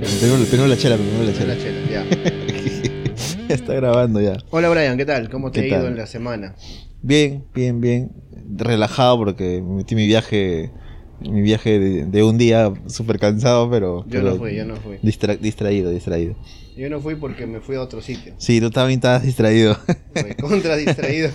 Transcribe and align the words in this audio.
Primero, 0.00 0.44
primero 0.44 0.66
la 0.68 0.76
chela, 0.76 0.96
primero 0.96 1.24
la 1.24 1.32
chela. 1.32 1.54
La 1.54 1.60
chela, 1.60 1.90
ya. 1.90 2.06
Ya 3.48 3.54
está 3.54 3.72
grabando 3.72 4.20
ya. 4.20 4.36
Hola 4.50 4.68
Brian, 4.68 4.98
¿qué 4.98 5.06
tal? 5.06 5.30
¿Cómo 5.30 5.50
te 5.50 5.60
¿Qué 5.60 5.66
ha 5.66 5.68
ido 5.78 5.78
tal? 5.84 5.92
en 5.92 5.96
la 5.98 6.06
semana? 6.06 6.54
Bien, 7.00 7.44
bien, 7.54 7.80
bien. 7.80 8.10
Relajado 8.56 9.16
porque 9.16 9.62
me 9.62 9.76
metí 9.76 9.94
mi 9.94 10.06
viaje, 10.06 10.70
mi 11.20 11.40
viaje 11.40 11.78
de, 11.78 12.04
de 12.04 12.22
un 12.22 12.36
día 12.36 12.70
súper 12.88 13.18
cansado, 13.18 13.70
pero... 13.70 14.04
Yo 14.04 14.10
pero 14.10 14.22
no 14.32 14.36
fui, 14.36 14.54
yo 14.54 14.66
no 14.66 14.76
fui. 14.76 14.98
distra- 15.02 15.38
distraído, 15.38 15.90
distraído. 15.90 16.36
Yo 16.76 16.90
no 16.90 17.00
fui 17.00 17.14
porque 17.14 17.46
me 17.46 17.60
fui 17.60 17.76
a 17.76 17.80
otro 17.80 18.02
sitio. 18.02 18.34
Sí, 18.36 18.60
tú 18.60 18.68
también 18.70 18.98
estabas 18.98 19.22
distraído. 19.22 19.74
Fue 20.12 20.34
contra 20.40 20.76
distraído. 20.76 21.30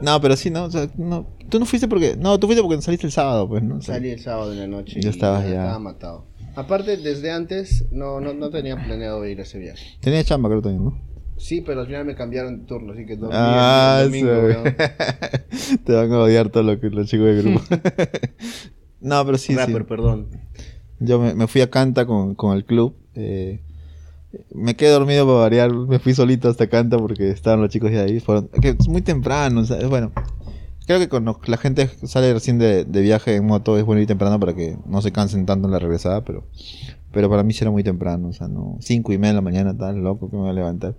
no, 0.00 0.20
pero 0.20 0.34
sí, 0.36 0.50
¿no? 0.50 0.64
O 0.64 0.70
sea, 0.72 0.88
no. 0.96 1.28
Tú 1.48 1.60
no 1.60 1.64
fuiste 1.66 1.86
porque... 1.86 2.16
No, 2.18 2.40
tú 2.40 2.48
fuiste 2.48 2.60
porque 2.62 2.82
saliste 2.82 3.06
el 3.06 3.12
sábado, 3.12 3.48
pues, 3.48 3.62
¿no? 3.62 3.76
O 3.76 3.82
sea, 3.82 3.94
Salí 3.94 4.10
el 4.10 4.18
sábado 4.20 4.52
en 4.52 4.58
la 4.58 4.66
noche. 4.66 5.00
Ya 5.00 5.10
y 5.10 5.12
estabas 5.12 5.44
ya. 5.44 5.50
Estaba 5.62 5.78
matado. 5.78 6.26
Aparte, 6.56 6.96
desde 6.96 7.30
antes 7.32 7.84
no, 7.90 8.20
no, 8.20 8.32
no 8.34 8.50
tenía 8.50 8.76
planeado 8.76 9.26
ir 9.26 9.40
a 9.40 9.42
ese 9.42 9.58
viaje. 9.58 9.98
Tenía 10.00 10.22
chamba, 10.24 10.48
creo 10.48 10.62
también, 10.62 10.84
¿no? 10.84 11.14
Sí, 11.36 11.60
pero 11.62 11.80
al 11.80 11.86
final 11.86 12.04
me 12.04 12.14
cambiaron 12.14 12.60
de 12.60 12.66
turno, 12.66 12.92
así 12.92 13.04
que 13.06 13.16
dormí 13.16 13.34
Ah, 13.36 13.98
el 14.04 14.10
domingo, 14.10 14.32
sí. 15.50 15.76
Te 15.84 15.92
van 15.92 16.12
a 16.12 16.18
odiar 16.20 16.48
todos 16.50 16.64
los, 16.64 16.80
los 16.92 17.08
chicos 17.08 17.26
del 17.26 17.42
grupo. 17.42 17.60
no, 19.00 19.24
pero 19.26 19.36
sí, 19.38 19.48
sí. 19.52 19.54
Rapper, 19.58 19.84
perdón. 19.86 20.28
Yo 21.00 21.18
me, 21.18 21.34
me 21.34 21.46
fui 21.48 21.60
a 21.60 21.70
Canta 21.70 22.06
con, 22.06 22.34
con 22.36 22.56
el 22.56 22.64
club. 22.64 22.94
eh, 23.14 23.60
me 24.52 24.74
quedé 24.74 24.90
dormido 24.90 25.26
para 25.26 25.38
variar. 25.38 25.72
Me 25.72 25.98
fui 25.98 26.14
solito 26.14 26.48
hasta 26.48 26.68
Canta 26.68 26.98
porque 26.98 27.30
estaban 27.30 27.60
los 27.60 27.70
chicos 27.70 27.90
de 27.90 28.00
ahí. 28.00 28.20
Fueron, 28.20 28.48
que 28.60 28.70
es 28.70 28.88
muy 28.88 29.02
temprano. 29.02 29.60
o 29.60 29.64
sea, 29.64 29.78
es 29.78 29.88
bueno, 29.88 30.12
creo 30.86 30.98
que 30.98 31.08
cuando 31.08 31.40
la 31.46 31.56
gente 31.56 31.88
sale 32.04 32.32
recién 32.32 32.58
de, 32.58 32.84
de 32.84 33.00
viaje 33.02 33.36
en 33.36 33.46
moto 33.46 33.78
es 33.78 33.84
bueno 33.84 34.00
ir 34.00 34.06
temprano 34.06 34.38
para 34.40 34.54
que 34.54 34.76
no 34.86 35.02
se 35.02 35.12
cansen 35.12 35.46
tanto 35.46 35.66
en 35.66 35.72
la 35.72 35.78
regresada. 35.78 36.24
Pero, 36.24 36.44
pero 37.12 37.28
para 37.28 37.42
mí 37.42 37.52
sí 37.52 37.64
era 37.64 37.70
muy 37.70 37.84
temprano. 37.84 38.28
O 38.28 38.32
sea, 38.32 38.48
no. 38.48 38.78
Cinco 38.80 39.12
y 39.12 39.18
media 39.18 39.32
de 39.32 39.36
la 39.36 39.40
mañana, 39.42 39.76
tan 39.76 40.02
loco 40.02 40.30
que 40.30 40.36
me 40.36 40.42
voy 40.42 40.50
a 40.50 40.54
levantar. 40.54 40.96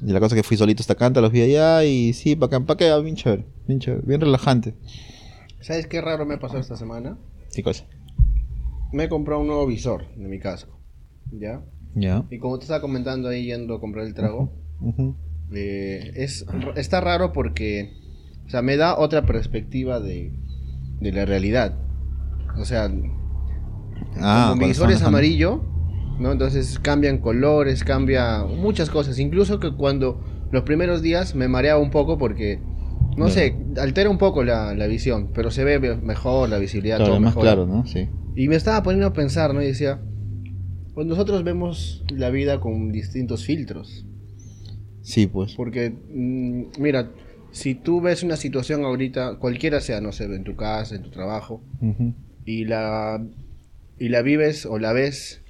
Y 0.00 0.12
la 0.12 0.20
cosa 0.20 0.36
es 0.36 0.42
que 0.42 0.46
fui 0.46 0.56
solito 0.56 0.80
hasta 0.80 0.94
Canta, 0.94 1.20
los 1.20 1.32
vi 1.32 1.42
allá 1.42 1.84
y 1.84 2.12
sí, 2.12 2.36
para 2.36 2.58
acá, 2.58 2.66
para 2.66 2.92
acá, 2.92 2.98
bien 3.02 3.16
chévere, 3.16 3.44
bien 3.66 3.80
chévere, 3.80 4.02
bien 4.06 4.20
relajante. 4.20 4.74
¿Sabes 5.60 5.88
qué 5.88 6.00
raro 6.00 6.24
me 6.24 6.38
pasado 6.38 6.60
esta 6.60 6.76
semana? 6.76 7.18
¿Qué 7.52 7.64
cosa? 7.64 7.84
Me 8.92 9.04
he 9.04 9.08
comprado 9.08 9.40
un 9.40 9.48
nuevo 9.48 9.66
visor 9.66 10.06
de 10.14 10.28
mi 10.28 10.38
casco. 10.38 10.78
¿Ya? 11.32 11.62
Ya. 11.94 12.24
Y 12.30 12.38
como 12.38 12.58
te 12.58 12.64
estaba 12.64 12.80
comentando 12.80 13.28
ahí 13.28 13.46
yendo 13.46 13.74
a 13.74 13.80
comprar 13.80 14.06
el 14.06 14.14
trago, 14.14 14.52
eh, 15.52 16.12
es, 16.14 16.46
está 16.76 17.00
raro 17.00 17.32
porque, 17.32 17.92
o 18.48 18.50
sea, 18.50 18.62
me 18.62 18.76
da 18.76 18.98
otra 18.98 19.24
perspectiva 19.26 20.00
de, 20.00 20.32
de 21.00 21.12
la 21.12 21.24
realidad. 21.26 21.78
O 22.56 22.64
sea, 22.64 22.90
Ah, 24.20 24.48
como 24.50 24.60
mi 24.62 24.68
visor 24.68 24.90
es 24.90 25.02
amarillo, 25.02 25.62
¿no? 26.18 26.32
Entonces 26.32 26.78
cambian 26.80 27.18
colores, 27.18 27.84
cambia 27.84 28.42
muchas 28.44 28.90
cosas. 28.90 29.18
Incluso 29.18 29.60
que 29.60 29.72
cuando 29.74 30.20
los 30.50 30.62
primeros 30.62 31.02
días 31.02 31.34
me 31.34 31.46
mareaba 31.46 31.80
un 31.80 31.90
poco 31.90 32.18
porque, 32.18 32.58
no 33.16 33.26
Claro. 33.26 33.30
sé, 33.30 33.56
altera 33.80 34.10
un 34.10 34.18
poco 34.18 34.42
la, 34.44 34.74
la 34.74 34.86
visión, 34.86 35.30
pero 35.34 35.50
se 35.50 35.62
ve 35.64 35.78
mejor 35.96 36.48
la 36.48 36.58
visibilidad, 36.58 36.96
Claro, 36.96 37.12
todo 37.12 37.20
más 37.20 37.30
mejor. 37.32 37.42
claro, 37.42 37.66
¿no? 37.66 37.86
Sí. 37.86 38.08
Y 38.34 38.48
me 38.48 38.56
estaba 38.56 38.82
poniendo 38.82 39.06
a 39.08 39.12
pensar, 39.12 39.52
¿no? 39.54 39.62
Y 39.62 39.66
decía, 39.66 40.00
pues 40.94 41.06
nosotros 41.06 41.44
vemos 41.44 42.04
la 42.10 42.30
vida 42.30 42.60
con 42.60 42.90
distintos 42.92 43.44
filtros. 43.44 44.06
Sí, 45.02 45.26
pues. 45.26 45.54
Porque, 45.54 45.90
mm, 45.90 46.80
mira, 46.80 47.10
si 47.50 47.74
tú 47.74 48.00
ves 48.00 48.22
una 48.22 48.36
situación 48.36 48.84
ahorita, 48.84 49.36
cualquiera 49.38 49.80
sea, 49.80 50.00
no 50.00 50.12
sé, 50.12 50.24
en 50.24 50.44
tu 50.44 50.56
casa, 50.56 50.94
en 50.94 51.02
tu 51.02 51.10
trabajo, 51.10 51.62
y 52.44 52.64
la, 52.64 53.24
y 53.98 54.08
la 54.08 54.22
vives 54.22 54.66
o 54.66 54.78
la 54.78 54.92
ves 54.92 55.42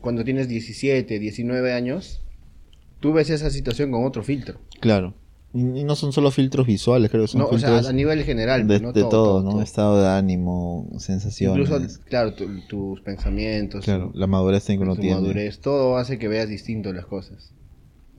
cuando 0.00 0.24
tienes 0.24 0.48
17, 0.48 1.18
19 1.18 1.72
años, 1.72 2.22
tú 3.00 3.12
ves 3.12 3.30
esa 3.30 3.50
situación 3.50 3.90
con 3.90 4.04
otro 4.04 4.22
filtro. 4.22 4.60
Claro. 4.80 5.14
Y, 5.54 5.82
no 5.82 5.96
son 5.96 6.12
solo 6.12 6.30
filtros 6.30 6.66
visuales, 6.66 7.10
creo 7.10 7.22
que 7.24 7.28
son 7.28 7.40
No, 7.40 7.46
o 7.48 7.58
sea, 7.58 7.78
a 7.78 7.92
nivel 7.92 8.22
general. 8.22 8.68
de, 8.68 8.80
¿no? 8.80 8.92
de 8.92 9.00
todo, 9.00 9.42
¿no? 9.42 9.50
todo. 9.52 9.62
Estado 9.62 10.02
de 10.02 10.08
ánimo, 10.08 10.88
sensaciones. 10.98 11.68
Incluso, 11.68 12.00
claro, 12.04 12.34
tu- 12.34 12.60
tus 12.68 13.00
pensamientos, 13.00 13.84
claro, 13.84 14.10
tu- 14.12 14.18
la 14.18 14.26
madurez 14.26 14.66
que 14.66 14.76
uno 14.78 14.94
tiene. 14.94 15.14
madurez, 15.16 15.60
todo 15.60 15.96
hace 15.96 16.18
que 16.18 16.28
veas 16.28 16.48
distinto 16.48 16.92
las 16.92 17.06
cosas. 17.06 17.52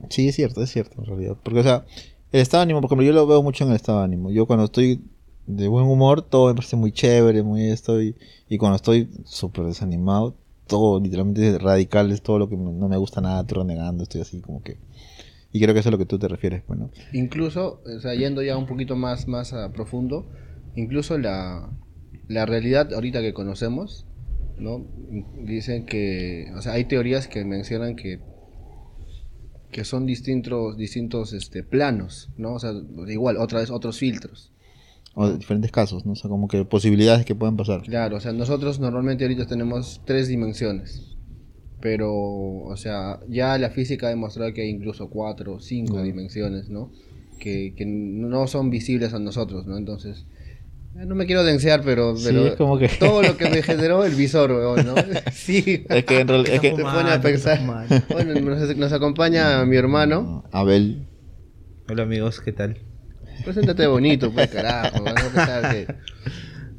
Sí, 0.08 0.28
es 0.28 0.34
cierto, 0.34 0.62
es 0.62 0.70
cierto, 0.70 0.96
en 0.98 1.06
realidad. 1.06 1.36
Porque, 1.42 1.60
o 1.60 1.62
sea, 1.62 1.84
el 2.32 2.40
estado 2.40 2.60
de 2.60 2.64
ánimo, 2.64 2.80
por 2.80 2.88
ejemplo, 2.88 3.06
yo 3.06 3.12
lo 3.12 3.26
veo 3.26 3.42
mucho 3.42 3.64
en 3.64 3.70
el 3.70 3.76
estado 3.76 3.98
de 3.98 4.04
ánimo. 4.04 4.30
Yo 4.30 4.46
cuando 4.46 4.66
estoy 4.66 5.00
de 5.46 5.68
buen 5.68 5.86
humor, 5.86 6.22
todo 6.22 6.48
me 6.48 6.54
parece 6.54 6.76
muy 6.76 6.92
chévere, 6.92 7.42
muy 7.42 7.70
esto. 7.70 8.00
Y, 8.00 8.14
cuando 8.58 8.76
estoy 8.76 9.08
súper 9.24 9.64
desanimado, 9.64 10.36
todo 10.66 11.00
literalmente 11.00 11.58
radical, 11.58 12.10
es 12.12 12.22
todo 12.22 12.38
lo 12.38 12.48
que 12.48 12.56
no 12.56 12.88
me 12.88 12.96
gusta 12.96 13.20
nada, 13.20 13.40
estoy 13.40 13.58
renegando, 13.58 14.04
estoy 14.04 14.20
así 14.20 14.40
como 14.40 14.62
que... 14.62 14.78
Y 15.52 15.60
creo 15.60 15.74
que 15.74 15.80
eso 15.80 15.88
es 15.88 15.92
a 15.94 15.96
lo 15.96 15.98
que 15.98 16.06
tú 16.06 16.18
te 16.18 16.28
refieres, 16.28 16.62
pues. 16.64 16.78
Incluso, 17.12 17.82
o 17.84 18.00
sea, 18.00 18.14
yendo 18.14 18.40
ya 18.42 18.56
un 18.56 18.66
poquito 18.66 18.94
más, 18.94 19.26
más 19.26 19.52
a 19.52 19.72
profundo, 19.72 20.26
incluso 20.76 21.18
la, 21.18 21.68
la 22.28 22.46
realidad 22.46 22.92
ahorita 22.94 23.20
que 23.20 23.34
conocemos, 23.34 24.06
¿no? 24.58 24.86
Dicen 25.42 25.86
que, 25.86 26.52
o 26.56 26.62
sea, 26.62 26.74
hay 26.74 26.84
teorías 26.84 27.26
que 27.26 27.44
mencionan 27.44 27.96
que 27.96 28.20
que 29.70 29.84
son 29.84 30.06
distintos 30.06 30.76
distintos 30.76 31.32
este 31.32 31.62
planos, 31.62 32.30
¿no? 32.36 32.54
O 32.54 32.58
sea, 32.58 32.72
igual 33.08 33.36
otra 33.36 33.60
vez 33.60 33.70
otros 33.70 33.98
filtros. 33.98 34.52
O 35.14 35.28
de 35.28 35.38
diferentes 35.38 35.72
casos, 35.72 36.06
¿no? 36.06 36.12
O 36.12 36.16
sea, 36.16 36.30
como 36.30 36.48
que 36.48 36.64
posibilidades 36.64 37.24
que 37.24 37.34
pueden 37.34 37.56
pasar. 37.56 37.82
Claro, 37.82 38.16
o 38.16 38.20
sea, 38.20 38.32
nosotros 38.32 38.78
normalmente 38.78 39.24
ahorita 39.24 39.46
tenemos 39.46 40.00
tres 40.04 40.28
dimensiones. 40.28 41.16
Pero, 41.80 42.12
o 42.12 42.76
sea, 42.76 43.20
ya 43.28 43.56
la 43.58 43.70
física 43.70 44.06
ha 44.06 44.10
demostrado 44.10 44.52
que 44.52 44.62
hay 44.62 44.68
incluso 44.68 45.08
cuatro 45.08 45.54
o 45.54 45.60
cinco 45.60 46.02
dimensiones, 46.02 46.68
¿no? 46.68 46.92
Que, 47.38 47.74
que 47.74 47.86
no 47.86 48.46
son 48.46 48.68
visibles 48.70 49.14
a 49.14 49.18
nosotros, 49.18 49.66
¿no? 49.66 49.78
Entonces, 49.78 50.26
no 50.94 51.14
me 51.14 51.26
quiero 51.26 51.44
densear, 51.44 51.82
pero, 51.84 52.16
Sí, 52.16 52.24
pero 52.28 52.46
es 52.46 52.54
como 52.56 52.78
que- 52.78 52.88
todo 53.00 53.22
lo 53.22 53.36
que 53.36 53.48
me 53.48 53.62
generó 53.62 54.04
el 54.04 54.14
visor, 54.14 54.50
weón, 54.52 54.86
¿no? 54.86 54.94
Sí. 55.32 55.84
Es 55.88 56.04
que 56.04 56.20
en 56.20 56.28
realidad... 56.28 56.54
Es 56.54 56.60
que... 56.60 56.70
Te 56.72 56.82
pone 56.82 57.10
a 57.10 57.20
pensar. 57.20 57.60
Bueno, 58.10 58.40
nos, 58.40 58.76
nos 58.76 58.92
acompaña 58.92 59.64
mi 59.64 59.76
hermano. 59.76 60.44
Abel. 60.52 61.06
Hola 61.88 62.02
amigos, 62.04 62.40
¿qué 62.40 62.52
tal? 62.52 62.78
Preséntate 63.44 63.86
bonito, 63.86 64.30
pues 64.32 64.48
carajo. 64.50 65.02
¿no? 65.02 65.14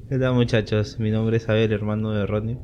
¿Qué 0.09 0.17
tal 0.19 0.33
muchachos? 0.33 1.00
Mi 1.00 1.09
nombre 1.09 1.38
es 1.38 1.50
Abel, 1.50 1.71
hermano 1.71 2.11
de 2.11 2.25
Rodney. 2.25 2.57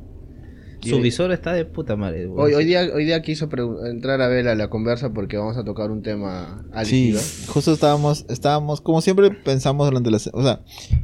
Su 0.80 1.00
visor 1.00 1.32
está 1.32 1.52
de 1.52 1.64
puta 1.64 1.96
madre. 1.96 2.26
Hoy, 2.28 2.54
hoy, 2.54 2.64
día, 2.64 2.88
hoy 2.94 3.04
día 3.04 3.20
quiso 3.22 3.48
entrar 3.86 4.20
a 4.22 4.28
ver 4.28 4.48
a 4.48 4.54
la 4.54 4.68
conversa 4.70 5.10
porque 5.12 5.36
vamos 5.36 5.56
a 5.56 5.64
tocar 5.64 5.90
un 5.90 6.02
tema 6.02 6.64
Sí, 6.84 7.12
justo 7.48 7.72
estábamos, 7.72 8.24
estábamos, 8.28 8.80
como 8.80 9.00
siempre 9.00 9.30
pensamos 9.30 9.88
durante 9.88 10.10
la 10.10 10.18
se- 10.18 10.30
o 10.32 10.42
sea, 10.42 10.60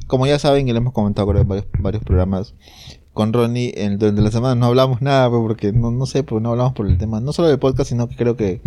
como 0.07 0.27
ya 0.27 0.39
saben 0.39 0.69
y 0.69 0.73
lo 0.73 0.79
hemos 0.79 0.93
comentado 0.93 1.27
creo, 1.29 1.43
en 1.43 1.49
varios, 1.49 1.67
varios 1.81 2.05
programas 2.05 2.55
con 3.13 3.33
Ronnie, 3.33 3.73
en, 3.77 3.99
durante 3.99 4.23
la 4.23 4.31
semana 4.31 4.55
no 4.57 4.67
hablamos 4.67 5.01
nada, 5.01 5.29
pues, 5.31 5.41
porque 5.43 5.73
no, 5.73 5.91
no 5.93 6.05
sé, 6.07 6.23
pues 6.25 6.43
no 6.43 6.51
hablamos 6.51 6.73
por 6.73 6.87
el 6.87 6.99
tema, 6.99 7.21
no 7.21 7.33
solo 7.33 7.49
del 7.49 7.59
podcast, 7.61 7.89
sino 7.91 8.09
que 8.09 8.17
creo 8.17 8.37
que 8.37 8.61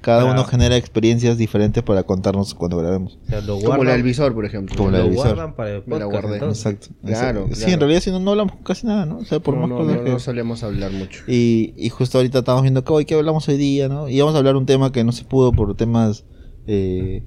cada 0.00 0.24
uno 0.24 0.44
genera 0.44 0.76
experiencias 0.76 1.36
diferentes 1.38 1.82
para 1.82 2.02
contarnos 2.04 2.54
cuando 2.54 2.76
grabemos. 2.78 3.18
O 3.24 3.28
sea, 3.28 3.40
lo 3.40 3.56
Como 3.56 3.68
la 3.70 3.76
guardan, 3.76 3.94
del 3.96 4.02
visor, 4.02 4.34
por 4.34 4.44
ejemplo. 4.44 4.76
Como 4.76 4.90
la 4.90 4.98
del 4.98 5.10
visor. 5.10 5.26
guardan 5.26 5.54
para 5.56 5.70
el 5.70 5.82
Me 5.86 5.98
la 5.98 6.04
podcast, 6.06 6.22
guardé. 6.22 6.38
entonces. 6.38 6.66
Exacto. 6.66 6.94
Claro, 7.04 7.48
Sí, 7.52 7.70
en 7.70 7.80
realidad 7.80 8.00
si 8.00 8.10
no, 8.10 8.20
no 8.20 8.30
hablamos 8.32 8.54
casi 8.64 8.86
nada, 8.86 9.06
¿no? 9.06 9.18
O 9.18 9.24
sea, 9.24 9.40
por 9.40 9.54
no, 9.54 9.60
más 9.62 9.68
no, 9.70 9.76
cosas 9.78 9.96
no, 9.96 10.04
que... 10.04 10.10
no 10.10 10.18
solemos 10.18 10.62
hablar 10.62 10.92
mucho. 10.92 11.22
Y, 11.26 11.74
y 11.76 11.88
justo 11.88 12.18
ahorita 12.18 12.38
estamos 12.40 12.62
viendo 12.62 12.84
que 12.84 12.92
hoy 12.92 13.04
que 13.04 13.14
hablamos 13.14 13.48
hoy 13.48 13.56
día, 13.56 13.88
¿no? 13.88 14.08
Y 14.08 14.18
vamos 14.20 14.34
a 14.34 14.38
hablar 14.38 14.56
un 14.56 14.66
tema 14.66 14.92
que 14.92 15.04
no 15.04 15.12
se 15.12 15.24
pudo 15.24 15.52
por 15.52 15.74
temas 15.76 16.24
eh, 16.66 17.22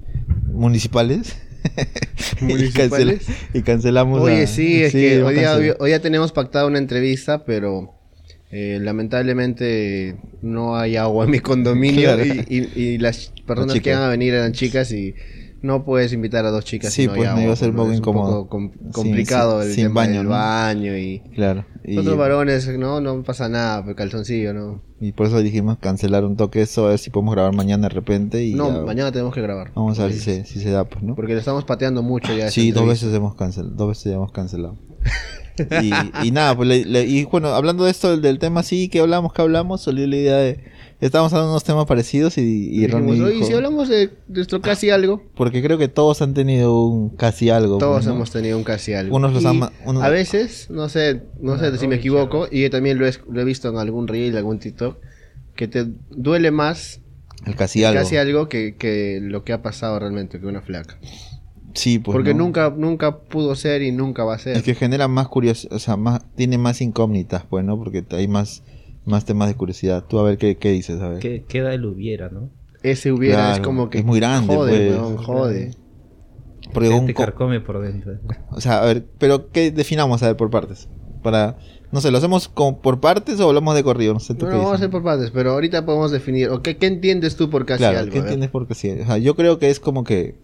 municipales. 0.46 1.36
¿Municipales? 2.40 3.22
y, 3.22 3.28
cancel- 3.28 3.34
y 3.54 3.62
cancelamos. 3.62 4.20
Oye, 4.20 4.40
la- 4.42 4.46
sí, 4.46 4.82
es 4.82 4.92
que 4.92 5.22
hoy 5.22 5.34
día, 5.34 5.54
hoy, 5.54 5.72
hoy 5.78 5.90
ya 5.90 6.00
tenemos 6.00 6.32
pactado 6.32 6.66
una 6.66 6.78
entrevista, 6.78 7.44
pero 7.44 7.94
eh, 8.52 8.78
lamentablemente 8.80 10.16
no 10.42 10.76
hay 10.76 10.96
agua 10.96 11.24
en 11.24 11.30
mi 11.30 11.40
condominio 11.40 12.14
Claro. 12.14 12.24
y, 12.24 12.44
y- 12.76 12.80
y 12.80 12.98
las 12.98 13.32
personas 13.46 13.80
que 13.80 13.90
iban 13.90 14.02
a 14.02 14.08
venir 14.08 14.34
eran 14.34 14.52
chicas 14.52 14.92
y 14.92 15.14
no 15.62 15.84
puedes 15.84 16.12
invitar 16.12 16.44
a 16.44 16.50
dos 16.50 16.64
chicas. 16.64 16.92
Sí, 16.92 17.02
si 17.02 17.06
no 17.08 17.14
pues, 17.14 17.24
no 17.26 17.30
agua, 17.30 17.42
iba 17.44 17.52
a 17.52 17.56
ser 17.56 17.70
un 17.70 17.76
poco 17.76 17.92
incómodo. 17.92 18.48
com- 18.48 18.72
complicado 18.92 19.60
sin- 19.62 19.68
el 19.70 19.74
sin 19.76 19.84
tema 19.86 20.00
baño, 20.02 20.14
del 20.18 20.24
¿no? 20.24 20.30
baño 20.30 20.98
y... 20.98 21.20
Claro. 21.34 21.64
Y, 21.84 21.94
Nosotros 21.96 22.18
varones, 22.18 22.68
no, 22.78 23.00
no 23.00 23.22
pasa 23.22 23.48
nada, 23.48 23.82
pues 23.84 23.96
calzoncillo, 23.96 24.52
¿no? 24.52 24.82
y 25.00 25.10
por 25.12 25.26
eso 25.26 25.40
dijimos 25.42 25.78
cancelar 25.78 26.24
un 26.24 26.36
toque 26.36 26.62
eso, 26.62 26.86
a 26.86 26.90
ver 26.90 26.98
si 27.00 27.10
podemos 27.10 27.34
grabar 27.34 27.52
mañana 27.54 27.88
de 27.88 27.94
repente. 27.94 28.44
Y 28.44 28.54
No, 28.54 28.70
ya- 28.72 28.84
mañana 28.86 29.10
tenemos 29.10 29.34
que 29.34 29.40
grabar. 29.40 29.72
Vamos 29.74 29.98
a 29.98 30.04
ver 30.04 30.12
si 30.12 30.20
se, 30.20 30.44
si 30.44 30.60
se 30.60 30.70
da, 30.70 30.84
pues, 30.84 31.02
¿no? 31.02 31.16
Porque 31.16 31.32
le 31.32 31.40
estamos 31.40 31.64
pateando 31.64 32.02
mucho 32.02 32.36
ya. 32.36 32.50
Sí, 32.52 32.70
dos 32.70 32.86
veces 32.86 33.12
hemos 33.14 33.34
cancelado. 33.34 33.74
Dos 33.74 33.88
veces 33.88 34.04
ya 34.04 34.12
hemos 34.14 34.30
cancelado. 34.30 34.78
Y, 35.82 35.92
y 36.26 36.30
nada, 36.30 36.56
pues 36.56 36.68
le- 36.68 36.84
le- 36.84 37.04
y 37.06 37.24
bueno, 37.24 37.48
hablando 37.48 37.84
de 37.84 37.90
esto, 37.90 38.10
del, 38.10 38.22
del 38.22 38.38
tema 38.38 38.62
sí, 38.62 38.88
que 38.88 39.00
hablamos, 39.00 39.32
que 39.32 39.42
hablamos, 39.42 39.82
salió 39.82 40.06
la 40.06 40.16
idea 40.16 40.36
de... 40.36 40.60
Estábamos 41.00 41.32
hablando 41.32 41.48
de 41.48 41.52
unos 41.54 41.64
temas 41.64 41.84
parecidos 41.86 42.38
y, 42.38 42.42
y 42.42 42.86
Dijimos, 42.86 42.92
Ronnie 42.92 43.22
"Oye, 43.24 43.34
dijo- 43.34 43.46
si 43.46 43.52
hablamos 43.54 43.88
de 43.88 44.10
nuestro 44.28 44.60
casi 44.60 44.90
algo, 44.90 45.22
Porque 45.34 45.60
creo 45.60 45.76
que 45.76 45.88
todos 45.88 46.22
han 46.22 46.32
tenido 46.32 46.80
un 46.84 47.08
casi 47.10 47.50
algo. 47.50 47.78
todos 47.78 47.96
pues, 47.96 48.06
¿no? 48.06 48.14
hemos 48.14 48.30
tenido 48.30 48.56
un 48.56 48.62
casi 48.62 48.94
algo. 48.94 49.16
Unos 49.16 49.32
los 49.32 49.42
Y 49.42 49.46
ama- 49.46 49.72
unos- 49.84 50.02
A 50.04 50.08
veces, 50.10 50.70
no 50.70 50.88
sé, 50.88 51.22
no 51.40 51.58
sé 51.58 51.76
si 51.76 51.88
me 51.88 51.96
equivoco, 51.96 52.46
y 52.50 52.62
yo 52.62 52.70
también 52.70 52.98
lo 53.00 53.08
he, 53.08 53.12
lo 53.30 53.40
he 53.40 53.44
visto 53.44 53.68
en 53.68 53.78
algún 53.78 54.06
reel, 54.06 54.36
algún 54.36 54.60
TikTok, 54.60 54.96
que 55.56 55.66
te 55.66 55.86
duele 56.10 56.52
más 56.52 57.00
El 57.46 57.56
casi 57.56 57.82
algo. 57.82 58.00
casi 58.00 58.16
algo 58.16 58.48
que, 58.48 58.76
que 58.76 59.18
lo 59.20 59.42
que 59.42 59.52
ha 59.52 59.60
pasado 59.60 59.98
realmente, 59.98 60.38
que 60.38 60.46
una 60.46 60.62
flaca. 60.62 60.98
Sí, 61.74 61.98
pues. 61.98 62.14
Porque 62.14 62.34
¿no? 62.34 62.44
nunca, 62.44 62.72
nunca 62.76 63.18
pudo 63.18 63.54
ser 63.54 63.82
y 63.82 63.92
nunca 63.92 64.24
va 64.24 64.34
a 64.34 64.38
ser. 64.38 64.56
Es 64.56 64.62
que 64.62 64.74
genera 64.74 65.08
más 65.08 65.28
curiosidad, 65.28 65.74
o 65.74 65.78
sea, 65.78 65.96
más, 65.96 66.24
tiene 66.34 66.58
más 66.58 66.80
incógnitas, 66.80 67.44
pues, 67.48 67.64
¿no? 67.64 67.78
Porque 67.78 68.04
hay 68.10 68.28
más, 68.28 68.62
más 69.04 69.24
temas 69.24 69.48
de 69.48 69.54
curiosidad. 69.54 70.04
Tú 70.08 70.18
a 70.18 70.22
ver 70.22 70.38
qué, 70.38 70.56
qué 70.56 70.70
dices, 70.70 71.00
a 71.00 71.08
ver. 71.08 71.18
¿Qué 71.20 71.44
queda 71.48 71.72
el 71.74 71.84
hubiera, 71.86 72.28
no? 72.28 72.50
Ese 72.82 73.12
hubiera 73.12 73.52
es 73.52 73.60
como 73.60 73.90
que 73.90 73.98
es 73.98 74.04
muy 74.04 74.18
grande, 74.18 74.54
jode, 74.56 74.68
pues. 74.70 74.90
weón, 74.90 75.16
jode. 75.18 75.70
Porque 76.72 76.88
Te, 76.88 76.94
un 76.94 77.06
te 77.06 77.14
co- 77.14 77.24
carcome 77.24 77.60
por 77.60 77.80
dentro. 77.80 78.12
o 78.50 78.60
sea, 78.60 78.82
a 78.82 78.86
ver, 78.86 79.04
pero 79.18 79.50
¿qué 79.50 79.70
definamos, 79.70 80.22
a 80.22 80.28
ver, 80.28 80.36
por 80.36 80.50
partes? 80.50 80.88
Para, 81.22 81.56
no 81.92 82.00
sé, 82.00 82.10
¿lo 82.10 82.18
hacemos 82.18 82.48
como 82.48 82.80
por 82.80 82.98
partes 83.00 83.38
o 83.40 83.48
hablamos 83.48 83.74
de 83.74 83.84
corrido? 83.84 84.14
No 84.14 84.20
sé, 84.20 84.34
tú 84.34 84.46
No, 84.46 84.50
qué 84.50 84.56
no, 84.56 84.62
vamos 84.62 84.72
a 84.72 84.76
hacer 84.76 84.90
por 84.90 85.02
partes, 85.02 85.30
pero 85.30 85.52
ahorita 85.52 85.84
podemos 85.84 86.10
definir. 86.10 86.48
¿o 86.48 86.62
qué, 86.62 86.76
qué 86.76 86.86
entiendes 86.86 87.36
tú 87.36 87.50
por 87.50 87.64
casi 87.66 87.82
Claro, 87.84 87.98
algo? 87.98 88.12
¿qué 88.12 88.18
entiendes 88.18 88.50
por 88.50 88.66
casi 88.66 88.90
O 88.90 89.06
sea, 89.06 89.18
yo 89.18 89.34
creo 89.36 89.58
que 89.58 89.70
es 89.70 89.78
como 89.80 90.02
que, 90.04 90.34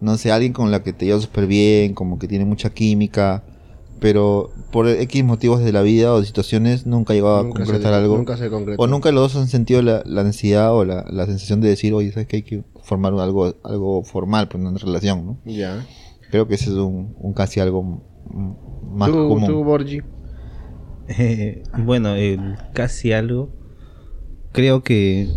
no 0.00 0.16
sé, 0.16 0.32
alguien 0.32 0.52
con 0.52 0.70
la 0.70 0.82
que 0.82 0.92
te 0.92 1.06
llevas 1.06 1.22
súper 1.22 1.46
bien, 1.46 1.94
como 1.94 2.18
que 2.18 2.28
tiene 2.28 2.44
mucha 2.44 2.70
química, 2.70 3.42
pero 4.00 4.50
por 4.70 4.86
X 4.88 5.24
motivos 5.24 5.64
de 5.64 5.72
la 5.72 5.82
vida 5.82 6.12
o 6.12 6.20
de 6.20 6.26
situaciones 6.26 6.84
nunca 6.86 7.12
ha 7.12 7.16
llegado 7.16 7.38
a 7.38 7.42
se- 7.44 7.48
concretar 7.48 7.94
algo. 7.94 8.16
Nunca 8.18 8.36
se 8.36 8.50
concretó. 8.50 8.82
O 8.82 8.86
nunca 8.86 9.12
los 9.12 9.32
dos 9.32 9.40
han 9.42 9.48
sentido 9.48 9.80
la, 9.82 10.02
la 10.04 10.24
necesidad 10.24 10.74
o 10.74 10.84
la, 10.84 11.04
la 11.10 11.26
sensación 11.26 11.60
de 11.60 11.68
decir, 11.68 11.94
oye, 11.94 12.12
¿sabes 12.12 12.26
que 12.28 12.36
hay 12.36 12.42
que 12.42 12.64
formar 12.82 13.14
algo, 13.14 13.54
algo 13.64 14.02
formal, 14.02 14.48
pues 14.48 14.62
una 14.62 14.76
relación, 14.78 15.24
¿no? 15.26 15.38
Ya. 15.44 15.86
Creo 16.30 16.46
que 16.48 16.54
ese 16.56 16.64
es 16.70 16.76
un, 16.76 17.14
un 17.18 17.32
casi 17.32 17.60
algo 17.60 18.02
más 18.82 19.10
tú, 19.10 19.28
común. 19.28 19.46
tú, 19.46 19.64
Borgi. 19.64 20.02
Eh, 21.08 21.62
bueno, 21.78 22.14
el 22.14 22.56
casi 22.74 23.12
algo. 23.12 23.50
Creo 24.52 24.82
que. 24.82 25.28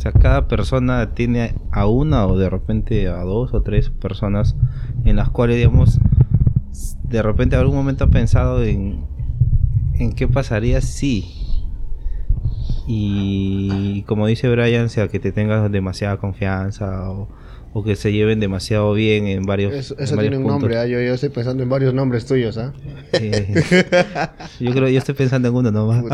O 0.00 0.02
sea, 0.02 0.12
cada 0.12 0.48
persona 0.48 1.14
tiene 1.14 1.56
a 1.70 1.86
una 1.86 2.26
o 2.26 2.38
de 2.38 2.48
repente 2.48 3.06
a 3.08 3.22
dos 3.22 3.52
o 3.52 3.60
tres 3.60 3.90
personas 3.90 4.56
en 5.04 5.16
las 5.16 5.28
cuales, 5.28 5.58
digamos, 5.58 6.00
de 7.02 7.20
repente 7.20 7.56
algún 7.56 7.76
momento 7.76 8.04
ha 8.04 8.06
pensado 8.06 8.64
en, 8.64 9.04
en 9.92 10.14
qué 10.14 10.26
pasaría 10.26 10.80
si. 10.80 11.66
Y 12.86 14.00
como 14.04 14.26
dice 14.26 14.48
Brian, 14.48 14.88
sea 14.88 15.08
que 15.08 15.20
te 15.20 15.32
tengas 15.32 15.70
demasiada 15.70 16.16
confianza 16.16 17.10
o, 17.10 17.28
o 17.72 17.84
que 17.84 17.94
se 17.94 18.10
lleven 18.12 18.40
demasiado 18.40 18.92
bien 18.94 19.26
en 19.28 19.44
varios, 19.44 19.72
Eso, 19.72 19.94
en 19.96 20.04
eso 20.04 20.16
varios 20.16 20.30
tiene 20.32 20.36
un 20.38 20.42
puntos. 20.42 20.60
nombre, 20.62 20.78
¿ah? 20.78 20.86
yo, 20.86 21.00
yo 21.00 21.14
estoy 21.14 21.28
pensando 21.28 21.62
en 21.62 21.68
varios 21.68 21.94
nombres 21.94 22.26
tuyos, 22.26 22.58
¿ah? 22.58 22.72
Eh, 23.12 23.62
yo 24.58 24.72
creo, 24.72 24.88
yo 24.88 24.98
estoy 24.98 25.14
pensando 25.14 25.48
en 25.48 25.54
uno 25.54 25.70
nomás. 25.70 26.02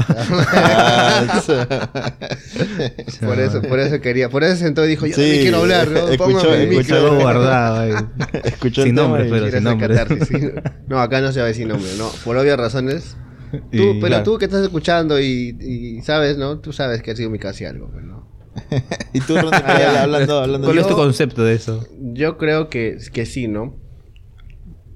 Por 3.20 3.38
eso, 3.40 3.62
por 3.62 3.78
eso 3.80 4.00
quería, 4.00 4.28
por 4.28 4.44
eso 4.44 4.56
sentó 4.56 4.84
y 4.84 4.88
dijo, 4.88 5.06
yo 5.06 5.14
Sí, 5.14 5.20
también 5.20 5.42
quiero 5.42 5.58
hablar, 5.58 5.88
¿no? 5.90 6.08
escuchó- 6.08 6.54
escuchó- 6.54 7.18
guardado. 7.18 8.08
Escuchó 8.44 8.82
Sin 8.82 8.94
nombre, 8.94 9.26
pero 9.30 9.50
sin 9.50 9.64
nombre. 9.64 9.96
sí. 10.26 10.34
No, 10.88 11.00
acá 11.00 11.20
no 11.20 11.32
se 11.32 11.40
va 11.40 11.46
a 11.46 11.48
decir 11.48 11.66
nombre, 11.66 11.88
no, 11.98 12.08
por 12.24 12.36
obvias 12.36 12.56
razones. 12.58 13.16
Tú, 13.50 13.58
Y- 13.72 13.94
pero 14.00 14.06
claro. 14.08 14.22
tú 14.24 14.38
que 14.38 14.44
estás 14.46 14.62
escuchando 14.62 15.20
y, 15.20 15.56
y 15.60 16.02
sabes, 16.02 16.36
¿no? 16.36 16.58
Tú 16.58 16.72
sabes 16.72 17.02
que 17.02 17.12
ha 17.12 17.16
sido 17.16 17.30
mi 17.30 17.38
casi 17.38 17.64
algo, 17.64 17.88
pues, 17.90 18.04
¿no? 18.04 18.15
y 19.12 19.20
tú, 19.20 19.36
Ronnie, 19.36 19.50
ya, 19.50 20.02
hablando, 20.02 20.38
hablando 20.42 20.66
¿Cuál 20.66 20.76
de- 20.76 20.82
es 20.82 20.88
tu 20.88 20.94
concepto 20.94 21.44
de 21.44 21.54
eso? 21.54 21.86
Yo 22.00 22.38
creo 22.38 22.68
que, 22.68 22.98
que 23.12 23.26
sí, 23.26 23.48
¿no? 23.48 23.74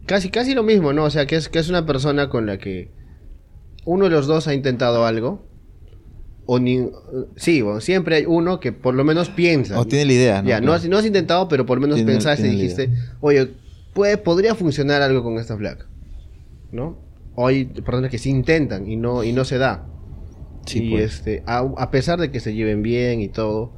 Casi, 0.07 0.31
casi 0.31 0.55
lo 0.55 0.63
mismo, 0.63 0.93
¿no? 0.93 1.05
O 1.05 1.11
sea, 1.11 1.27
que 1.27 1.37
es, 1.37 1.49
que 1.49 1.59
es 1.59 1.69
una 1.69 1.87
persona 1.87 2.29
con 2.29 2.47
la 2.47 2.59
que 2.59 2.91
uno 3.85 4.05
de 4.05 4.11
los 4.11 4.27
dos 4.27 4.49
ha 4.49 4.55
intentado 4.55 5.07
algo. 5.07 5.47
O 6.47 6.59
ni... 6.59 6.89
Sí, 7.37 7.63
bueno, 7.63 7.81
siempre 7.81 8.17
hay 8.17 8.25
uno 8.27 8.59
que 8.59 8.73
por 8.73 8.95
lo 8.95 9.05
menos 9.05 9.29
piensa. 9.29 9.79
O 9.79 9.85
tiene 9.87 10.05
la 10.07 10.13
idea, 10.13 10.43
¿no? 10.43 10.49
Ya, 10.49 10.61
no 10.61 10.73
has, 10.73 10.89
no 10.89 10.99
has 10.99 11.07
intentado, 11.07 11.47
pero 11.49 11.65
por 11.65 11.79
lo 11.79 11.83
menos 11.83 11.97
Tiene- 11.97 12.11
pensaste 12.13 12.43
y 12.49 12.51
tiene 12.51 12.57
la 12.57 12.63
dijiste, 12.63 12.91
oye, 13.21 13.51
puede, 13.95 14.17
podría 14.17 14.55
funcionar 14.57 15.01
algo 15.03 15.23
con 15.23 15.39
esta 15.39 15.57
flaca. 15.57 15.87
¿No? 16.73 16.99
O 17.37 17.47
hay 17.47 17.67
personas 17.67 18.11
que 18.11 18.19
sí 18.19 18.31
intentan 18.31 18.91
y 18.91 18.97
no, 18.97 19.23
y 19.23 19.33
no 19.33 19.45
se 19.45 19.59
da. 19.59 19.87
Sí, 20.71 20.85
y 20.87 20.91
pues. 20.91 21.15
este, 21.17 21.43
a, 21.47 21.59
a 21.77 21.91
pesar 21.91 22.19
de 22.21 22.31
que 22.31 22.41
se 22.41 22.55
lleven 22.55 22.83
bien 22.83 23.21
y 23.21 23.29
todo, 23.29 23.73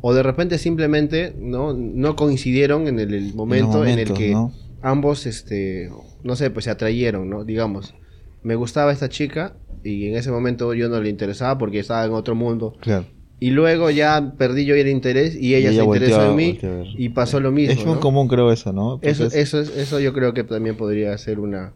o 0.00 0.14
de 0.14 0.22
repente 0.22 0.58
simplemente 0.58 1.34
no, 1.38 1.72
no 1.74 2.14
coincidieron 2.16 2.86
en 2.86 2.98
el, 3.00 3.12
el 3.14 3.34
momento 3.34 3.84
en, 3.84 3.98
el 3.98 4.06
momentos, 4.08 4.18
que 4.18 4.30
¿no? 4.30 4.52
ambos, 4.82 5.26
este, 5.26 5.90
no 6.22 6.36
sé, 6.36 6.50
pues 6.50 6.64
se 6.66 6.70
atrayeron, 6.70 7.28
¿no? 7.28 7.44
Digamos, 7.44 7.94
me 8.42 8.54
gustaba 8.54 8.92
esta 8.92 9.08
chica 9.08 9.56
y 9.82 10.06
en 10.08 10.16
ese 10.16 10.30
momento 10.30 10.72
yo 10.74 10.88
no 10.88 11.00
le 11.00 11.08
interesaba 11.08 11.58
porque 11.58 11.80
estaba 11.80 12.04
en 12.04 12.12
otro 12.12 12.34
mundo. 12.34 12.76
Claro. 12.80 13.06
Y 13.40 13.50
luego 13.50 13.90
ya 13.90 14.34
perdí 14.36 14.64
yo 14.64 14.74
el 14.74 14.88
interés 14.88 15.36
y 15.36 15.54
ella 15.54 15.70
Y 15.70 15.74
se 15.74 15.80
ella 15.80 15.84
interesó 15.84 16.16
volteó 16.16 16.28
a- 16.28 16.30
en 16.30 16.36
mí 16.36 16.58
y 16.96 17.08
pasó 17.10 17.38
lo 17.40 17.52
mismo. 17.52 17.72
es 17.72 17.84
muy 17.86 17.94
¿no? 17.94 18.00
común, 18.00 18.26
creo, 18.28 18.50
eso, 18.52 18.72
¿no? 18.72 18.98
Eso, 19.02 19.26
es- 19.26 19.34
eso, 19.34 19.60
es- 19.60 19.76
eso 19.76 20.00
yo 20.00 20.12
creo 20.12 20.34
que 20.34 20.42
también 20.44 20.76
podría 20.76 21.16
ser 21.18 21.38
una, 21.38 21.72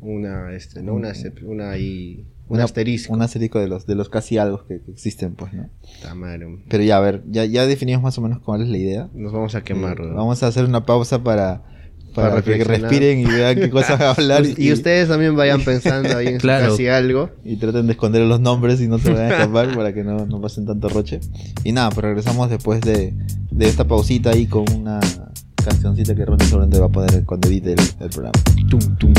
una, 0.00 0.52
este, 0.54 0.82
¿no? 0.82 0.94
Una, 0.94 1.10
excep- 1.10 1.42
una, 1.44 1.76
y, 1.78 2.24
un 2.52 2.58
una- 2.58 2.64
asterisco. 2.64 3.12
Un 3.12 3.22
asterisco 3.22 3.58
de 3.58 3.68
los, 3.68 3.86
de 3.86 3.94
los 3.94 4.08
casi 4.08 4.38
algo 4.38 4.64
que, 4.66 4.80
que 4.80 4.90
existen, 4.90 5.34
pues, 5.34 5.52
¿no? 5.52 5.68
Puta 5.80 6.14
madre, 6.14 6.46
Pero 6.68 6.82
ya, 6.84 6.96
a 6.96 7.00
ver, 7.00 7.22
ya, 7.28 7.44
ya 7.44 7.66
definimos 7.66 8.02
más 8.02 8.16
o 8.18 8.20
menos 8.22 8.40
cuál 8.40 8.62
es 8.62 8.68
la 8.68 8.78
idea. 8.78 9.08
Nos 9.14 9.32
vamos 9.32 9.54
a 9.54 9.62
quemar. 9.62 9.98
Eh, 10.00 10.06
¿no? 10.06 10.14
Vamos 10.14 10.42
a 10.42 10.46
hacer 10.48 10.64
una 10.64 10.84
pausa 10.86 11.22
para, 11.22 11.62
para, 12.14 12.30
Para 12.30 12.42
que 12.42 12.62
respiren 12.62 13.20
y 13.20 13.24
vean 13.24 13.56
qué 13.56 13.70
cosas 13.70 14.00
hablar. 14.18 14.44
y, 14.56 14.72
ustedes 14.72 15.08
también 15.08 15.34
vayan 15.34 15.62
pensando 15.62 16.16
ahí 16.16 16.28
en 16.28 16.38
Claro. 16.40 16.70
casi 16.70 16.86
algo. 16.88 17.30
y 17.44 17.56
traten 17.56 17.86
de 17.86 17.92
esconder 17.92 18.22
los 18.22 18.40
nombres 18.40 18.80
y 18.80 18.88
no 18.88 18.98
se 18.98 19.10
vayan 19.12 19.26
a 19.32 19.36
escapar 19.38 19.74
para 19.74 19.92
que 19.94 20.04
no, 20.04 20.26
no 20.26 20.40
pasen 20.40 20.66
tanto 20.66 20.88
roche. 20.88 21.20
Y 21.64 21.72
nada, 21.72 21.88
pues 21.90 22.04
regresamos 22.04 22.50
después 22.50 22.80
de, 22.82 23.14
de 23.50 23.66
esta 23.68 23.84
pausita 23.88 24.30
ahí 24.30 24.46
con 24.46 24.64
una 24.72 25.00
cancioncita 25.64 26.14
que 26.14 26.24
Ronnie 26.24 26.44
seguramente 26.46 26.78
va 26.80 26.86
a 26.86 26.90
poner 26.90 27.24
cuando 27.24 27.48
edite 27.48 27.72
el, 27.74 27.80
el 28.00 28.08
programa. 28.10 28.32
Tum, 28.68 28.80
tum, 28.96 29.14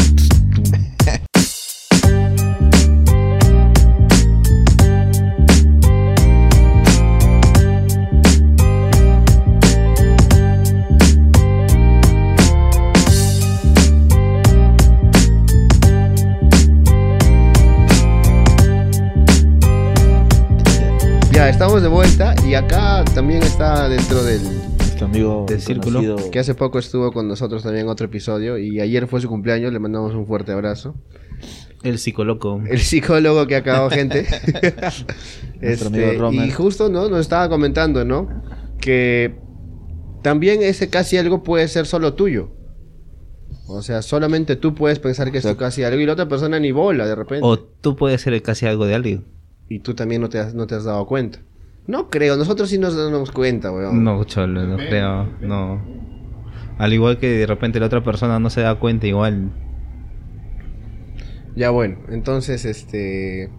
Ya, 21.44 21.50
estamos 21.50 21.82
de 21.82 21.90
vuelta 21.90 22.36
y 22.48 22.54
acá 22.54 23.04
también 23.14 23.44
está 23.44 23.90
dentro 23.90 24.24
del... 24.24 24.40
Amigo 25.02 25.46
Del 25.46 25.60
círculo. 25.60 26.16
Que 26.32 26.40
hace 26.40 26.56
poco 26.56 26.80
estuvo 26.80 27.12
con 27.12 27.28
nosotros 27.28 27.64
también 27.64 27.84
en 27.84 27.92
otro 27.92 28.06
episodio 28.06 28.58
y 28.58 28.80
ayer 28.80 29.08
fue 29.08 29.20
su 29.20 29.28
cumpleaños, 29.28 29.74
le 29.74 29.80
mandamos 29.80 30.16
un 30.16 30.26
fuerte 30.26 30.54
abrazo. 30.54 30.96
El 31.84 32.00
psicoloco. 32.00 32.62
El 32.66 32.80
psicólogo 32.80 33.46
que 33.46 33.58
acabó 33.58 33.90
gente. 33.90 34.26
Este, 35.60 36.18
y 36.32 36.52
justo, 36.52 36.88
¿no? 36.88 37.10
Nos 37.10 37.20
estaba 37.20 37.50
comentando, 37.50 38.06
¿no? 38.06 38.30
Que 38.80 39.36
también 40.22 40.64
ese 40.64 40.90
casi 40.90 41.18
algo 41.18 41.44
puede 41.44 41.68
ser 41.68 41.88
solo 41.88 42.14
tuyo. 42.14 42.52
O 43.68 43.82
sea, 43.82 44.02
solamente 44.02 44.56
tú 44.56 44.76
puedes 44.76 45.00
pensar 45.00 45.30
que 45.30 45.40
es 45.40 45.44
tu 45.44 45.58
casi 45.58 45.84
algo 45.84 46.00
y 46.00 46.06
la 46.06 46.14
otra 46.14 46.30
persona 46.30 46.58
ni 46.58 46.72
bola 46.72 47.06
de 47.06 47.16
repente. 47.16 47.46
O 47.46 47.60
tú 47.60 47.98
puedes 47.98 48.22
ser 48.22 48.32
el 48.32 48.42
casi 48.42 48.66
algo 48.66 48.86
de 48.86 48.96
alguien. 48.96 49.34
Y 49.70 49.80
tú 49.80 49.94
también 49.94 50.22
no 50.22 50.30
te 50.30 50.40
has, 50.40 50.54
no 50.54 50.68
te 50.68 50.76
has 50.76 50.84
dado 50.84 51.06
cuenta. 51.06 51.40
No 51.88 52.10
creo, 52.10 52.38
nosotros 52.38 52.70
sí 52.70 52.78
nos 52.78 52.96
damos 52.96 53.32
cuenta, 53.32 53.72
weón. 53.72 54.04
No, 54.04 54.24
cholo, 54.24 54.66
no 54.66 54.78
creo. 54.78 55.28
No. 55.42 55.82
Al 56.78 56.94
igual 56.94 57.18
que 57.18 57.30
de 57.30 57.46
repente 57.46 57.80
la 57.80 57.88
otra 57.88 58.04
persona 58.04 58.40
no 58.40 58.50
se 58.50 58.62
da 58.62 58.80
cuenta, 58.80 59.08
igual. 59.08 59.52
Ya 61.56 61.70
bueno, 61.70 61.98
entonces, 62.10 62.66
este... 62.66 63.52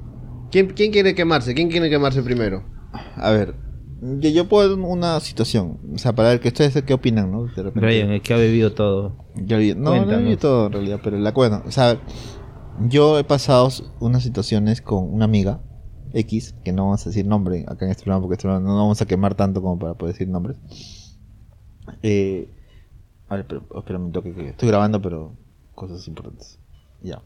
¿Quién, 0.51 0.69
¿Quién 0.69 0.93
quiere 0.93 1.15
quemarse? 1.15 1.55
¿Quién 1.55 1.69
quiere 1.69 1.91
quemarse 1.91 2.23
primero? 2.23 2.65
A 3.17 3.31
ver, 3.31 3.55
yo, 4.01 4.31
yo 4.31 4.49
puedo 4.49 4.69
dar 4.69 4.79
una 4.79 5.19
situación, 5.21 5.79
o 5.95 5.99
sea, 5.99 6.15
para 6.15 6.29
ver 6.31 6.41
que 6.41 6.49
ustedes 6.49 6.81
qué 6.83 6.95
opinan, 6.95 7.33
¿no? 7.33 7.45
De 7.45 7.63
repente. 7.63 7.81
Brian, 7.81 8.11
el 8.11 8.23
que 8.23 8.35
ha 8.35 8.37
bebido 8.37 8.73
todo. 8.73 9.17
Yo 9.35 9.59
no, 9.59 9.75
no 9.77 9.91
Cuéntanos. 9.91 10.29
vi 10.29 10.37
todo 10.37 10.67
en 10.67 10.73
realidad, 10.73 11.01
pero 11.03 11.19
la 11.19 11.33
bueno, 11.33 11.63
o 11.67 11.71
sea, 11.71 11.99
yo 12.89 13.19
he 13.19 13.25
pasado 13.25 13.69
unas 14.01 14.23
situaciones 14.23 14.81
con 14.81 15.13
una 15.13 15.25
amiga 15.25 15.61
X, 16.15 16.55
que 16.65 16.73
no 16.73 16.85
vamos 16.85 17.05
a 17.05 17.11
decir 17.11 17.27
nombre 17.27 17.65
acá 17.69 17.85
en 17.85 17.91
este 17.91 18.05
programa 18.05 18.23
porque 18.23 18.35
este 18.35 18.43
programa 18.43 18.67
no 18.67 18.77
vamos 18.77 19.03
a 19.03 19.07
quemar 19.07 19.35
tanto 19.35 19.61
como 19.61 19.79
para 19.79 19.95
poder 19.95 20.15
decir 20.15 20.29
nombres. 20.29 20.57
Eh, 22.03 22.49
a 23.29 23.37
ver, 23.37 23.47
pero, 23.47 23.67
espera 23.77 23.99
un 23.99 24.13
toque 24.13 24.33
que 24.33 24.49
estoy 24.51 24.69
grabando, 24.69 25.03
pero 25.03 25.37
cosas 25.75 26.07
importantes. 26.07 26.59
Ya. 27.03 27.21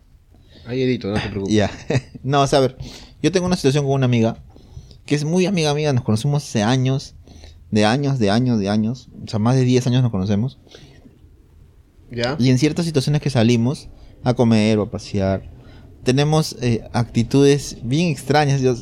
Ahí 0.66 0.82
edito, 0.82 1.08
no 1.08 1.14
te 1.14 1.20
preocupes. 1.28 1.54
Ya. 1.54 1.70
no, 2.22 2.42
o 2.42 2.46
sea, 2.46 2.60
a 2.60 2.62
ver, 2.62 2.78
yo 3.22 3.30
tengo 3.30 3.46
una 3.46 3.56
situación 3.56 3.84
con 3.84 3.94
una 3.94 4.06
amiga 4.06 4.42
que 5.04 5.14
es 5.14 5.24
muy 5.24 5.46
amiga 5.46 5.72
mía, 5.74 5.92
nos 5.92 6.04
conocemos 6.04 6.44
hace 6.44 6.62
años, 6.62 7.14
de 7.70 7.84
años, 7.84 8.18
de 8.18 8.30
años, 8.30 8.58
de 8.58 8.68
años, 8.68 9.08
o 9.24 9.28
sea, 9.28 9.38
más 9.38 9.56
de 9.56 9.64
10 9.64 9.86
años 9.86 10.02
nos 10.02 10.10
conocemos. 10.10 10.58
¿Ya? 12.10 12.36
Y 12.38 12.50
en 12.50 12.58
ciertas 12.58 12.86
situaciones 12.86 13.20
que 13.20 13.30
salimos 13.30 13.88
a 14.22 14.34
comer 14.34 14.78
o 14.78 14.82
a 14.82 14.90
pasear, 14.90 15.50
tenemos 16.08 16.56
eh, 16.62 16.82
actitudes 16.94 17.76
bien 17.82 18.08
extrañas. 18.08 18.62
Yo- 18.62 18.72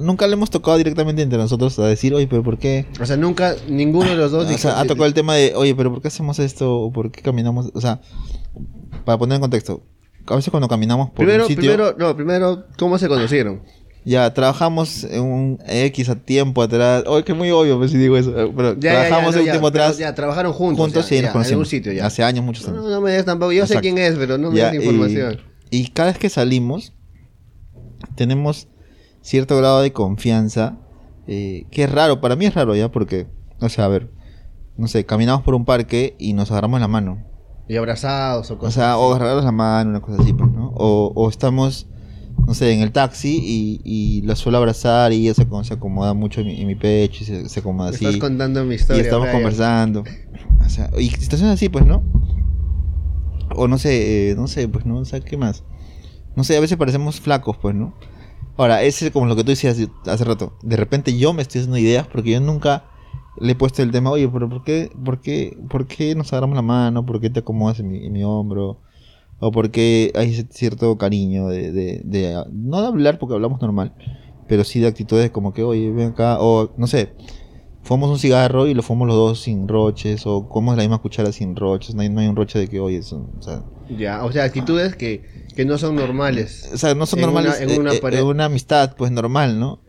nunca 0.00 0.28
le 0.28 0.34
hemos 0.34 0.50
tocado 0.50 0.76
directamente 0.78 1.20
entre 1.20 1.36
nosotros 1.36 1.76
a 1.80 1.86
decir, 1.88 2.14
oye, 2.14 2.28
pero 2.28 2.44
¿por 2.44 2.58
qué? 2.58 2.86
O 3.00 3.04
sea, 3.06 3.16
nunca, 3.16 3.56
ninguno 3.68 4.08
de 4.10 4.14
los 4.14 4.30
dos 4.30 4.44
O 4.44 4.48
dijo- 4.48 4.60
sea, 4.60 4.78
ha 4.78 4.84
tocado 4.84 5.06
el 5.06 5.12
tema 5.14 5.34
de, 5.34 5.52
oye, 5.56 5.74
pero 5.74 5.90
¿por 5.90 6.00
qué 6.00 6.06
hacemos 6.06 6.38
esto? 6.38 6.72
¿O 6.78 6.92
por 6.92 7.10
qué 7.10 7.22
caminamos? 7.22 7.72
O 7.74 7.80
sea, 7.80 8.00
para 9.04 9.18
poner 9.18 9.34
en 9.34 9.40
contexto, 9.40 9.82
a 10.28 10.36
veces 10.36 10.52
cuando 10.52 10.68
caminamos 10.68 11.08
por 11.10 11.16
Primero, 11.26 11.42
un 11.42 11.48
sitio, 11.48 11.60
primero, 11.72 11.96
no, 11.98 12.14
primero, 12.14 12.66
¿cómo 12.78 12.98
se 12.98 13.08
conocieron? 13.08 13.62
ya 14.04 14.32
trabajamos 14.32 15.02
en 15.02 15.20
un 15.22 15.58
X 15.66 16.08
a 16.10 16.14
tiempo 16.14 16.62
atrás. 16.62 17.02
Oye, 17.08 17.24
que 17.24 17.34
muy 17.34 17.50
obvio, 17.50 17.76
pues 17.78 17.90
si 17.90 17.98
digo 17.98 18.16
eso. 18.16 18.32
Pero 18.56 18.74
Ya, 18.74 18.92
ya, 18.92 19.02
ya, 19.02 19.06
trabajamos 19.08 19.34
no, 19.34 19.40
un 19.40 19.46
ya, 19.46 19.52
tiempo 19.52 19.66
atrás 19.66 19.98
Ya, 19.98 20.14
trabajaron 20.14 20.52
juntos. 20.52 20.78
juntos 20.84 21.10
ya, 21.10 21.16
y 21.16 21.22
nos 21.22 21.32
ya, 21.48 21.52
En 21.52 21.58
un 21.58 21.66
sitio 21.66 21.92
ya. 21.92 22.06
Hace 22.06 22.22
años, 22.22 22.44
muchos 22.44 22.68
años. 22.68 22.84
No, 22.84 22.88
no 22.90 23.00
me 23.00 23.10
des 23.10 23.24
tampoco. 23.24 23.50
Yo 23.50 23.66
sé 23.66 23.74
Exacto. 23.74 23.82
quién 23.82 23.98
es, 23.98 24.14
pero 24.14 24.38
no 24.38 24.52
me 24.52 24.58
Ya, 24.58 24.70
des 24.70 24.80
y- 24.80 24.84
información. 24.86 25.40
Y, 25.70 25.88
cada 25.88 26.10
vez 26.10 26.18
que 26.18 26.28
salimos, 26.28 26.92
tenemos 28.14 28.68
cierto 29.20 29.56
grado 29.56 29.82
de 29.82 29.92
confianza, 29.92 30.78
eh, 31.26 31.66
que 31.70 31.84
es 31.84 31.90
raro, 31.92 32.20
para 32.20 32.36
mí 32.36 32.46
es 32.46 32.54
raro 32.54 32.74
ya, 32.76 32.90
porque, 32.90 33.26
o 33.60 33.68
sea, 33.68 33.86
a 33.86 33.88
ver, 33.88 34.10
no 34.76 34.86
sé, 34.88 35.04
caminamos 35.06 35.42
por 35.42 35.54
un 35.54 35.64
parque 35.64 36.14
y 36.18 36.32
nos 36.34 36.50
agarramos 36.50 36.80
la 36.80 36.88
mano. 36.88 37.24
Y 37.68 37.76
abrazados 37.76 38.50
o 38.50 38.54
O 38.54 38.58
cosas. 38.58 38.74
sea, 38.74 38.98
o 38.98 39.12
agarrarnos 39.12 39.44
la 39.44 39.52
mano, 39.52 39.90
una 39.90 40.00
cosa 40.00 40.22
así, 40.22 40.32
pues, 40.32 40.50
¿no? 40.52 40.68
O, 40.76 41.12
o 41.16 41.28
estamos, 41.28 41.88
no 42.46 42.54
sé, 42.54 42.72
en 42.72 42.80
el 42.80 42.92
taxi 42.92 43.40
y, 43.42 43.80
y 43.84 44.22
la 44.22 44.36
suelo 44.36 44.58
abrazar 44.58 45.12
y 45.12 45.22
ella 45.28 45.34
se, 45.34 45.46
se 45.64 45.74
acomoda 45.74 46.14
mucho 46.14 46.42
en 46.42 46.46
mi, 46.46 46.60
en 46.60 46.66
mi 46.68 46.76
pecho 46.76 47.24
y 47.24 47.26
se, 47.26 47.48
se 47.48 47.60
acomoda 47.60 47.90
así. 47.90 48.04
estás 48.04 48.20
contando 48.20 48.62
mi 48.64 48.74
Y 48.74 48.76
historia. 48.76 49.02
estamos 49.02 49.22
Brian. 49.26 49.36
conversando. 49.42 50.04
O 50.64 50.68
sea, 50.68 50.90
y 50.98 51.08
situaciones 51.10 51.54
así, 51.54 51.68
pues, 51.68 51.84
¿no? 51.84 52.04
O 53.56 53.68
no 53.68 53.78
sé, 53.78 54.30
eh, 54.30 54.34
no 54.36 54.46
sé, 54.48 54.68
pues, 54.68 54.86
¿no? 54.86 54.98
O 54.98 55.04
sea, 55.04 55.20
¿qué 55.20 55.36
más? 55.36 55.64
No 56.36 56.44
sé, 56.44 56.56
a 56.56 56.60
veces 56.60 56.76
parecemos 56.76 57.20
flacos, 57.20 57.56
pues, 57.56 57.74
¿no? 57.74 57.94
Ahora, 58.56 58.82
ese 58.82 59.06
es 59.06 59.12
como 59.12 59.26
lo 59.26 59.36
que 59.36 59.44
tú 59.44 59.50
decías 59.50 59.78
hace 60.06 60.24
rato. 60.24 60.54
De 60.62 60.76
repente 60.76 61.16
yo 61.16 61.32
me 61.32 61.42
estoy 61.42 61.60
haciendo 61.60 61.78
ideas 61.78 62.06
porque 62.06 62.32
yo 62.32 62.40
nunca 62.40 62.84
le 63.38 63.52
he 63.52 63.54
puesto 63.54 63.82
el 63.82 63.90
tema, 63.90 64.10
oye, 64.10 64.28
pero 64.28 64.48
¿por 64.48 64.64
qué, 64.64 64.90
por 65.04 65.20
qué, 65.20 65.58
por 65.68 65.86
qué 65.86 66.14
nos 66.14 66.32
agarramos 66.32 66.56
la 66.56 66.62
mano? 66.62 67.04
¿Por 67.04 67.20
qué 67.20 67.28
te 67.30 67.40
acomodas 67.40 67.80
en 67.80 67.88
mi, 67.88 68.24
hombro? 68.24 68.78
O 69.40 69.52
por 69.52 69.70
qué 69.70 70.12
hay 70.14 70.32
cierto 70.50 70.96
cariño 70.96 71.48
de, 71.48 71.70
de, 71.72 72.00
de- 72.04 72.44
no 72.52 72.80
de 72.80 72.86
hablar 72.86 73.18
porque 73.18 73.34
hablamos 73.34 73.60
normal, 73.60 73.92
pero 74.48 74.64
sí 74.64 74.80
de 74.80 74.86
actitudes 74.86 75.30
como 75.30 75.52
que, 75.52 75.62
oye, 75.62 75.90
ven 75.90 76.10
acá, 76.12 76.38
o 76.40 76.72
no 76.78 76.86
sé, 76.86 77.12
fumamos 77.86 78.10
un 78.10 78.18
cigarro 78.18 78.66
y 78.66 78.74
lo 78.74 78.82
fumamos 78.82 79.08
los 79.08 79.16
dos 79.16 79.40
sin 79.40 79.68
roches, 79.68 80.26
o 80.26 80.48
comemos 80.48 80.76
la 80.76 80.82
misma 80.82 80.98
cuchara 80.98 81.32
sin 81.32 81.56
roches, 81.56 81.94
no 81.94 82.02
hay, 82.02 82.08
no 82.08 82.20
hay 82.20 82.26
un 82.28 82.36
roche 82.36 82.58
de 82.58 82.68
que, 82.68 82.80
oye, 82.80 82.98
eso, 82.98 83.26
o 83.38 83.42
sea, 83.42 83.62
Ya, 83.96 84.24
o 84.24 84.32
sea, 84.32 84.44
actitudes 84.44 84.96
que, 84.96 85.22
que 85.54 85.64
no 85.64 85.78
son 85.78 85.94
normales. 85.96 86.68
o 86.72 86.76
sea, 86.76 86.94
no 86.94 87.06
son 87.06 87.20
En 87.20 87.24
normales 87.26 87.60
una- 87.62 87.72
en 87.72 87.80
una 87.80 87.92
eh, 87.92 87.96
eh, 87.96 88.00
pared. 88.00 88.18
en 88.18 88.26
una 88.26 88.44
amistad, 88.46 88.94
pues 88.96 89.10
normal, 89.12 89.58
¿no? 89.60 89.80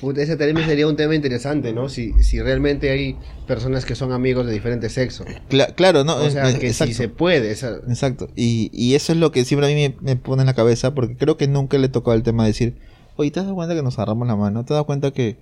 Puta, 0.00 0.22
ese 0.22 0.36
también 0.36 0.64
sería 0.66 0.86
un 0.86 0.94
tema 0.94 1.16
interesante, 1.16 1.72
¿no? 1.72 1.88
Si, 1.88 2.12
si 2.22 2.40
realmente 2.40 2.88
hay 2.90 3.16
personas 3.48 3.84
que 3.84 3.96
son 3.96 4.12
amigos 4.12 4.46
de 4.46 4.52
diferente 4.52 4.88
sexo. 4.90 5.24
Cla- 5.50 5.74
claro, 5.74 6.04
no, 6.04 6.14
O 6.16 6.30
sea, 6.30 6.50
eh, 6.50 6.58
que 6.58 6.68
exacto. 6.68 6.92
si 6.92 6.96
se 6.96 7.08
puede. 7.08 7.50
esa- 7.50 7.78
Exacto. 7.88 8.28
Y, 8.36 8.70
y 8.72 8.94
eso 8.94 9.10
es 9.12 9.18
lo 9.18 9.32
que 9.32 9.44
siempre 9.44 9.66
a 9.66 9.74
mí 9.74 9.74
me, 9.74 9.96
me 10.00 10.14
pone 10.16 10.42
en 10.42 10.46
la 10.46 10.54
cabeza, 10.54 10.94
porque 10.94 11.16
creo 11.16 11.36
que 11.36 11.48
nunca 11.48 11.78
le 11.78 11.88
tocó 11.88 12.12
el 12.12 12.22
tema 12.22 12.44
de 12.44 12.50
decir, 12.50 12.76
oye, 13.16 13.32
¿te 13.32 13.40
das 13.42 13.52
cuenta 13.52 13.74
que 13.74 13.82
nos 13.82 13.98
agarramos 13.98 14.28
la 14.28 14.36
mano? 14.36 14.64
¿Te 14.64 14.72
das 14.72 14.84
cuenta 14.84 15.10
que, 15.10 15.38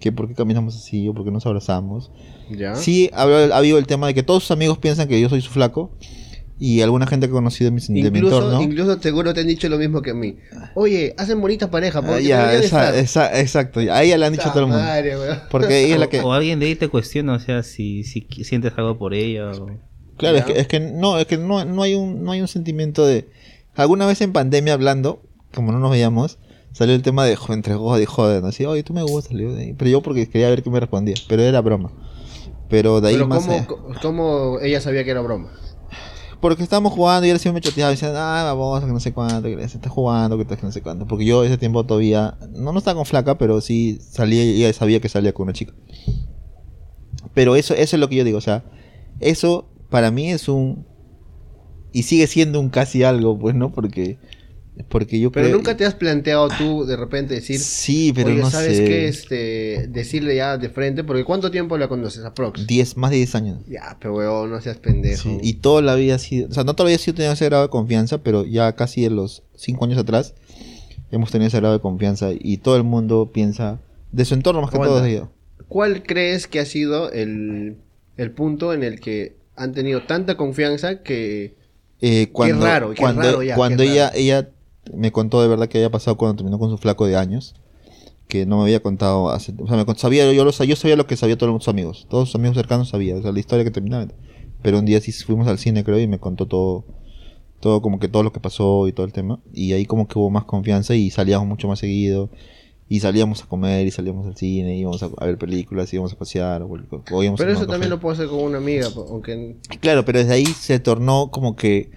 que 0.00 0.12
por 0.12 0.28
qué 0.28 0.34
caminamos 0.34 0.76
así 0.76 1.08
o 1.08 1.14
por 1.14 1.24
qué 1.24 1.30
nos 1.30 1.46
abrazamos? 1.46 2.10
¿Ya? 2.50 2.74
Sí, 2.76 3.10
ha, 3.12 3.22
ha 3.22 3.56
habido 3.56 3.78
el 3.78 3.86
tema 3.86 4.06
de 4.06 4.14
que 4.14 4.22
todos 4.22 4.42
sus 4.44 4.50
amigos 4.52 4.78
piensan 4.78 5.08
que 5.08 5.20
yo 5.20 5.28
soy 5.28 5.40
su 5.40 5.50
flaco 5.50 5.90
y 6.58 6.80
alguna 6.80 7.06
gente 7.06 7.26
que 7.26 7.30
he 7.32 7.34
conocido 7.34 7.70
de 7.70 7.76
mi, 7.76 8.02
de 8.02 8.10
mi 8.10 8.18
Incluso, 8.18 8.36
entorno. 8.38 8.62
incluso 8.62 8.98
seguro 9.02 9.34
te 9.34 9.40
han 9.40 9.46
dicho 9.46 9.68
lo 9.68 9.76
mismo 9.78 10.00
que 10.00 10.10
a 10.10 10.14
mí. 10.14 10.36
Oye, 10.74 11.14
hacen 11.18 11.40
bonita 11.40 11.70
pareja. 11.70 12.00
¿por 12.00 12.14
Ah, 12.14 12.20
ya, 12.20 12.54
esa- 12.54 12.96
esa- 12.98 13.38
exacto. 13.40 13.80
A 13.80 14.02
ella 14.02 14.16
le 14.16 14.24
han 14.26 14.32
dicho 14.32 14.48
a 14.48 14.52
todo 14.52 14.60
el 14.64 14.68
mundo. 14.70 14.82
Madre. 14.82 15.14
Porque 15.50 15.84
ella 15.84 15.94
es 15.94 16.00
la 16.00 16.08
que... 16.08 16.20
O, 16.20 16.28
o 16.28 16.32
alguien 16.32 16.58
de 16.58 16.66
ahí 16.66 16.74
te 16.74 16.88
cuestiona, 16.88 17.34
o 17.34 17.38
sea, 17.40 17.62
si, 17.62 18.04
si 18.04 18.26
sientes 18.42 18.72
algo 18.76 18.96
por 18.96 19.12
ella. 19.12 19.50
O... 19.50 19.70
Claro, 20.16 20.38
es 20.38 20.44
que, 20.46 20.58
es 20.58 20.66
que 20.66 20.80
no, 20.80 21.18
es 21.18 21.26
que 21.26 21.36
no, 21.36 21.62
no 21.66 21.82
hay 21.82 21.94
un, 21.94 22.24
no 22.24 22.32
hay 22.32 22.40
un 22.40 22.48
sentimiento 22.48 23.04
de. 23.04 23.28
Alguna 23.74 24.06
vez 24.06 24.22
en 24.22 24.32
pandemia 24.32 24.72
hablando, 24.72 25.20
como 25.52 25.72
no 25.72 25.78
nos 25.78 25.90
veíamos, 25.90 26.38
salió 26.76 26.94
el 26.94 27.00
tema 27.00 27.24
de 27.24 27.38
entre 27.48 27.74
joda 27.74 28.02
y 28.02 28.04
joder. 28.04 28.44
Así, 28.44 28.66
oye, 28.66 28.82
tú 28.82 28.92
me 28.92 29.02
gustas, 29.02 29.34
pero 29.78 29.90
yo 29.90 30.02
porque 30.02 30.28
quería 30.28 30.50
ver 30.50 30.62
qué 30.62 30.68
me 30.68 30.78
respondía, 30.78 31.14
pero 31.26 31.42
era 31.42 31.62
broma. 31.62 31.90
Pero 32.68 33.00
de 33.00 33.08
ahí 33.08 33.14
Pero 33.14 33.28
más 33.28 33.46
¿cómo, 33.46 33.94
cómo 34.02 34.58
ella 34.60 34.82
sabía 34.82 35.02
que 35.02 35.10
era 35.10 35.22
broma? 35.22 35.48
Porque 36.38 36.62
estábamos 36.62 36.92
jugando 36.92 37.26
y 37.26 37.30
él 37.30 37.38
siempre 37.38 37.62
me 37.62 37.64
choteaba 37.66 37.92
y 37.92 37.94
decía, 37.94 38.12
ah, 38.14 38.52
vamos, 38.52 38.84
que 38.84 38.92
no 38.92 39.00
sé 39.00 39.14
cuánto, 39.14 39.48
que 39.48 39.56
se 39.68 39.78
está 39.78 39.88
jugando, 39.88 40.36
que 40.36 40.44
que 40.44 40.62
no 40.62 40.70
sé 40.70 40.82
cuánto. 40.82 41.06
Porque 41.06 41.24
yo 41.24 41.44
ese 41.44 41.56
tiempo 41.56 41.86
todavía, 41.86 42.36
no, 42.50 42.72
no 42.72 42.78
estaba 42.78 42.96
con 42.96 43.06
flaca, 43.06 43.38
pero 43.38 43.62
sí 43.62 43.98
salía 44.02 44.44
y 44.44 44.62
ella 44.62 44.72
sabía 44.74 45.00
que 45.00 45.08
salía 45.08 45.32
con 45.32 45.44
una 45.44 45.54
chica. 45.54 45.72
Pero 47.32 47.56
eso, 47.56 47.72
eso 47.72 47.96
es 47.96 48.00
lo 48.00 48.10
que 48.10 48.16
yo 48.16 48.24
digo, 48.24 48.36
o 48.36 48.42
sea, 48.42 48.64
eso 49.18 49.66
para 49.88 50.10
mí 50.10 50.30
es 50.30 50.50
un... 50.50 50.84
Y 51.92 52.02
sigue 52.02 52.26
siendo 52.26 52.60
un 52.60 52.68
casi 52.68 53.02
algo, 53.02 53.38
pues, 53.38 53.54
¿no? 53.54 53.72
Porque, 53.72 54.18
porque 54.88 55.18
yo 55.18 55.32
Pero 55.32 55.46
creo... 55.46 55.56
nunca 55.56 55.76
te 55.76 55.84
has 55.84 55.94
planteado 55.94 56.48
tú 56.58 56.84
de 56.84 56.96
repente 56.96 57.34
decir, 57.34 57.58
Sí, 57.58 58.12
pero 58.14 58.28
oye, 58.28 58.40
no 58.40 58.50
¿sabes 58.50 58.76
sé. 58.76 58.84
qué? 58.84 59.08
Este, 59.08 59.86
decirle 59.88 60.36
ya 60.36 60.58
de 60.58 60.68
frente, 60.68 61.02
porque 61.04 61.24
¿cuánto 61.24 61.50
tiempo 61.50 61.78
la 61.78 61.88
conoces? 61.88 62.24
Aprox. 62.24 62.66
10, 62.66 62.96
más 62.96 63.10
de 63.10 63.16
10 63.18 63.34
años. 63.34 63.58
Ya, 63.68 63.96
pero 64.00 64.14
weón, 64.14 64.50
no 64.50 64.60
seas 64.60 64.76
pendejo. 64.76 65.22
Sí, 65.22 65.38
y 65.42 65.54
toda 65.54 65.82
la 65.82 65.94
vida 65.94 66.16
ha 66.16 66.18
sido, 66.18 66.48
o 66.48 66.52
sea, 66.52 66.64
no 66.64 66.74
toda 66.74 66.86
la 66.86 66.90
vida 66.90 66.96
ha 66.96 67.04
sido 67.04 67.14
tenido 67.14 67.32
ese 67.32 67.46
grado 67.46 67.62
de 67.64 67.70
confianza, 67.70 68.18
pero 68.22 68.44
ya 68.44 68.74
casi 68.74 69.04
en 69.06 69.16
los 69.16 69.42
cinco 69.54 69.84
años 69.86 69.98
atrás 69.98 70.34
hemos 71.10 71.30
tenido 71.30 71.48
ese 71.48 71.58
grado 71.58 71.74
de 71.74 71.80
confianza 71.80 72.30
y 72.38 72.58
todo 72.58 72.76
el 72.76 72.84
mundo 72.84 73.30
piensa 73.32 73.80
de 74.12 74.24
su 74.24 74.34
entorno 74.34 74.60
más 74.60 74.70
que 74.70 74.78
todo 74.78 75.00
de 75.00 75.10
ella. 75.10 75.28
¿Cuál 75.68 76.02
crees 76.02 76.46
que 76.46 76.60
ha 76.60 76.64
sido 76.66 77.10
el, 77.12 77.76
el 78.16 78.30
punto 78.30 78.72
en 78.72 78.82
el 78.84 79.00
que 79.00 79.36
han 79.56 79.72
tenido 79.72 80.02
tanta 80.02 80.36
confianza 80.36 81.02
que... 81.02 81.54
Eh, 82.02 82.28
cuando, 82.30 82.64
raro, 82.66 82.90
qué 82.90 83.00
cuando, 83.00 83.22
raro 83.22 83.42
ya, 83.42 83.54
cuando 83.56 83.82
qué 83.82 83.90
ella, 83.92 84.12
ella 84.14 84.50
me 84.94 85.12
contó 85.12 85.42
de 85.42 85.48
verdad 85.48 85.68
que 85.68 85.78
había 85.78 85.90
pasado 85.90 86.16
cuando 86.16 86.36
terminó 86.36 86.58
con 86.58 86.70
su 86.70 86.78
flaco 86.78 87.06
de 87.06 87.16
años, 87.16 87.54
que 88.28 88.44
no 88.46 88.56
me 88.58 88.62
había 88.64 88.80
contado 88.80 89.30
hace, 89.30 89.54
o 89.58 89.66
sea, 89.66 89.76
me 89.76 89.84
cont- 89.86 89.98
sabía, 89.98 90.32
yo, 90.32 90.44
lo, 90.44 90.50
yo 90.50 90.76
sabía 90.76 90.96
lo 90.96 91.06
que 91.06 91.16
sabía 91.16 91.38
todos 91.38 91.52
sus 91.62 91.68
amigos, 91.68 92.06
todos 92.10 92.28
sus 92.28 92.34
amigos 92.36 92.56
cercanos 92.56 92.88
sabían, 92.88 93.18
o 93.18 93.22
sea, 93.22 93.32
la 93.32 93.38
historia 93.40 93.64
que 93.64 93.70
terminaba. 93.70 94.08
Pero 94.62 94.78
un 94.78 94.84
día 94.84 95.00
sí 95.00 95.12
fuimos 95.12 95.46
al 95.48 95.58
cine, 95.58 95.84
creo, 95.84 95.98
y 96.00 96.06
me 96.08 96.18
contó 96.18 96.46
todo, 96.46 96.84
todo 97.60 97.80
como 97.82 97.98
que 98.00 98.08
todo 98.08 98.22
lo 98.22 98.32
que 98.32 98.40
pasó 98.40 98.88
y 98.88 98.92
todo 98.92 99.06
el 99.06 99.12
tema, 99.12 99.40
y 99.52 99.72
ahí 99.74 99.86
como 99.86 100.08
que 100.08 100.18
hubo 100.18 100.30
más 100.30 100.44
confianza 100.44 100.94
y 100.94 101.10
salíamos 101.10 101.46
mucho 101.46 101.68
más 101.68 101.78
seguido. 101.78 102.30
Y 102.88 103.00
salíamos 103.00 103.42
a 103.42 103.46
comer 103.46 103.84
y 103.84 103.90
salíamos 103.90 104.28
al 104.28 104.36
cine, 104.36 104.78
íbamos 104.78 105.02
a, 105.02 105.10
a 105.18 105.26
ver 105.26 105.38
películas, 105.38 105.92
íbamos 105.92 106.12
a 106.12 106.16
pasear, 106.18 106.62
o, 106.62 106.68
o 106.68 107.22
íbamos 107.22 107.40
a 107.40 107.44
Pero 107.44 107.50
tomar 107.50 107.50
eso 107.50 107.60
café. 107.60 107.66
también 107.72 107.90
lo 107.90 107.98
puedo 107.98 108.14
hacer 108.14 108.28
con 108.28 108.38
una 108.38 108.58
amiga, 108.58 108.86
aunque... 109.10 109.56
Claro, 109.80 110.04
pero 110.04 110.20
desde 110.20 110.32
ahí 110.34 110.46
se 110.46 110.78
tornó 110.78 111.32
como 111.32 111.56
que, 111.56 111.90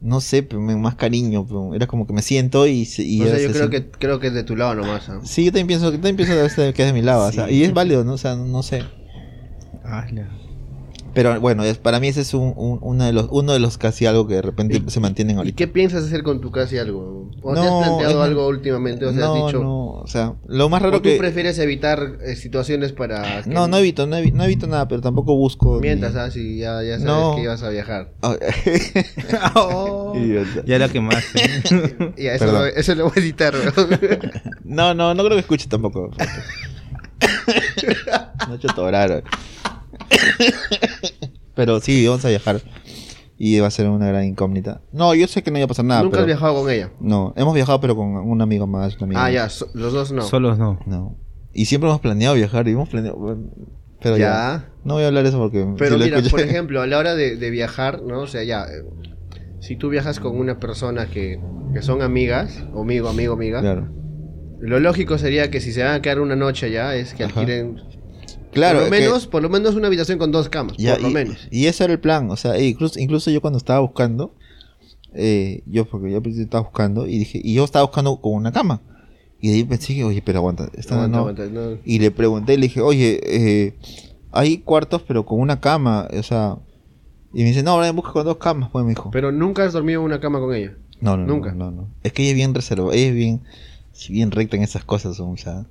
no 0.00 0.20
sé, 0.20 0.46
más 0.52 0.94
cariño. 0.94 1.46
pero 1.46 1.74
Era 1.74 1.86
como 1.86 2.06
que 2.06 2.12
me 2.12 2.22
siento 2.22 2.66
y... 2.66 2.88
y 2.98 3.22
o 3.22 3.26
sea, 3.26 3.38
yo 3.38 3.52
creo 3.52 3.70
que, 3.70 3.90
creo 3.90 4.20
que 4.20 4.28
es 4.28 4.34
de 4.34 4.44
tu 4.44 4.56
lado 4.56 4.74
nomás. 4.74 5.08
¿ah? 5.08 5.20
Sí, 5.24 5.44
yo 5.44 5.50
también 5.50 5.66
pienso, 5.66 5.86
yo 5.86 5.92
también 5.92 6.16
pienso 6.16 6.34
que 6.34 6.44
es 6.44 6.74
que 6.74 6.82
es 6.82 6.88
de 6.88 6.92
mi 6.92 7.02
lado. 7.02 7.26
o 7.26 7.32
sea, 7.32 7.50
y 7.50 7.64
es 7.64 7.72
válido, 7.72 8.04
¿no? 8.04 8.14
O 8.14 8.18
sea, 8.18 8.36
no 8.36 8.62
sé. 8.62 8.82
Pero 11.12 11.40
bueno, 11.40 11.64
es, 11.64 11.78
para 11.78 11.98
mí 12.00 12.08
ese 12.08 12.20
es 12.20 12.34
un, 12.34 12.52
un- 12.56 12.78
uno, 12.82 13.04
de 13.04 13.12
los, 13.12 13.26
uno 13.30 13.52
de 13.52 13.58
los 13.58 13.78
casi 13.78 14.06
algo 14.06 14.26
que 14.28 14.34
de 14.34 14.42
repente 14.42 14.82
¿Y- 14.86 14.90
se 14.90 15.00
mantienen 15.00 15.36
¿Y 15.36 15.38
ahorita. 15.38 15.56
qué 15.56 15.66
piensas 15.66 16.04
hacer 16.04 16.22
con 16.22 16.40
tu 16.40 16.50
casi 16.50 16.78
algo? 16.78 17.30
¿O 17.42 17.54
te 17.54 17.60
No, 17.60 17.80
has 17.80 17.86
planteado 17.88 18.22
es- 18.22 18.28
algo 18.28 18.46
últimamente? 18.46 19.06
O 19.06 19.12
sea, 19.12 19.20
no, 19.20 19.34
has 19.46 19.46
dicho... 19.52 19.62
no, 19.62 19.86
o 20.00 20.06
sea, 20.06 20.34
lo 20.46 20.68
más 20.68 20.80
¿O 20.82 20.84
raro 20.84 20.98
tú 20.98 21.02
que... 21.08 21.16
prefieres 21.16 21.58
evitar 21.58 22.18
eh, 22.24 22.36
situaciones 22.36 22.92
para... 22.92 23.42
que 23.42 23.50
No, 23.50 23.66
no 23.68 23.76
evito, 23.78 24.06
no 24.06 24.16
evito, 24.16 24.36
no 24.36 24.44
evito 24.44 24.66
nada, 24.66 24.86
pero 24.88 25.00
tampoco 25.00 25.34
busco... 25.36 25.76
ni- 25.76 25.80
Mientras, 25.88 26.14
¿ah? 26.16 26.30
Si 26.30 26.58
ya, 26.58 26.82
ya 26.82 26.98
sabes 26.98 27.02
No. 27.04 27.34
que 27.36 27.42
ibas 27.42 27.62
a 27.62 27.70
viajar. 27.70 28.12
Ah, 29.32 30.12
Idiota. 30.14 30.62
Ya 30.66 30.78
la 30.78 30.88
quemaste. 30.88 31.40
Ya, 32.16 32.34
eso, 32.34 32.46
lo, 32.46 32.66
eso 32.66 32.94
lo 32.94 33.04
voy 33.04 33.12
a 33.16 33.20
editar. 33.20 33.54
No, 34.64 34.94
no, 34.94 35.14
no 35.14 35.22
creo 35.24 35.36
que 35.36 35.40
escuche 35.40 35.66
tampoco. 35.68 36.10
no 38.48 38.52
he 38.54 38.56
hecho 38.56 38.68
todo 38.74 38.90
raro. 38.90 39.22
Pero 41.54 41.80
sí, 41.80 42.06
vamos 42.06 42.24
a 42.24 42.28
viajar. 42.28 42.60
Y 43.38 43.58
va 43.58 43.68
a 43.68 43.70
ser 43.70 43.88
una 43.88 44.06
gran 44.06 44.24
incógnita. 44.24 44.82
No, 44.92 45.14
yo 45.14 45.26
sé 45.26 45.42
que 45.42 45.50
no 45.50 45.58
iba 45.58 45.64
a 45.64 45.68
pasar 45.68 45.84
nada. 45.84 46.02
Nunca 46.02 46.12
pero- 46.12 46.22
has 46.22 46.26
viajado 46.26 46.54
con 46.62 46.70
ella. 46.70 46.90
No, 47.00 47.32
hemos 47.36 47.54
viajado 47.54 47.80
pero 47.80 47.96
con 47.96 48.08
un 48.16 48.42
amigo 48.42 48.66
más, 48.66 48.96
una 48.96 49.04
amiga 49.06 49.20
Ah, 49.20 49.24
más. 49.24 49.32
ya, 49.32 49.48
so- 49.48 49.68
los 49.74 49.92
dos 49.92 50.12
no. 50.12 50.22
Solos 50.22 50.58
no. 50.58 50.78
No. 50.86 51.16
Y 51.52 51.64
siempre 51.64 51.88
hemos 51.88 52.00
planeado 52.00 52.34
viajar 52.34 52.68
y 52.68 52.72
hemos 52.72 52.88
planeado... 52.88 53.38
Pero 54.02 54.16
ya. 54.16 54.24
Ya. 54.24 54.68
No 54.84 54.94
voy 54.94 55.04
a 55.04 55.08
hablar 55.08 55.22
de 55.24 55.30
eso 55.30 55.38
porque... 55.38 55.66
Pero 55.78 55.98
si 55.98 56.04
mira, 56.04 56.18
escuché- 56.18 56.30
por 56.30 56.40
ejemplo, 56.48 56.82
a 56.82 56.86
la 56.86 56.98
hora 56.98 57.14
de, 57.14 57.36
de 57.36 57.50
viajar, 57.50 58.02
¿no? 58.02 58.20
O 58.20 58.26
sea, 58.26 58.42
ya. 58.44 58.64
eh, 58.64 58.84
si 59.60 59.76
tú 59.76 59.88
viajas 59.88 60.20
con 60.20 60.38
una 60.38 60.58
persona 60.60 61.06
que, 61.06 61.40
que 61.74 61.82
son 61.82 62.02
amigas, 62.02 62.62
o 62.74 62.82
amigo, 62.82 63.08
amigo, 63.08 63.34
amiga, 63.34 63.60
Claro. 63.60 63.88
lo 64.60 64.80
lógico 64.80 65.18
sería 65.18 65.50
que 65.50 65.60
si 65.60 65.72
se 65.72 65.82
van 65.82 65.94
a 65.94 66.02
quedar 66.02 66.20
una 66.20 66.36
noche 66.36 66.66
allá 66.66 66.94
es 66.94 67.12
que 67.14 67.24
Ajá. 67.24 67.40
alquilen 67.40 67.76
Claro, 68.52 68.80
por 68.80 68.86
lo 68.88 68.92
que- 68.92 69.00
menos, 69.00 69.26
por 69.26 69.42
lo 69.42 69.48
menos 69.48 69.74
una 69.74 69.86
habitación 69.86 70.18
con 70.18 70.32
dos 70.32 70.48
camas, 70.48 70.76
Ya, 70.76 70.94
por 70.94 71.02
lo 71.02 71.10
y, 71.10 71.14
menos. 71.14 71.48
y 71.50 71.66
ese 71.66 71.84
era 71.84 71.92
el 71.92 72.00
plan, 72.00 72.30
o 72.30 72.36
sea, 72.36 72.56
e 72.56 72.66
incluso, 72.66 72.98
incluso 72.98 73.30
yo 73.30 73.40
cuando 73.40 73.58
estaba 73.58 73.80
buscando, 73.80 74.34
eh, 75.14 75.62
yo 75.66 75.84
porque 75.86 76.10
yo 76.10 76.20
estaba 76.24 76.62
buscando 76.64 77.06
y 77.06 77.18
dije, 77.18 77.40
y 77.42 77.54
yo 77.54 77.64
estaba 77.64 77.84
buscando 77.84 78.20
con 78.20 78.32
una 78.34 78.52
cama. 78.52 78.80
Y 79.40 79.48
de 79.48 79.54
ahí 79.54 79.64
pensé 79.64 79.94
que, 79.94 80.04
oye, 80.04 80.20
pero 80.22 80.38
aguanta, 80.40 80.68
esta 80.74 80.94
Aguanta, 80.96 81.16
no. 81.16 81.18
aguanta, 81.28 81.46
no. 81.46 81.78
Y 81.84 81.98
le 81.98 82.10
pregunté, 82.10 82.56
le 82.58 82.62
dije, 82.64 82.80
oye, 82.82 83.20
eh, 83.24 83.74
hay 84.32 84.58
cuartos 84.58 85.02
pero 85.06 85.24
con 85.24 85.40
una 85.40 85.60
cama, 85.60 86.06
o 86.16 86.22
sea, 86.22 86.56
y 87.32 87.38
me 87.42 87.48
dice, 87.48 87.62
no, 87.62 87.70
ahora 87.72 87.90
busca 87.92 88.12
con 88.12 88.24
dos 88.24 88.36
camas, 88.36 88.68
pues 88.70 88.84
me 88.84 88.90
dijo. 88.90 89.10
Pero 89.10 89.32
nunca 89.32 89.64
has 89.64 89.72
dormido 89.72 90.00
en 90.00 90.06
una 90.06 90.20
cama 90.20 90.40
con 90.40 90.54
ella. 90.54 90.74
No, 91.00 91.16
no, 91.16 91.24
nunca. 91.26 91.52
No, 91.52 91.70
no, 91.70 91.82
no. 91.82 91.88
Es 92.02 92.12
que 92.12 92.22
ella 92.22 92.32
es 92.32 92.36
bien 92.36 92.52
reservada, 92.54 92.94
ella 92.94 93.06
es 93.08 93.14
bien, 93.14 93.40
bien 94.10 94.30
recta 94.30 94.56
en 94.56 94.62
esas 94.62 94.84
cosas, 94.84 95.18
o 95.18 95.36
sea, 95.38 95.64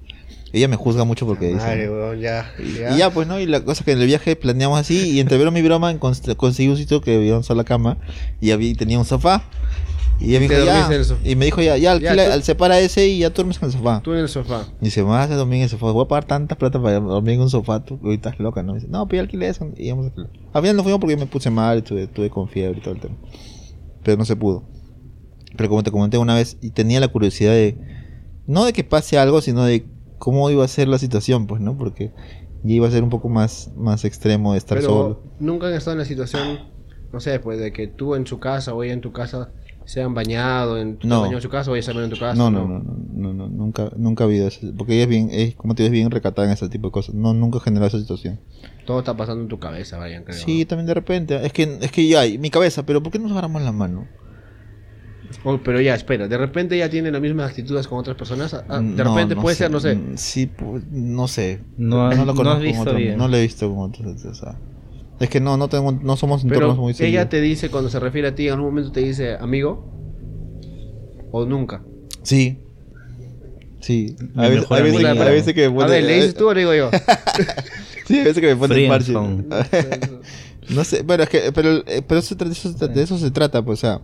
ella 0.54 0.68
me 0.68 0.76
juzga 0.76 1.04
mucho 1.04 1.26
porque 1.26 1.48
dice, 1.48 1.58
Madre, 1.60 1.90
weón, 1.90 2.20
ya, 2.20 2.52
y 2.60 2.98
ya, 2.98 3.10
pues, 3.12 3.28
¿no? 3.28 3.40
Y 3.40 3.46
la 3.46 3.64
cosa 3.64 3.84
que 3.84 3.92
en 3.92 4.00
el 4.02 4.08
viaje 4.08 4.36
planeamos 4.36 4.80
así, 4.80 5.12
y 5.12 5.20
entre 5.20 5.38
broma 5.38 5.60
y 5.60 5.62
broma 5.62 5.94
cons- 6.00 6.36
conseguí 6.36 6.70
un 6.70 6.78
sitio 6.78 7.02
que 7.02 7.16
había 7.16 7.34
una 7.36 7.44
sola 7.44 7.64
cama, 7.64 7.98
y 8.42 8.52
había, 8.52 8.74
tenía 8.76 8.98
un 9.00 9.06
sofá. 9.06 9.44
Y 10.22 10.32
ella 10.36 10.40
me 10.42 10.48
dijo, 10.50 10.66
ya, 10.66 10.90
y 11.24 11.36
me 11.38 11.46
dijo, 11.46 11.62
ya, 11.62 11.78
ya, 11.78 11.78
Ya, 11.78 11.92
alquila, 11.94 12.26
tú- 12.26 12.32
al- 12.34 12.44
separa 12.44 12.78
ese 12.80 13.08
y 13.08 13.20
ya 13.20 13.30
duermes 13.30 13.58
en 13.60 13.66
el 13.68 13.72
sofá. 13.72 14.02
Tú 14.04 14.12
en 14.14 14.20
el 14.20 14.28
sofá. 14.28 14.66
Y 14.82 14.86
dice, 14.86 15.02
me 15.02 15.10
vas 15.12 15.32
a 15.32 15.36
dormir 15.36 15.58
en 15.58 15.64
el 15.64 15.70
sofá, 15.70 15.92
voy 15.92 16.04
a 16.04 16.08
pagar 16.10 16.26
tanta 16.26 16.58
plata 16.58 16.82
para 16.82 17.00
dormir 17.00 17.36
en 17.36 17.42
un 17.42 17.50
sofá, 17.50 17.86
tú 17.86 18.00
estás 18.12 18.38
loca, 18.40 18.62
¿no? 18.62 18.74
Y 18.74 18.76
dice, 18.80 18.88
no, 18.90 19.08
pero 19.08 19.22
alquilé 19.22 19.48
eso, 19.48 19.70
y 19.78 19.86
íbamos 19.88 20.08
a. 20.08 20.12
Al 20.54 20.62
final 20.62 20.76
no 20.76 20.84
fuimos 20.84 21.00
porque 21.00 21.16
me 21.16 21.26
puse 21.26 21.50
mal, 21.50 21.78
y 21.78 21.82
tuve, 21.84 22.08
tuve 22.08 22.30
con 22.30 22.50
fiebre 22.50 22.80
y 22.80 22.82
todo 22.82 22.96
el 22.96 23.00
tema. 23.00 23.16
Pero 24.04 24.18
no 24.18 24.26
se 24.26 24.36
pudo. 24.36 24.64
Pero 25.56 25.70
como 25.70 25.84
te 25.84 25.92
comenté 25.92 26.18
una 26.18 26.36
vez, 26.36 26.58
y 26.62 26.72
tenía 26.72 27.00
la 27.00 27.08
curiosidad 27.08 27.54
de, 27.54 27.78
no 28.46 28.66
de 28.66 28.74
que 28.74 28.84
pase 28.84 29.18
algo, 29.18 29.40
sino 29.42 29.64
de 29.64 29.86
cómo 30.20 30.50
iba 30.52 30.64
a 30.64 30.68
ser 30.68 30.88
la 30.88 31.00
situación, 31.00 31.48
pues, 31.48 31.62
¿no? 31.62 31.76
Porque 31.78 32.12
ya 32.64 32.74
iba 32.74 32.88
a 32.88 32.92
ser 32.92 33.04
un 33.04 33.10
poco 33.10 33.30
más, 33.30 33.72
más 33.76 34.06
extremo 34.06 34.52
de 34.52 34.60
estar 34.60 34.78
Pero 34.78 34.90
solo. 34.90 35.24
nunca 35.40 35.68
han 35.68 35.74
estado 35.74 35.94
en 35.94 36.00
la 36.00 36.06
situación, 36.06 36.60
no 37.12 37.20
sé, 37.20 37.40
pues 37.40 37.60
de 37.60 37.72
que 37.74 37.88
tú 37.88 38.16
en 38.16 38.28
su 38.28 38.40
casa 38.40 38.74
o 38.74 38.84
ella 38.84 38.94
en 38.94 39.02
tu 39.02 39.12
casa 39.12 39.52
se 39.86 40.04
han 40.04 40.14
bañado, 40.14 40.78
en, 40.78 41.00
No. 41.04 41.26
en 41.26 41.42
su 41.42 41.50
casa 41.50 41.72
o 41.72 41.76
ella 41.76 41.82
se 41.82 41.92
en 41.98 42.10
tu 42.12 42.20
casa. 42.20 42.36
No, 42.36 42.52
no, 42.52 42.68
no, 42.68 42.80
no, 42.84 42.94
no, 43.12 43.34
no, 43.34 43.48
nunca, 43.50 43.90
nunca 43.98 44.24
ha 44.24 44.28
habido 44.28 44.48
eso. 44.48 44.60
Porque 44.78 44.94
ella 44.94 45.04
es 45.04 45.10
bien, 45.10 45.30
es, 45.32 45.56
como 45.56 45.74
te 45.74 45.82
digo, 45.82 45.88
es 45.94 46.00
bien 46.00 46.12
recatada 46.12 46.48
en 46.48 46.54
ese 46.54 46.70
tipo 46.70 46.90
de 46.90 46.92
cosas. 46.92 47.16
No, 47.16 47.34
nunca 47.34 47.60
generó 47.60 47.88
esa 47.88 47.98
situación. 48.00 48.40
Todo 48.86 49.00
está 49.00 49.18
pasando 49.18 49.42
en 49.42 49.48
tu 49.50 49.58
cabeza, 49.58 49.98
Brian, 49.98 50.24
creo. 50.26 50.38
Sí, 50.38 50.66
también 50.66 50.86
de 50.86 50.94
repente. 50.94 51.44
Es 51.44 51.54
que, 51.54 51.80
es 51.82 51.92
que 51.92 52.08
ya, 52.08 52.24
y 52.28 52.38
mi 52.38 52.52
cabeza, 52.52 52.86
pero 52.86 53.02
¿por 53.02 53.12
qué 53.12 53.18
nos 53.18 53.32
agarramos 53.32 53.64
la 53.64 53.72
mano? 53.72 54.06
Oh, 55.46 55.58
pero 55.64 55.80
ya, 55.80 55.96
espera, 55.96 56.28
de 56.28 56.38
repente 56.38 56.78
ya 56.78 56.90
tiene 56.90 57.12
las 57.12 57.22
mismas 57.22 57.50
actitudes 57.52 57.88
con 57.88 57.98
otras 58.00 58.18
personas. 58.18 58.54
Ah, 58.54 58.80
De 58.80 59.04
No, 59.04 59.16
repente 59.16 59.36
no 59.36 59.42
puede 59.42 59.56
sé. 59.56 59.64
ser, 59.64 59.72
no 59.72 59.80
sé. 59.80 59.96
Mm, 59.96 60.18
Sí, 60.18 60.50
pu- 60.50 60.84
no 60.92 61.28
sé. 61.30 61.62
No, 61.78 62.10
lo 62.10 62.16
no 62.16 62.32
has 62.32 62.36
conozco 62.36 62.70
con 62.72 62.78
otro- 62.80 62.96
bien. 62.96 63.18
No 63.18 63.28
lo 63.30 63.38
he 63.38 63.42
visto 63.44 63.70
con 63.74 63.90
otros. 63.90 64.26
o 64.26 64.36
sea, 64.36 64.58
es 65.20 65.30
que 65.30 65.40
no, 65.40 65.56
no 65.56 65.70
tengo, 65.70 65.92
no 65.94 66.18
somos 66.18 66.44
entornos 66.44 66.72
Pero 66.72 66.82
muy 66.82 66.90
ella 66.92 66.98
seguidos. 66.98 67.30
te 67.30 67.42
dice, 67.42 67.70
cuando 67.70 67.90
se 67.90 68.00
refiere 68.00 68.28
a 68.28 68.36
ti, 68.36 68.48
en 68.48 68.54
algún 68.56 68.70
momento 68.72 68.92
te 68.92 69.00
dice 69.02 69.36
amigo. 69.36 69.86
O 71.32 71.46
nunca. 71.46 71.84
Sí. 72.24 72.58
Sí. 73.80 74.16
A 74.36 74.50
veces, 74.50 74.70
a 74.70 74.76
veces, 74.82 75.06
amiga. 75.06 75.26
a 75.26 75.30
veces 75.30 75.54
que 75.54 75.70
me 75.70 75.76
a 75.76 75.86
pone- 75.86 75.90
ver, 75.92 76.04
¿le 76.04 76.16
dices 76.16 76.36
tú 76.36 76.50
o 76.50 76.54
le 76.54 76.60
digo 76.62 76.74
yo? 76.76 76.90
Sí, 78.08 78.20
a 78.20 78.24
veces 78.24 78.42
que 78.42 78.48
me 78.48 78.56
pone 78.56 78.84
en 78.86 78.90
parche. 78.90 79.14
No 80.70 80.84
sé, 80.84 81.04
pero 81.04 81.24
es 81.24 81.30
que, 81.30 81.52
pero, 81.52 81.78
eh, 81.88 82.04
pero 82.08 82.20
eso, 82.20 82.36
de, 82.36 82.46
eso, 82.52 82.70
se 82.72 82.76
trata- 82.78 82.94
de 82.94 83.02
eso 83.04 83.18
se 83.18 83.32
trata, 83.32 83.64
pues, 83.64 83.80
o 83.80 83.82
sea, 83.82 84.02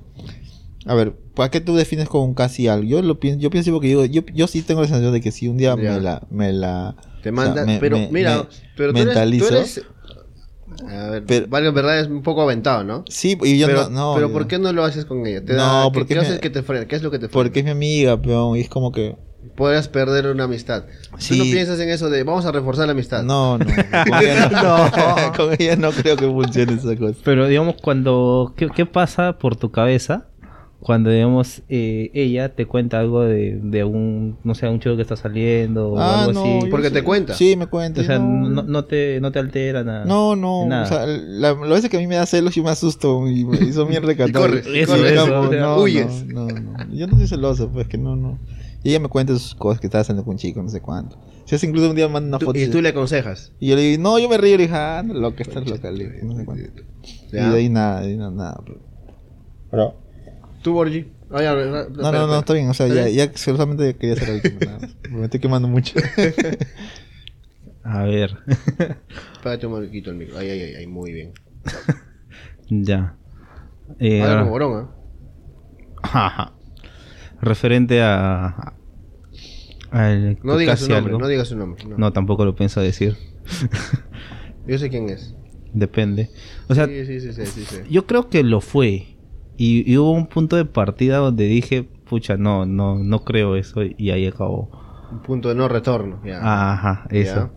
a 0.85 0.93
ver, 0.95 1.13
¿para 1.35 1.49
qué 1.51 1.61
tú 1.61 1.75
defines 1.75 2.07
como 2.09 2.25
un 2.25 2.33
casi 2.33 2.67
algo? 2.67 2.87
Yo 2.87 3.01
lo 3.01 3.19
pienso, 3.19 3.39
yo 3.41 3.49
pienso 3.49 3.71
porque 3.71 3.89
yo, 3.89 4.05
yo, 4.05 4.21
yo 4.33 4.47
sí 4.47 4.61
tengo 4.61 4.81
la 4.81 4.87
sensación 4.87 5.13
de 5.13 5.21
que 5.21 5.31
si 5.31 5.47
un 5.47 5.57
día 5.57 5.75
Ya. 5.81 5.93
me 5.93 5.99
la, 6.01 6.21
me 6.29 6.53
la, 6.53 6.95
Te 7.23 7.29
o 7.31 7.33
sea, 7.35 7.43
manda. 7.45 7.65
me- 7.65 7.79
pero 7.79 7.97
me- 7.97 8.09
mira, 8.11 8.37
me 8.37 8.45
pero 8.77 8.93
tú 8.93 8.99
eres, 8.99 9.37
tú 9.39 9.45
eres- 9.47 9.81
A 10.91 11.09
ver, 11.09 11.23
Pero- 11.25 11.47
vale, 11.47 11.67
en 11.69 11.73
verdad 11.73 11.99
es 11.99 12.07
un 12.07 12.21
poco 12.21 12.41
aventado, 12.41 12.83
¿no? 12.83 13.05
Sí, 13.07 13.37
y 13.43 13.57
yo 13.57 13.67
pero, 13.67 13.83
no, 13.83 13.89
no, 13.89 14.15
pero 14.15 14.27
yo- 14.27 14.33
¿por 14.33 14.47
qué 14.47 14.59
no 14.59 14.73
lo 14.73 14.83
haces 14.83 15.05
con 15.05 15.25
ella? 15.25 15.43
¿Te 15.45 15.53
No, 15.53 15.59
da, 15.63 15.83
¿qué- 15.85 15.91
porque 15.93 16.13
¿qué, 16.15 16.19
haces 16.19 16.39
que 16.39 16.49
te 16.49 16.63
frena? 16.63 16.85
¿Qué 16.85 16.95
es 16.97 17.03
lo 17.03 17.11
que 17.11 17.17
te 17.19 17.27
frena? 17.29 17.33
porque 17.43 17.59
es 17.59 17.65
mi 17.65 17.71
amiga, 17.71 18.21
pero 18.21 18.55
y 18.55 18.61
es 18.61 18.69
como 18.69 18.91
que, 18.91 19.15
Podrás 19.55 19.87
perder 19.87 20.25
una 20.25 20.45
amistad. 20.45 20.85
Sí. 21.19 21.37
Tú 21.37 21.45
no 21.45 21.51
piensas 21.51 21.79
en 21.79 21.87
eso 21.89 22.09
de 22.09 22.23
vamos 22.23 22.45
a 22.47 22.51
reforzar 22.51 22.87
la 22.87 22.93
amistad. 22.93 23.21
no, 23.23 23.59
no, 23.59 23.65
con 23.65 24.23
ella 24.23 24.49
no, 24.49 25.31
con 25.37 25.53
ella 25.57 25.75
no 25.75 25.91
creo 25.91 26.17
que 26.17 26.25
funcione 26.25 26.73
esa 26.73 26.95
cosa. 26.97 27.19
Pero 27.23 27.47
digamos, 27.47 27.75
cuando. 27.81 28.53
¿Qué, 28.57 28.67
qué 28.75 28.87
pasa 28.87 29.37
por 29.37 29.55
tu 29.55 29.71
cabeza? 29.71 30.27
Cuando, 30.85 31.09
digamos, 31.09 31.63
eh, 31.67 32.11
ella 32.13 32.53
te 32.53 32.67
cuenta 32.67 32.99
algo 32.99 33.23
de, 33.23 33.59
de 33.59 33.83
un. 33.83 34.37
No 34.43 34.53
sé, 34.53 34.69
un 34.69 34.79
chico 34.79 34.95
que 34.95 35.01
está 35.01 35.15
saliendo 35.15 35.93
o 35.93 35.97
Ah, 35.99 36.25
algo 36.25 36.33
no, 36.33 36.59
así. 36.59 36.67
Porque 36.69 36.89
sí- 36.89 36.93
te 36.93 37.03
cuenta. 37.03 37.33
Sí, 37.33 37.55
me 37.55 37.65
cuenta. 37.65 38.01
O 38.01 38.03
sea, 38.03 38.19
no, 38.19 38.47
no, 38.51 38.61
no 38.61 38.85
te, 38.85 39.19
no 39.19 39.31
te 39.31 39.39
altera 39.39 39.83
nada. 39.83 40.05
No, 40.05 40.35
no, 40.35 40.67
Nada. 40.67 40.83
o 40.83 40.87
sea, 40.87 41.07
la, 41.07 41.53
las 41.53 41.69
veces 41.69 41.89
que 41.89 41.97
a 41.97 41.99
mí 41.99 42.05
me 42.05 42.13
da 42.17 42.27
celos 42.27 42.53
yo 42.53 42.61
me 42.63 42.69
asusto 42.69 43.27
y, 43.27 43.47
y 43.67 43.73
son 43.73 43.87
bien 43.89 44.03
recatados. 44.03 44.51
y 44.67 44.81
Y 44.81 44.85
no, 45.59 45.77
huyes. 45.81 46.27
No, 46.27 46.45
no, 46.45 46.59
no. 46.59 46.93
Yo 46.93 47.07
no 47.07 47.17
soy 47.17 47.27
celoso, 47.29 47.71
pues 47.71 47.87
que 47.87 47.97
no, 47.97 48.15
no. 48.15 48.37
Y 48.83 48.89
ella 48.89 48.99
me 48.99 49.07
cuenta 49.07 49.33
sus 49.33 49.55
cosas 49.55 49.79
que 49.81 49.87
estaba 49.87 50.03
haciendo 50.03 50.23
con 50.23 50.33
un 50.33 50.37
chico, 50.37 50.61
no 50.61 50.69
sé 50.69 50.81
cuánto. 50.81 51.17
Si 51.45 51.55
es 51.55 51.63
incluso 51.63 51.89
un 51.89 51.95
día 51.95 52.05
me 52.07 52.13
manda 52.13 52.37
una 52.37 52.45
foto 52.45 52.59
y 52.59 52.67
tú 52.67 52.79
le 52.83 52.89
aconsejas. 52.89 53.53
y 53.59 53.69
yo 53.69 53.75
le 53.75 53.81
digo, 53.81 54.03
no, 54.03 54.19
yo 54.19 54.29
me 54.29 54.37
río 54.37 54.53
y 54.53 54.57
le 54.57 54.63
dije, 54.65 54.75
ah, 54.75 55.01
no, 55.03 55.15
loca, 55.15 55.41
estás 55.41 55.67
loca, 55.67 55.89
no 56.21 56.35
sé 56.35 56.45
cuánto. 56.45 56.63
Y 57.31 57.31
de 57.31 57.41
ahí 57.41 57.69
nada, 57.69 58.01
de 58.01 58.07
ahí 58.09 58.17
nada. 58.17 58.61
pero- 58.63 58.79
Pero, 59.71 60.04
Tú, 60.65 60.73
Borgi. 60.73 61.05
Ah, 61.29 61.43
ya, 61.43 61.53
no, 61.53 61.89
no, 61.89 62.27
no, 62.27 62.39
está 62.39 62.53
bien, 62.55 62.67
o 62.69 62.73
sea, 62.73 62.87
¿Está 62.87 63.07
ya, 63.07 63.27
ya 63.27 63.37
solamente 63.37 63.95
quería 63.97 64.15
hacer 64.15 64.29
el 64.29 64.35
último, 64.37 64.59
nada 64.65 64.79
más. 64.79 64.95
Me 65.11 65.23
estoy 65.25 65.39
quemando 65.39 65.67
mucho. 65.67 65.93
A 67.83 68.03
ver. 68.05 68.35
Espérate 69.35 69.67
un 69.67 69.73
momentito 69.73 70.09
el 70.09 70.15
micro. 70.17 70.39
Ay, 70.39 70.49
ay, 70.49 70.61
ay, 70.61 70.73
ay, 70.79 70.87
muy 70.87 71.13
bien. 71.13 71.33
ya. 72.69 73.15
Eh, 73.99 74.21
Habla 74.23 74.31
ahora- 74.31 74.39
como 74.41 74.51
Borón, 74.51 74.89
¿ah? 74.89 74.95
Ajá. 76.01 76.53
Referente 77.41 78.01
a. 78.01 78.73
al- 79.91 80.39
No 80.41 80.57
digas 80.57 80.79
su 80.79 80.89
nombre, 80.89 81.11
algo. 81.11 81.19
no 81.19 81.27
digas 81.27 81.47
su 81.47 81.55
nombre. 81.55 81.83
No. 81.85 81.95
No, 81.97 82.11
tampoco 82.11 82.43
lo 82.43 82.55
pienso 82.55 82.81
decir. 82.81 83.15
Yo 84.65 84.79
sé 84.79 84.89
quién 84.89 85.09
es. 85.11 85.35
Depende. 85.73 86.31
O 86.69 86.73
sea, 86.73 86.87
sí, 86.87 87.05
sí, 87.05 87.19
sí, 87.19 87.33
sí, 87.33 87.45
sí, 87.45 87.65
sí. 87.65 87.75
yo 87.87 88.07
creo 88.07 88.29
que 88.29 88.41
lo 88.43 88.61
fue. 88.61 89.14
Y, 89.57 89.89
y 89.91 89.97
hubo 89.97 90.11
un 90.11 90.27
punto 90.27 90.55
de 90.55 90.65
partida 90.65 91.17
donde 91.17 91.45
dije, 91.45 91.83
pucha, 91.83 92.37
no, 92.37 92.65
no, 92.65 92.99
no 92.99 93.23
creo 93.23 93.55
eso. 93.55 93.81
Y 93.83 94.11
ahí 94.11 94.27
acabó. 94.27 94.69
Un 95.11 95.19
punto 95.21 95.49
de 95.49 95.55
no 95.55 95.67
retorno. 95.67 96.19
Ya. 96.25 96.39
Ajá, 96.41 97.07
eso. 97.09 97.35
Ya. 97.35 97.51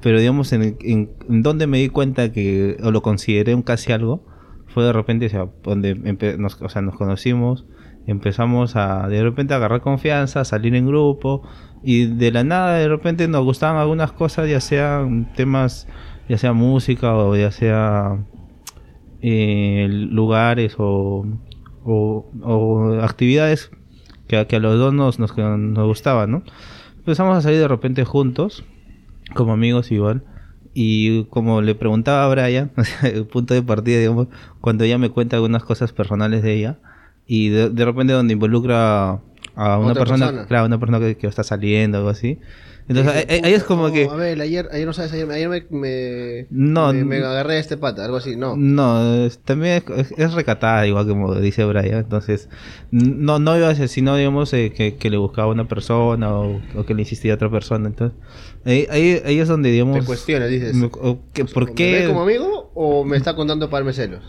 Pero 0.00 0.20
digamos, 0.20 0.52
en, 0.52 0.76
en, 0.80 1.10
en 1.28 1.42
donde 1.42 1.66
me 1.66 1.78
di 1.78 1.88
cuenta 1.88 2.32
que, 2.32 2.76
o 2.82 2.90
lo 2.90 3.02
consideré 3.02 3.54
un 3.54 3.62
casi 3.62 3.92
algo, 3.92 4.24
fue 4.68 4.84
de 4.84 4.92
repente, 4.92 5.26
o 5.26 5.28
sea, 5.28 5.48
donde 5.62 5.94
nos, 6.38 6.60
o 6.60 6.68
sea, 6.68 6.82
nos 6.82 6.94
conocimos, 6.94 7.66
empezamos 8.06 8.76
a 8.76 9.08
de 9.08 9.22
repente 9.22 9.54
a 9.54 9.56
agarrar 9.56 9.80
confianza, 9.80 10.40
a 10.40 10.44
salir 10.44 10.74
en 10.74 10.86
grupo, 10.86 11.42
y 11.82 12.06
de 12.06 12.30
la 12.30 12.44
nada 12.44 12.74
de 12.74 12.88
repente 12.88 13.26
nos 13.28 13.44
gustaban 13.44 13.76
algunas 13.76 14.12
cosas, 14.12 14.48
ya 14.48 14.60
sean 14.60 15.32
temas, 15.34 15.88
ya 16.28 16.38
sea 16.38 16.52
música 16.52 17.14
o 17.16 17.34
ya 17.34 17.50
sea 17.50 18.18
eh, 19.22 19.88
lugares 19.90 20.74
o, 20.78 21.26
o, 21.84 22.98
actividades 23.02 23.70
que, 24.26 24.46
que 24.46 24.56
a 24.56 24.60
los 24.60 24.78
dos 24.78 24.92
nos, 24.94 25.18
nos, 25.18 25.86
gustaban, 25.86 26.30
¿no? 26.30 26.42
Empezamos 26.98 27.36
a 27.36 27.40
salir 27.40 27.58
de 27.58 27.68
repente 27.68 28.04
juntos, 28.04 28.64
como 29.34 29.52
amigos 29.52 29.90
igual. 29.90 30.24
Y 30.74 31.24
como 31.24 31.62
le 31.62 31.74
preguntaba 31.74 32.24
a 32.24 32.28
Brian, 32.28 32.70
el 33.02 33.26
punto 33.26 33.54
de 33.54 33.62
partida, 33.62 34.12
cuando 34.60 34.84
ella 34.84 34.98
me 34.98 35.10
cuenta 35.10 35.36
algunas 35.36 35.64
cosas 35.64 35.92
personales 35.92 36.42
de 36.42 36.54
ella, 36.54 36.78
y 37.26 37.48
de 37.48 37.84
repente 37.84 38.12
donde 38.12 38.34
involucra 38.34 39.20
a 39.58 39.78
una 39.78 39.94
persona, 39.94 40.26
persona. 40.26 40.46
claro, 40.46 40.66
una 40.66 40.78
persona 40.80 41.00
que, 41.00 41.16
que 41.16 41.26
está 41.26 41.42
saliendo 41.42 41.98
o 41.98 42.00
algo 42.00 42.10
así. 42.10 42.38
Entonces, 42.90 43.26
ahí, 43.28 43.40
ahí- 43.44 43.52
es 43.52 43.64
como 43.64 43.88
No, 43.88 43.92
que... 43.92 44.04
A 44.06 44.14
ver, 44.14 44.40
ayer, 44.40 44.66
ayer 44.72 44.86
no 44.86 44.94
sabes, 44.94 45.12
ayer, 45.12 45.30
ayer 45.30 45.46
me, 45.50 45.66
me, 45.68 46.46
No, 46.48 46.90
me, 46.94 47.04
me 47.04 47.16
agarré 47.18 47.56
a 47.56 47.58
este 47.58 47.76
pata, 47.76 48.02
algo 48.02 48.16
así. 48.16 48.34
No. 48.34 48.56
No, 48.56 49.26
es- 49.26 49.40
también 49.40 49.82
es, 49.94 50.10
es 50.16 50.32
recatada, 50.32 50.86
igual 50.86 51.06
como 51.06 51.34
dice 51.34 51.66
Brian. 51.66 51.98
Entonces, 51.98 52.48
no, 52.90 53.38
no 53.40 53.58
iba 53.58 53.68
a 53.68 53.74
ser, 53.74 53.88
sino, 53.88 54.16
digamos, 54.16 54.54
eh, 54.54 54.72
que, 54.74 54.96
que 54.96 55.10
le 55.10 55.18
buscaba 55.18 55.48
una 55.52 55.68
persona 55.68 56.32
o, 56.34 56.62
o 56.76 56.86
que 56.86 56.94
le 56.94 57.02
insistía 57.02 57.32
a 57.32 57.34
otra 57.34 57.50
persona. 57.50 57.88
Entonces, 57.88 58.18
ahí, 58.64 58.86
ahí, 58.90 59.20
ahí 59.22 59.38
es 59.38 59.48
donde, 59.48 59.70
digamos. 59.70 59.98
Te 60.00 60.06
cuestionas, 60.06 60.48
dices. 60.48 60.74
me- 60.74 60.86
o 60.86 61.18
que- 61.34 61.44
¿Por 61.44 61.64
¿Me 61.64 61.70
ve 61.70 61.74
qué? 61.74 62.04
como 62.06 62.22
amigo 62.22 62.70
o 62.74 63.04
me 63.04 63.18
está 63.18 63.36
contando 63.36 63.68
para 63.68 63.80
darme 63.80 63.92
celos? 63.92 64.22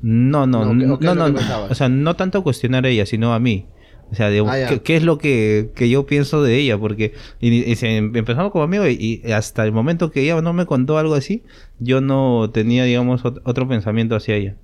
No, 0.00 0.46
no, 0.46 0.64
No, 0.64 0.78
¿qué- 0.80 0.86
no, 0.86 0.94
o 0.94 0.98
qué 0.98 1.04
no, 1.04 1.14
no. 1.14 1.38
O 1.68 1.74
sea, 1.74 1.90
no 1.90 2.16
tanto 2.16 2.42
cuestionar 2.42 2.86
a 2.86 2.88
ella, 2.88 3.04
sino 3.04 3.34
a 3.34 3.38
mí. 3.40 3.66
O 4.10 4.14
sea, 4.14 4.30
digamos, 4.30 4.52
Ah. 4.54 4.66
¿qué, 4.68 4.80
qué 4.82 4.96
es 4.96 5.02
lo 5.02 5.18
que, 5.18 5.70
que 5.74 5.88
yo 5.88 6.06
pienso 6.06 6.42
de 6.42 6.56
ella? 6.58 6.78
Porque 6.78 7.12
y, 7.40 7.48
y 7.70 7.74
se- 7.76 7.96
empezamos 7.96 8.52
como 8.52 8.64
amigos 8.64 8.88
y, 8.90 9.20
y 9.24 9.32
hasta 9.32 9.64
el 9.64 9.72
momento 9.72 10.10
que 10.12 10.22
ella 10.22 10.40
no 10.42 10.52
me 10.52 10.64
contó 10.66 10.96
algo 10.98 11.14
así, 11.14 11.42
yo 11.80 12.00
no 12.00 12.50
tenía, 12.52 12.84
digamos, 12.84 13.24
ot- 13.24 13.40
otro 13.44 13.66
pensamiento 13.68 14.14
hacia 14.14 14.36
ella. 14.36 14.54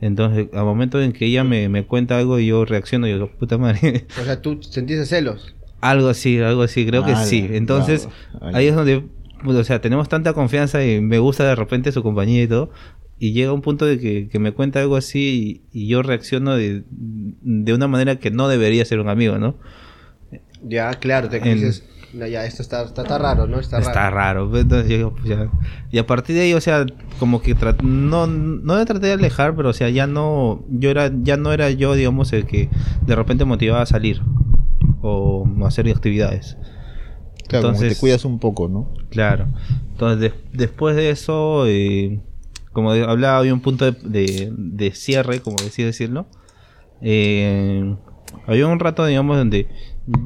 Entonces, 0.00 0.46
al 0.54 0.64
momento 0.64 1.00
en 1.02 1.12
que 1.12 1.26
ella 1.26 1.44
me, 1.44 1.68
me 1.68 1.84
cuenta 1.84 2.16
algo, 2.18 2.38
yo 2.38 2.64
reacciono 2.64 3.06
y 3.08 3.12
digo, 3.12 3.30
puta 3.38 3.58
madre. 3.58 4.06
O 4.20 4.24
sea, 4.24 4.40
tú 4.40 4.62
sentiste 4.62 5.04
celos. 5.06 5.54
algo 5.80 6.08
así, 6.08 6.38
algo 6.40 6.62
así, 6.62 6.86
creo 6.86 7.04
que 7.04 7.14
sí. 7.16 7.46
Entonces, 7.50 8.08
bravo. 8.40 8.56
ahí 8.56 8.68
es 8.68 8.74
donde, 8.76 9.04
o 9.44 9.64
sea, 9.64 9.80
tenemos 9.80 10.08
tanta 10.08 10.32
confianza 10.34 10.84
y 10.84 11.00
me 11.00 11.18
gusta 11.18 11.44
de 11.46 11.54
repente 11.56 11.90
su 11.92 12.02
compañía 12.02 12.42
y 12.42 12.46
todo. 12.48 12.70
Y 13.20 13.32
llega 13.32 13.52
un 13.52 13.62
punto 13.62 13.84
de 13.84 13.98
que, 13.98 14.28
que 14.28 14.38
me 14.38 14.52
cuenta 14.52 14.80
algo 14.80 14.96
así 14.96 15.62
y, 15.72 15.80
y 15.84 15.88
yo 15.88 16.02
reacciono 16.02 16.54
de, 16.56 16.84
de 16.90 17.74
una 17.74 17.88
manera 17.88 18.16
que 18.16 18.30
no 18.30 18.46
debería 18.48 18.84
ser 18.84 19.00
un 19.00 19.08
amigo, 19.08 19.38
¿no? 19.38 19.56
Ya, 20.62 20.90
claro, 20.94 21.28
te 21.28 21.38
En- 21.38 21.54
dices, 21.54 21.84
no, 22.14 22.26
ya, 22.26 22.44
esto 22.46 22.62
está, 22.62 22.82
está, 22.84 23.02
está 23.02 23.18
raro, 23.18 23.46
¿no? 23.46 23.58
Está, 23.60 23.78
Está 23.78 23.92
raro. 24.10 24.16
raro. 24.16 24.50
pues, 24.50 24.62
Entonces 24.62 24.98
yo 25.00 25.10
pues, 25.14 25.24
ya. 25.26 25.50
Y 25.90 25.98
a 25.98 26.06
partir 26.06 26.36
de 26.36 26.42
ahí, 26.42 26.54
o 26.54 26.60
sea, 26.60 26.86
como 27.18 27.42
que 27.42 27.56
tra- 27.56 27.80
no, 27.82 28.26
no 28.26 28.76
me 28.76 28.84
traté 28.86 29.06
de 29.08 29.12
alejar, 29.14 29.54
pero 29.56 29.70
o 29.70 29.72
sea, 29.72 29.88
ya 29.90 30.06
no, 30.06 30.64
yo 30.70 30.90
era, 30.90 31.10
ya 31.22 31.36
no 31.36 31.52
era 31.52 31.70
yo, 31.70 31.94
digamos, 31.94 32.32
el 32.32 32.46
que 32.46 32.68
de 33.06 33.14
repente 33.16 33.44
motivaba 33.44 33.82
a 33.82 33.86
salir 33.86 34.22
o 35.02 35.46
a 35.62 35.68
hacer 35.68 35.88
actividades. 35.88 36.56
Claro, 37.48 37.62
como 37.66 37.74
Entonces- 37.74 37.94
te 37.94 38.00
cuidas 38.00 38.24
un 38.24 38.38
poco, 38.38 38.68
¿no? 38.68 38.92
Claro. 39.10 39.48
Entonces, 39.92 40.20
des- 40.20 40.34
después 40.52 40.96
de 40.96 41.10
eso, 41.10 41.66
eh, 41.66 42.20
como 42.78 42.92
hablaba, 42.92 43.38
había 43.38 43.52
un 43.52 43.60
punto 43.60 43.84
de, 43.90 43.92
de- 44.02 44.52
de 44.56 44.90
cierre, 44.92 45.40
como 45.40 45.56
decía 45.62 45.84
decirlo. 45.86 46.26
Eh, 47.00 47.96
había 48.46 48.66
un 48.66 48.78
rato, 48.80 49.04
digamos, 49.06 49.36
donde 49.36 49.68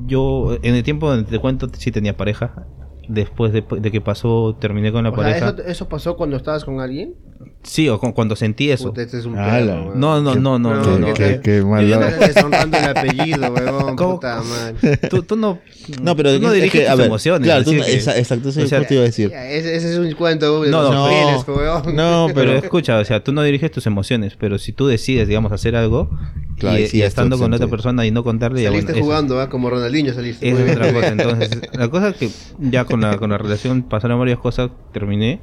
yo, 0.06 0.56
en 0.62 0.74
el 0.74 0.82
tiempo 0.82 1.08
donde 1.10 1.30
te 1.30 1.38
cuento, 1.38 1.68
sí 1.76 1.90
tenía 1.90 2.16
pareja. 2.16 2.66
Después 3.08 3.52
de, 3.52 3.64
de 3.80 3.90
que 3.90 4.00
pasó, 4.00 4.56
terminé 4.60 4.92
con 4.92 5.04
la 5.04 5.10
O 5.10 5.14
sea, 5.16 5.24
pareja. 5.24 5.48
¿eso, 5.48 5.62
¿eso 5.66 5.88
pasó 5.88 6.16
cuando 6.16 6.36
estabas 6.36 6.64
con 6.64 6.80
alguien? 6.80 7.14
Sí, 7.62 7.88
o 7.88 7.98
cu- 8.00 8.12
cuando 8.12 8.34
sentí 8.34 8.70
eso. 8.70 8.88
Puta, 8.88 9.02
este 9.02 9.18
es 9.18 9.24
un 9.24 9.38
Ala. 9.38 9.72
perro, 9.74 9.86
weón. 9.88 10.00
No, 10.00 10.20
no, 10.20 10.34
no, 10.34 10.58
no, 10.58 10.74
no, 10.74 10.98
no. 10.98 11.14
¿qué? 11.14 11.40
Qué- 11.40 11.40
qué 11.42 11.58
Yo 11.58 11.66
mal 11.66 11.86
ya 11.88 11.98
lado. 12.00 12.08
te 12.08 12.12
estás 12.24 12.34
deshonrando 12.34 12.76
el 12.78 12.84
apellido, 12.84 13.52
weón. 13.52 13.96
¿Cómo? 13.96 14.14
Puta 14.16 14.42
madre. 14.42 14.96
Tú, 15.08 15.22
tú 15.22 15.36
no, 15.36 15.60
No, 16.02 16.16
pero 16.16 16.34
tú 16.34 16.40
no 16.42 16.48
es 16.48 16.54
diriges 16.54 16.80
que, 16.82 16.88
a 16.88 16.92
tus 16.92 16.98
ver, 16.98 17.06
emociones. 17.06 17.46
Claro, 17.46 17.64
tú 17.64 17.70
que- 17.70 17.78
esa- 17.94 18.18
exacto, 18.18 18.48
eso 18.48 18.60
o 18.60 18.62
es 18.64 18.72
lo 18.72 18.78
que 18.80 18.84
te 18.86 18.94
iba 18.94 19.02
a 19.02 19.06
decir. 19.06 19.32
Ese, 19.32 19.76
ese 19.76 19.92
es 19.92 19.98
un 19.98 20.10
cuento 20.12 20.62
de 20.62 20.70
No, 20.70 20.82
los 20.82 20.92
no. 20.94 21.04
papeles, 21.04 21.44
weón. 21.46 21.96
No, 21.96 22.28
Pero 22.34 22.52
escucha, 22.54 22.98
o 22.98 23.04
sea, 23.04 23.22
tú 23.22 23.32
no 23.32 23.42
diriges 23.42 23.70
tus 23.70 23.86
emociones, 23.86 24.36
pero 24.38 24.58
si 24.58 24.72
tú 24.72 24.86
decides, 24.88 25.28
digamos, 25.28 25.52
hacer 25.52 25.76
algo 25.76 26.10
Claro, 26.58 26.78
y, 26.78 26.86
sí, 26.88 26.98
y 26.98 27.02
es 27.02 27.08
estando 27.08 27.38
con 27.38 27.52
otra 27.52 27.66
persona 27.68 28.04
y 28.06 28.10
no 28.10 28.22
contarle, 28.24 28.62
ya 28.62 28.70
Saliste 28.70 28.92
bueno, 28.92 29.04
jugando, 29.06 29.40
¿ah? 29.40 29.48
Como 29.48 29.70
Ronaldinho 29.70 30.12
saliste. 30.14 30.48
Es 30.48 30.58
otra 30.76 30.92
cosa. 30.92 31.08
Entonces, 31.12 31.60
la 31.72 31.88
cosa 31.88 32.08
es 32.10 32.16
que 32.16 32.30
ya 32.58 32.84
con 32.84 33.00
la, 33.00 33.18
con 33.18 33.30
la 33.30 33.38
relación 33.38 33.82
pasaron 33.82 34.18
varias 34.18 34.38
cosas, 34.38 34.70
terminé. 34.92 35.40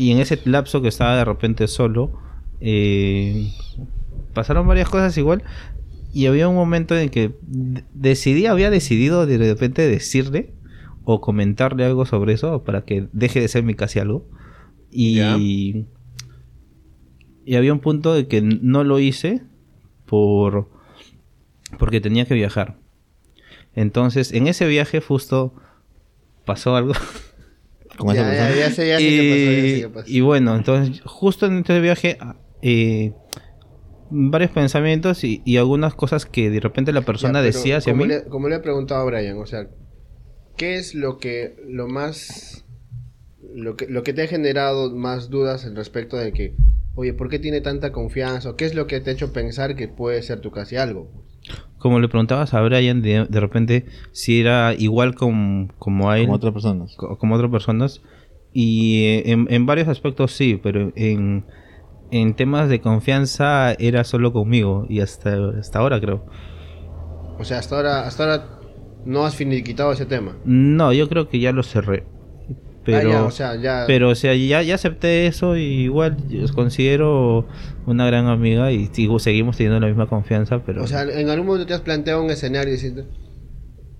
Y 0.00 0.12
en 0.12 0.18
ese 0.18 0.40
lapso 0.46 0.80
que 0.80 0.88
estaba 0.88 1.14
de 1.14 1.26
repente 1.26 1.68
solo, 1.68 2.10
eh, 2.62 3.52
pasaron 4.32 4.66
varias 4.66 4.88
cosas 4.88 5.14
igual. 5.18 5.42
Y 6.14 6.24
había 6.24 6.48
un 6.48 6.54
momento 6.54 6.96
en 6.96 7.10
que 7.10 7.34
decidí, 7.92 8.46
había 8.46 8.70
decidido 8.70 9.26
de 9.26 9.36
repente 9.36 9.86
decirle 9.86 10.54
o 11.04 11.20
comentarle 11.20 11.84
algo 11.84 12.06
sobre 12.06 12.32
eso 12.32 12.64
para 12.64 12.86
que 12.86 13.08
deje 13.12 13.42
de 13.42 13.48
ser 13.48 13.62
mi 13.62 13.74
casi 13.74 13.98
algo. 13.98 14.26
Y, 14.90 15.20
y 17.44 17.54
había 17.56 17.74
un 17.74 17.80
punto 17.80 18.14
de 18.14 18.26
que 18.26 18.40
no 18.40 18.84
lo 18.84 19.00
hice 19.00 19.42
por 20.06 20.70
porque 21.78 22.00
tenía 22.00 22.24
que 22.24 22.32
viajar. 22.32 22.78
Entonces, 23.74 24.32
en 24.32 24.46
ese 24.46 24.66
viaje 24.66 25.02
justo 25.02 25.52
pasó 26.46 26.74
algo. 26.74 26.94
con 28.00 28.14
esa 28.16 28.22
Ya, 28.22 28.32
ya, 28.32 28.38
persona. 28.46 28.60
ya 28.60 28.70
sé, 28.74 28.88
ya 28.88 28.98
sé 28.98 29.04
qué 29.04 29.30
pasó, 29.30 29.50
ya 29.52 29.60
sé 29.60 29.76
y, 29.76 29.80
qué 29.82 29.88
pasó. 29.88 30.10
y 30.10 30.20
bueno, 30.20 30.56
entonces, 30.56 31.00
justo 31.04 31.46
en 31.46 31.58
este 31.58 31.80
viaje, 31.80 32.18
eh, 32.62 33.12
varios 34.10 34.50
pensamientos 34.50 35.22
y, 35.24 35.42
y 35.44 35.56
algunas 35.58 35.94
cosas 35.94 36.26
que 36.26 36.50
de 36.50 36.60
repente 36.60 36.92
la 36.92 37.02
persona 37.02 37.42
decía 37.42 37.76
hacia 37.78 37.92
como 37.92 38.04
mí. 38.04 38.08
Le, 38.08 38.24
como 38.24 38.48
le 38.48 38.56
he 38.56 38.60
preguntado 38.60 39.02
a 39.02 39.04
Brian, 39.04 39.38
o 39.38 39.46
sea, 39.46 39.68
¿qué 40.56 40.76
es 40.76 40.94
lo 40.94 41.18
que, 41.18 41.56
lo 41.68 41.86
más, 41.88 42.64
lo 43.54 43.76
que, 43.76 43.86
lo 43.86 44.02
que 44.02 44.12
te 44.12 44.22
ha 44.22 44.26
generado 44.26 44.90
más 44.94 45.30
dudas 45.30 45.64
al 45.64 45.76
respecto 45.76 46.16
de 46.16 46.32
que, 46.32 46.54
oye, 46.94 47.12
¿por 47.14 47.28
qué 47.28 47.38
tiene 47.38 47.60
tanta 47.60 47.92
confianza? 47.92 48.50
¿O 48.50 48.56
qué 48.56 48.64
es 48.64 48.74
lo 48.74 48.86
que 48.86 49.00
te 49.00 49.10
ha 49.10 49.12
hecho 49.12 49.32
pensar 49.32 49.76
que 49.76 49.86
puede 49.88 50.22
ser 50.22 50.40
tu 50.40 50.50
casi 50.50 50.76
algo? 50.76 51.10
Como 51.80 51.98
le 51.98 52.08
preguntabas 52.08 52.54
a 52.54 52.60
Brian, 52.60 53.02
de, 53.02 53.26
de 53.28 53.40
repente, 53.40 53.86
si 54.12 54.40
era 54.40 54.74
igual 54.74 55.14
con, 55.16 55.72
como 55.78 56.10
a 56.10 56.18
él, 56.18 56.26
Como 56.26 56.36
otras 56.36 56.52
personas. 56.52 56.94
co- 56.96 57.18
como 57.18 57.34
otras 57.34 57.50
personas. 57.50 58.00
Y 58.52 59.04
eh, 59.04 59.32
en, 59.32 59.46
en 59.50 59.66
varios 59.66 59.88
aspectos 59.88 60.32
sí, 60.32 60.60
pero 60.62 60.92
en, 60.94 61.44
en 62.10 62.34
temas 62.34 62.68
de 62.68 62.80
confianza 62.80 63.72
era 63.78 64.04
solo 64.04 64.32
conmigo 64.32 64.86
y 64.88 65.00
hasta, 65.00 65.36
hasta 65.58 65.78
ahora 65.78 66.00
creo. 66.00 66.22
O 67.38 67.44
sea, 67.44 67.58
hasta 67.58 67.76
ahora, 67.76 68.06
hasta 68.06 68.24
ahora 68.24 68.44
no 69.04 69.24
has 69.24 69.34
finiquitado 69.34 69.92
ese 69.92 70.04
tema. 70.06 70.32
No, 70.44 70.92
yo 70.92 71.08
creo 71.08 71.28
que 71.28 71.40
ya 71.40 71.52
lo 71.52 71.62
cerré. 71.62 72.04
Pero, 72.84 73.10
Ah, 73.10 73.12
ya, 73.12 73.24
o 73.24 73.30
sea, 73.30 73.56
ya. 73.60 73.84
pero 73.86 74.08
o 74.08 74.14
sea, 74.14 74.34
ya, 74.34 74.62
ya 74.62 74.74
acepté 74.74 75.26
eso 75.26 75.56
y 75.56 75.62
igual 75.84 76.16
os 76.42 76.52
considero 76.52 77.46
una 77.86 78.06
gran 78.06 78.26
amiga 78.26 78.72
y 78.72 78.86
sigo, 78.92 79.18
seguimos 79.18 79.56
teniendo 79.58 79.80
la 79.80 79.86
misma 79.88 80.06
confianza, 80.06 80.62
pero 80.64 80.82
O 80.82 80.86
sea, 80.86 81.02
en 81.02 81.28
algún 81.28 81.46
momento 81.46 81.66
te 81.66 81.74
has 81.74 81.82
planteado 81.82 82.22
un 82.24 82.30
escenario 82.30 82.72
y 82.72 82.76
dices, 82.76 82.94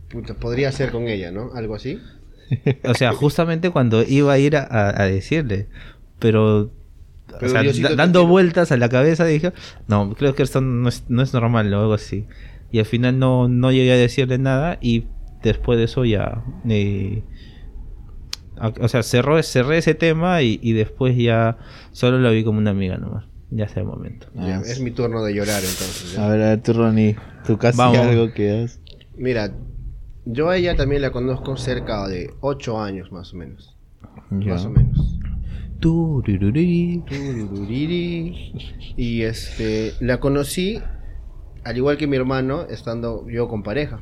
puta, 0.09 0.35
podría 0.35 0.73
ser 0.73 0.91
con 0.91 1.09
ella, 1.09 1.31
¿no? 1.31 1.51
Algo 1.55 1.75
así. 1.75 1.99
o 2.85 2.95
sea, 2.95 3.13
justamente 3.13 3.71
cuando 3.71 4.03
iba 4.03 4.33
a 4.33 4.39
ir 4.39 4.57
a, 4.57 4.63
a- 4.63 5.03
a 5.03 5.07
decirle, 5.07 5.69
pero, 6.19 6.57
o 6.63 6.71
Pero 7.39 7.53
sea, 7.53 7.63
Diosito 7.63 7.85
da- 7.85 7.91
te 7.91 7.97
dando 7.97 8.27
vueltas 8.27 8.73
a 8.73 8.77
la 8.77 8.89
cabeza 8.89 9.25
dije, 9.27 9.53
no, 9.89 10.15
creo 10.15 10.35
que 10.35 10.43
esto 10.43 10.61
no 10.61 10.89
es, 10.89 11.05
no 11.09 11.23
es 11.23 11.33
normal 11.35 11.73
o 11.75 11.81
algo 11.81 11.93
así. 11.95 12.27
Y 12.73 12.79
al 12.79 12.87
final 12.87 13.19
no, 13.19 13.47
no 13.49 13.73
llegué 13.73 13.93
a 13.93 13.97
decirle 13.97 14.39
nada 14.39 14.79
y 14.81 15.05
después 15.43 15.79
de 15.79 15.85
eso 15.85 16.05
ya... 16.05 16.43
eh, 16.69 17.23
o 18.81 18.89
sea, 18.89 19.03
cerró, 19.03 19.43
cerré 19.43 19.79
ese 19.79 19.95
tema 19.95 20.43
y, 20.43 20.59
y 20.63 20.73
después 20.73 21.17
ya 21.17 21.57
solo 21.93 22.19
la 22.19 22.31
vi 22.31 22.45
como 22.45 22.59
una 22.59 22.71
amiga 22.71 22.97
nomás. 22.99 23.25
Ya 23.51 23.65
hasta 23.65 23.81
el 23.81 23.87
momento. 23.87 24.29
Ya, 24.35 24.61
es 24.61 24.81
mi 24.81 24.93
turno 24.93 25.25
de 25.25 25.35
llorar 25.35 25.61
entonces. 25.61 26.13
¿ya? 26.15 26.25
A 26.25 26.29
ver, 26.31 26.43
a 26.43 26.49
ver, 26.51 26.63
tú, 26.63 26.73
Ronnie. 26.73 27.17
Tú 27.47 27.59
casi 27.59 27.77
Vamos. 27.79 27.99
algo 27.99 28.33
que 28.33 28.63
has. 28.63 28.81
Mira, 29.17 29.53
yo 30.25 30.51
a 30.51 30.57
ella 30.57 30.77
también 30.77 31.03
la 31.03 31.11
conozco 31.11 31.57
cerca 31.57 32.07
de 32.07 32.31
8 32.41 32.81
años 32.81 33.11
más 33.11 33.35
o 33.35 33.37
menos. 33.39 33.77
Ya. 34.31 34.53
Más 34.53 34.65
o 34.67 34.71
menos. 34.71 35.19
Turururiri. 35.81 37.03
Y 38.97 39.23
este, 39.23 39.95
la 40.01 40.21
conocí, 40.21 40.81
al 41.65 41.77
igual 41.77 41.97
que 41.97 42.07
mi 42.07 42.17
hermano, 42.17 42.63
estando 42.69 43.29
yo 43.29 43.49
con 43.49 43.63
pareja. 43.63 44.01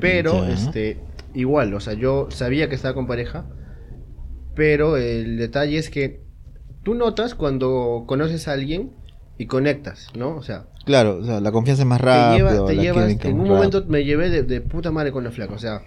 Pero, 0.00 0.46
Ya. 0.46 0.52
este, 0.54 0.98
igual, 1.34 1.72
o 1.74 1.80
sea, 1.80 1.94
yo 1.94 2.28
sabía 2.30 2.68
que 2.68 2.74
estaba 2.74 2.94
con 2.94 3.06
pareja, 3.06 3.46
pero 4.54 4.96
el 4.96 5.36
detalle 5.38 5.78
es 5.78 5.90
que 5.90 6.22
tú 6.82 6.94
notas 6.94 7.34
cuando 7.34 8.04
conoces 8.06 8.48
a 8.48 8.52
alguien 8.52 8.92
y 9.38 9.46
conectas, 9.46 10.08
¿no? 10.16 10.36
O 10.36 10.42
sea, 10.42 10.66
Claro, 10.84 11.18
o 11.18 11.24
sea, 11.24 11.40
la 11.40 11.52
confianza 11.52 11.82
es 11.82 11.88
más 11.88 12.00
te, 12.00 12.06
rápido. 12.06 12.48
lleva- 12.50 12.66
te 12.66 12.76
llevas, 12.76 13.24
en 13.24 13.40
un 13.40 13.48
momento 13.48 13.78
rápido. 13.78 13.92
me 13.92 14.04
llevé 14.04 14.30
de, 14.30 14.42
de 14.42 14.60
puta 14.60 14.90
madre 14.90 15.12
con 15.12 15.22
la 15.24 15.30
flaca, 15.30 15.54
o 15.54 15.58
sea, 15.58 15.82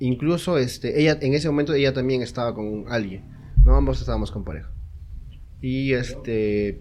incluso 0.00 0.56
este, 0.58 1.00
ella, 1.00 1.18
en 1.20 1.34
ese 1.34 1.48
momento 1.48 1.74
ella 1.74 1.92
también 1.92 2.22
estaba 2.22 2.54
con 2.54 2.86
alguien, 2.88 3.22
no 3.64 3.76
ambos 3.76 4.00
estábamos 4.00 4.30
con 4.32 4.44
pareja. 4.44 4.70
Y 5.60 5.92
este, 5.92 6.80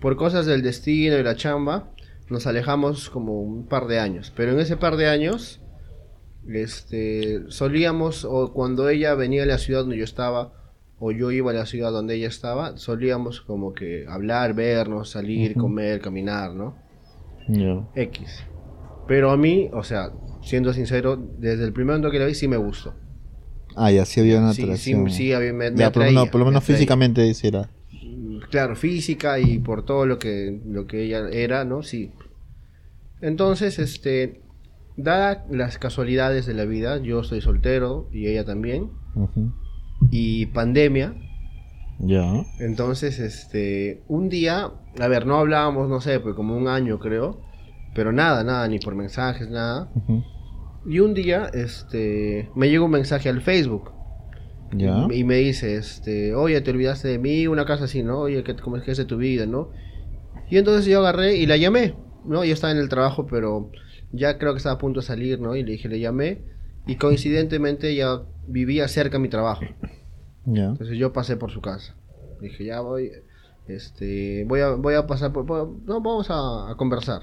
por 0.00 0.16
cosas 0.16 0.46
del 0.46 0.62
destino 0.62 1.18
y 1.18 1.22
la 1.22 1.36
chamba, 1.36 1.90
nos 2.30 2.46
alejamos 2.46 3.10
como 3.10 3.40
un 3.42 3.66
par 3.66 3.86
de 3.86 3.98
años, 3.98 4.32
pero 4.36 4.52
en 4.52 4.60
ese 4.60 4.76
par 4.76 4.96
de 4.96 5.08
años, 5.08 5.60
este, 6.48 7.42
solíamos, 7.48 8.24
o 8.24 8.52
cuando 8.52 8.88
ella 8.88 9.14
venía 9.14 9.42
a 9.44 9.46
la 9.46 9.58
ciudad 9.58 9.80
donde 9.80 9.96
yo 9.96 10.04
estaba, 10.04 10.52
o 10.98 11.10
yo 11.12 11.30
iba 11.30 11.50
a 11.50 11.54
la 11.54 11.66
ciudad 11.66 11.90
donde 11.90 12.14
ella 12.14 12.28
estaba, 12.28 12.76
solíamos 12.78 13.40
como 13.40 13.74
que 13.74 14.06
hablar, 14.08 14.54
vernos, 14.54 15.10
salir, 15.10 15.54
comer, 15.54 16.00
caminar, 16.00 16.52
¿no? 16.52 16.76
Ya. 17.48 17.82
X. 17.94 18.44
Pero 19.06 19.30
a 19.30 19.36
mí, 19.36 19.68
o 19.72 19.82
sea, 19.82 20.12
siendo 20.42 20.72
sincero, 20.72 21.16
desde 21.38 21.64
el 21.64 21.72
primer 21.72 21.96
momento 21.96 22.10
que 22.10 22.18
la 22.18 22.26
vi 22.26 22.34
sí 22.34 22.48
me 22.48 22.56
gustó. 22.56 22.94
Ah, 23.76 23.90
ya, 23.90 24.04
sí 24.04 24.20
había 24.20 24.38
una 24.38 24.50
atracción. 24.50 25.10
sí, 25.10 25.16
sí, 25.16 25.32
había- 25.32 25.52
me, 25.52 25.70
me 25.70 25.78
Ya, 25.78 25.90
por 25.90 26.02
lo 26.02 26.02
atraía, 26.02 26.20
menos, 26.20 26.28
por 26.30 26.38
lo 26.40 26.44
me 26.46 26.50
menos 26.52 26.64
físicamente 26.64 27.34
sí 27.34 27.48
era. 27.48 27.68
Mm, 27.92 28.38
Claro, 28.50 28.76
física 28.76 29.38
y 29.40 29.58
por 29.58 29.84
todo 29.84 30.06
lo 30.06 30.18
que, 30.18 30.60
lo 30.66 30.86
que 30.86 31.02
ella 31.02 31.28
era, 31.30 31.64
¿no? 31.64 31.82
Sí. 31.82 32.12
Entonces, 33.20 33.78
este, 33.78 34.40
dadas 34.96 35.38
las 35.50 35.78
casualidades 35.78 36.46
de 36.46 36.54
la 36.54 36.64
vida, 36.64 36.98
yo 36.98 37.20
estoy 37.20 37.40
soltero 37.40 38.08
y 38.12 38.26
ella 38.28 38.44
también, 38.44 38.90
Ujú. 39.14 39.52
y 40.10 40.46
pandemia, 40.46 41.14
Ya. 41.98 42.44
entonces, 42.60 43.18
este, 43.18 44.02
un 44.08 44.28
día, 44.28 44.70
a 45.00 45.08
ver, 45.08 45.26
no 45.26 45.36
hablábamos, 45.38 45.88
no 45.88 46.00
sé, 46.00 46.20
pues 46.20 46.34
como 46.34 46.56
un 46.56 46.68
año 46.68 46.98
creo, 46.98 47.40
pero 47.94 48.12
nada, 48.12 48.42
nada, 48.44 48.66
ni 48.68 48.78
por 48.78 48.94
mensajes, 48.94 49.48
nada. 49.50 49.90
Y 50.86 50.98
un 50.98 51.14
día, 51.14 51.48
este, 51.54 52.50
me 52.54 52.68
llega 52.68 52.84
un 52.84 52.90
mensaje 52.90 53.28
al 53.28 53.40
Facebook. 53.40 53.90
Ya. 54.72 55.06
Y 55.12 55.22
me 55.24 55.36
dice, 55.36 55.76
este, 55.76 56.34
oye, 56.34 56.60
te 56.60 56.72
olvidaste 56.72 57.06
de 57.08 57.18
mí, 57.18 57.46
una 57.46 57.64
cosa 57.64 57.84
así, 57.84 58.02
¿no? 58.02 58.18
Oye, 58.18 58.42
¿qué, 58.42 58.56
¿cómo 58.56 58.76
es 58.76 58.82
que 58.82 58.90
es 58.90 58.98
de 58.98 59.04
tu 59.04 59.16
vida, 59.16 59.46
no? 59.46 59.70
Y 60.50 60.58
entonces 60.58 60.84
yo 60.86 60.98
agarré 60.98 61.36
y 61.36 61.46
la 61.46 61.56
llamé, 61.56 61.94
¿no? 62.26 62.44
Yo 62.44 62.52
estaba 62.52 62.72
en 62.72 62.78
el 62.78 62.88
trabajo, 62.88 63.26
pero 63.26 63.70
ya 64.14 64.38
creo 64.38 64.52
que 64.52 64.58
estaba 64.58 64.76
a 64.76 64.78
punto 64.78 65.00
de 65.00 65.06
salir, 65.06 65.40
¿no? 65.40 65.56
Y 65.56 65.62
le 65.62 65.72
dije, 65.72 65.88
le 65.88 66.00
llamé. 66.00 66.42
Y 66.86 66.96
coincidentemente 66.96 67.90
ella 67.90 68.22
vivía 68.46 68.88
cerca 68.88 69.16
de 69.16 69.22
mi 69.22 69.28
trabajo. 69.28 69.64
Ya. 70.44 70.66
Entonces 70.66 70.98
yo 70.98 71.12
pasé 71.12 71.36
por 71.36 71.50
su 71.50 71.60
casa. 71.60 71.94
Dije, 72.40 72.64
ya 72.64 72.80
voy, 72.80 73.10
este, 73.66 74.44
voy 74.46 74.60
a, 74.60 74.70
voy 74.70 74.94
a 74.94 75.06
pasar 75.06 75.32
por, 75.32 75.46
no, 75.46 76.00
vamos 76.00 76.30
a, 76.30 76.70
a 76.70 76.76
conversar. 76.76 77.22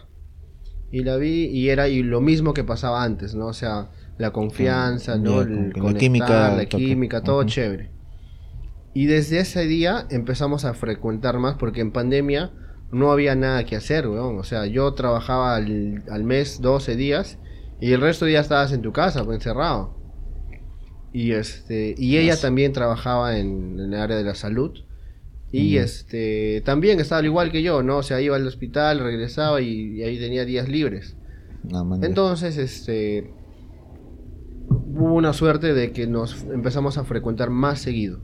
Y 0.91 1.03
la 1.03 1.15
vi 1.17 1.45
y 1.45 1.69
era 1.69 1.87
y 1.87 2.03
lo 2.03 2.19
mismo 2.21 2.53
que 2.53 2.63
pasaba 2.63 3.03
antes, 3.03 3.35
¿no? 3.35 3.47
O 3.47 3.53
sea, 3.53 3.89
la 4.17 4.31
confianza, 4.31 5.15
Ya, 5.15 5.21
¿no? 5.21 5.41
El 5.41 5.67
la 5.67 5.79
conectar, 5.79 5.99
química 5.99 6.55
la 6.55 6.65
química, 6.65 7.23
todo 7.23 7.39
Ujú. 7.39 7.47
chévere. 7.47 7.91
Y 8.93 9.05
desde 9.05 9.39
ese 9.39 9.65
día 9.67 10.05
empezamos 10.09 10.65
a 10.65 10.73
frecuentar 10.73 11.39
más 11.39 11.55
porque 11.55 11.79
en 11.81 11.91
pandemia 11.91 12.51
no 12.91 13.11
había 13.11 13.35
nada 13.35 13.65
que 13.65 13.75
hacer, 13.75 14.07
weón. 14.07 14.37
O 14.37 14.43
sea, 14.43 14.65
yo 14.65 14.93
trabajaba 14.93 15.55
al, 15.55 16.03
al 16.09 16.23
mes 16.23 16.61
12 16.61 16.95
días 16.95 17.37
y 17.79 17.93
el 17.93 18.01
resto 18.01 18.25
de 18.25 18.31
días 18.31 18.45
estabas 18.45 18.71
en 18.73 18.81
tu 18.81 18.91
casa, 18.91 19.23
pues, 19.23 19.35
encerrado. 19.37 19.97
Y 21.13 21.31
este 21.33 21.93
y 21.97 22.17
ella 22.17 22.33
Así. 22.33 22.41
también 22.43 22.71
trabajaba 22.73 23.37
en, 23.37 23.79
en 23.79 23.93
el 23.93 23.99
área 23.99 24.17
de 24.17 24.23
la 24.23 24.35
salud. 24.35 24.71
Y 25.53 25.75
este 25.77 26.61
también 26.63 27.01
estaba 27.01 27.19
al 27.19 27.25
igual 27.25 27.51
que 27.51 27.61
yo, 27.61 27.83
¿no? 27.83 27.97
O 27.97 28.03
sea, 28.03 28.21
iba 28.21 28.37
al 28.37 28.47
hospital, 28.47 28.99
regresaba 28.99 29.59
y, 29.61 29.97
y 29.97 30.03
ahí 30.03 30.17
tenía 30.17 30.45
días 30.45 30.69
libres. 30.69 31.17
No. 31.63 31.99
Entonces, 32.01 32.57
este 32.57 33.33
hubo 34.69 35.13
una 35.13 35.33
suerte 35.33 35.73
de 35.73 35.91
que 35.91 36.07
nos 36.07 36.43
empezamos 36.43 36.97
a 36.97 37.03
frecuentar 37.03 37.49
más 37.49 37.79
seguido. 37.81 38.21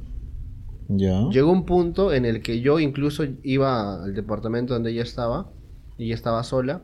Ya. 0.89 1.27
Llegó 1.29 1.51
un 1.51 1.65
punto 1.65 2.13
en 2.13 2.25
el 2.25 2.41
que 2.41 2.61
yo 2.61 2.79
incluso 2.79 3.23
iba 3.43 4.03
al 4.03 4.13
departamento 4.13 4.73
donde 4.73 4.91
ella 4.91 5.03
estaba, 5.03 5.49
y 5.97 6.05
ella 6.05 6.15
estaba 6.15 6.43
sola, 6.43 6.83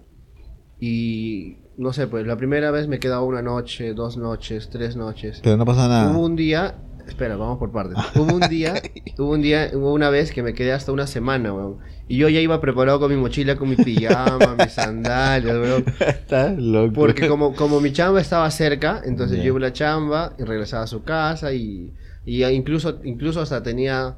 y 0.79 1.57
no 1.77 1.93
sé, 1.93 2.07
pues 2.07 2.27
la 2.27 2.35
primera 2.37 2.71
vez 2.71 2.87
me 2.87 2.99
quedaba 2.99 3.23
una 3.23 3.41
noche, 3.41 3.93
dos 3.93 4.17
noches, 4.17 4.69
tres 4.69 4.95
noches. 4.95 5.39
Pero 5.43 5.57
no 5.57 5.65
pasa 5.65 5.87
nada. 5.87 6.11
Hubo 6.11 6.25
un 6.25 6.35
día, 6.35 6.75
espera, 7.07 7.35
vamos 7.37 7.57
por 7.57 7.71
partes. 7.71 7.95
Hubo 8.15 8.33
un 8.35 8.41
día, 8.49 8.75
hubo 9.17 9.31
un 9.31 9.41
día, 9.41 9.71
hubo 9.73 9.93
una 9.93 10.09
vez 10.09 10.31
que 10.31 10.43
me 10.43 10.53
quedé 10.53 10.73
hasta 10.73 10.91
una 10.91 11.07
semana, 11.07 11.53
weón. 11.53 11.77
Y 12.09 12.17
yo 12.17 12.27
ya 12.27 12.41
iba 12.41 12.59
preparado 12.59 12.99
con 12.99 13.09
mi 13.11 13.17
mochila, 13.17 13.55
con 13.55 13.69
mi 13.69 13.75
pijama, 13.77 14.55
mis 14.59 14.73
sandalias, 14.73 15.55
weón. 15.55 15.85
Está 15.99 16.51
loco. 16.51 16.93
Porque 16.93 17.27
como, 17.29 17.55
como 17.55 17.79
mi 17.79 17.93
chamba 17.93 18.19
estaba 18.19 18.49
cerca, 18.51 19.01
entonces 19.05 19.37
Ya. 19.37 19.43
yo 19.43 19.47
iba 19.49 19.57
a 19.57 19.61
la 19.61 19.73
chamba 19.73 20.33
y 20.37 20.43
regresaba 20.43 20.83
a 20.83 20.87
su 20.87 21.03
casa 21.03 21.53
y, 21.53 21.93
y 22.25 22.43
incluso, 22.45 22.99
incluso 23.03 23.41
hasta 23.41 23.61
tenía 23.63 24.17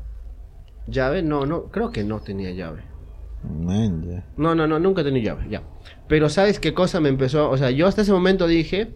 llave. 0.88 1.22
No, 1.24 1.46
no, 1.46 1.64
creo 1.66 1.92
que 1.92 2.04
no 2.04 2.20
tenía 2.20 2.52
llave. 2.52 2.84
Man. 3.44 4.24
No, 4.38 4.56
no, 4.56 4.66
no, 4.68 4.80
nunca 4.80 5.04
tenía 5.04 5.22
llave, 5.24 5.48
ya. 5.50 5.62
Pero 6.08 6.30
¿sabes 6.30 6.60
qué 6.60 6.74
cosa 6.74 7.00
me 7.00 7.10
empezó? 7.10 7.50
O 7.50 7.58
sea, 7.58 7.70
yo 7.72 7.88
hasta 7.88 8.02
ese 8.02 8.12
momento 8.12 8.48
dije, 8.48 8.96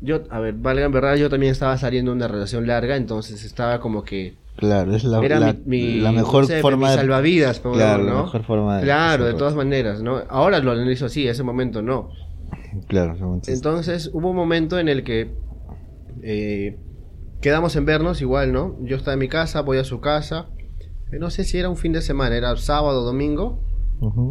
yo, 0.00 0.22
a 0.30 0.40
ver, 0.40 0.54
valga 0.54 0.86
en 0.86 0.92
verdad, 0.92 1.16
yo 1.16 1.28
también 1.28 1.52
estaba 1.52 1.76
saliendo 1.76 2.10
de 2.12 2.16
una 2.16 2.28
relación 2.28 2.66
larga, 2.66 2.96
entonces 2.96 3.44
estaba 3.44 3.80
como 3.80 4.02
que... 4.02 4.36
Claro, 4.56 4.94
es 4.94 5.02
la, 5.04 5.18
era 5.24 5.40
la, 5.40 5.52
mi, 5.52 5.62
mi- 5.66 6.00
la 6.00 6.12
mejor 6.12 6.42
no 6.44 6.48
sé, 6.48 6.60
forma 6.60 6.90
de- 6.92 6.96
salvavidas, 6.96 7.58
por 7.60 7.72
Claro, 7.74 8.04
¿no? 8.04 8.14
la 8.14 8.22
mejor 8.22 8.44
forma 8.44 8.76
de. 8.78 8.84
Claro, 8.84 9.24
de 9.24 9.34
todas 9.34 9.54
maneras, 9.56 10.00
¿no? 10.00 10.22
Ahora 10.28 10.60
lo 10.60 10.70
analizo 10.70 11.06
así, 11.06 11.26
ese 11.26 11.42
momento 11.42 11.82
no. 11.82 12.10
Claro, 12.86 13.14
entonces- 13.14 13.54
Entonces 13.56 14.10
hubo 14.12 14.30
un 14.30 14.36
momento 14.36 14.78
en 14.78 14.88
el 14.88 15.02
que 15.02 15.34
eh, 16.22 16.78
quedamos 17.44 17.76
en 17.76 17.84
vernos 17.84 18.22
igual, 18.22 18.52
¿no? 18.54 18.78
Yo 18.80 18.96
estaba 18.96 19.12
en 19.12 19.18
mi 19.18 19.28
casa, 19.28 19.60
voy 19.60 19.76
a 19.76 19.84
su 19.84 20.00
casa. 20.00 20.48
Eh, 21.12 21.18
No 21.18 21.28
sé 21.28 21.44
si 21.44 21.58
era 21.58 21.68
un 21.68 21.76
fin 21.76 21.92
de 21.92 22.00
semana, 22.00 22.34
era 22.36 22.56
sábado, 22.56 23.04
domingo. 23.04 23.60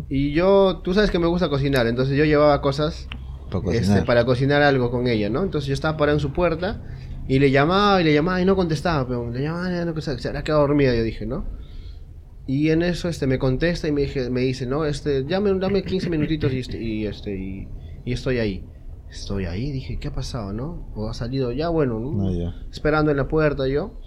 Y 0.09 0.33
yo, 0.33 0.81
tú 0.83 0.95
sabes 0.95 1.11
que 1.11 1.19
me 1.19 1.27
gusta 1.27 1.47
cocinar, 1.47 1.85
entonces 1.85 2.17
yo 2.17 2.25
llevaba 2.25 2.59
cosas 2.61 3.07
Para 3.51 3.59
este, 3.71 3.77
cocinar. 3.81 4.05
para 4.05 4.25
cocinar 4.25 4.61
algo 4.63 4.89
con 4.89 5.05
ella, 5.07 5.29
¿no? 5.29 5.43
Entonces 5.43 5.67
yo 5.67 5.75
estaba 5.75 5.95
parado 5.95 6.17
en 6.17 6.21
su 6.21 6.33
puerta 6.33 6.81
y 7.27 7.37
le 7.37 7.51
llamaba 7.51 8.01
y 8.01 8.03
le 8.03 8.13
llamaba 8.15 8.41
y 8.41 8.45
no 8.45 8.55
contestaba, 8.55 9.07
pero 9.07 9.29
le 9.31 9.41
llamaba 9.43 9.69
y 9.71 9.77
no 9.85 9.85
contestaba, 9.85 10.17
se 10.17 10.27
habrá 10.27 10.43
quedado 10.43 10.61
dormida, 10.61 10.95
yo 10.95 11.03
dije, 11.03 11.27
¿no? 11.27 11.45
Y 12.47 12.71
en 12.71 12.81
eso 12.81 13.09
este 13.09 13.27
me 13.27 13.37
contesta 13.39 13.87
y 13.87 13.91
me, 13.91 14.01
dije, 14.01 14.29
me 14.31 14.41
dice, 14.41 14.65
no, 14.65 14.85
este, 14.85 15.23
dame, 15.23 15.53
dame 15.59 15.83
15 15.83 16.09
minutitos 16.09 16.51
y, 16.51 16.59
este, 16.59 16.81
y, 16.81 17.05
este, 17.05 17.35
y, 17.35 17.67
y 18.05 18.13
estoy 18.13 18.39
ahí. 18.39 18.65
Estoy 19.13 19.45
ahí, 19.45 19.71
dije, 19.71 19.99
¿qué 19.99 20.07
ha 20.07 20.13
pasado, 20.13 20.53
no? 20.53 20.91
O 20.95 21.07
ha 21.07 21.13
salido, 21.13 21.51
ya 21.51 21.69
bueno, 21.69 21.99
¿no? 21.99 22.11
No, 22.11 22.31
ya. 22.31 22.55
esperando 22.71 23.11
en 23.11 23.17
la 23.17 23.27
puerta 23.27 23.67
yo. 23.67 23.99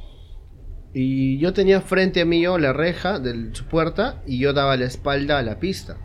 Y 0.93 1.39
yo 1.39 1.53
tenía 1.53 1.81
frente 1.81 2.23
a 2.23 2.25
mí 2.25 2.43
yo 2.43 2.59
la 2.59 2.73
reja 2.73 3.21
de 3.21 3.55
su 3.55 3.67
puerta 3.67 4.23
y 4.27 4.39
yo 4.39 4.53
daba 4.53 4.77
la 4.77 4.87
espalda 4.87 5.39
a 5.39 5.43
la 5.43 5.61
pista. 5.61 5.97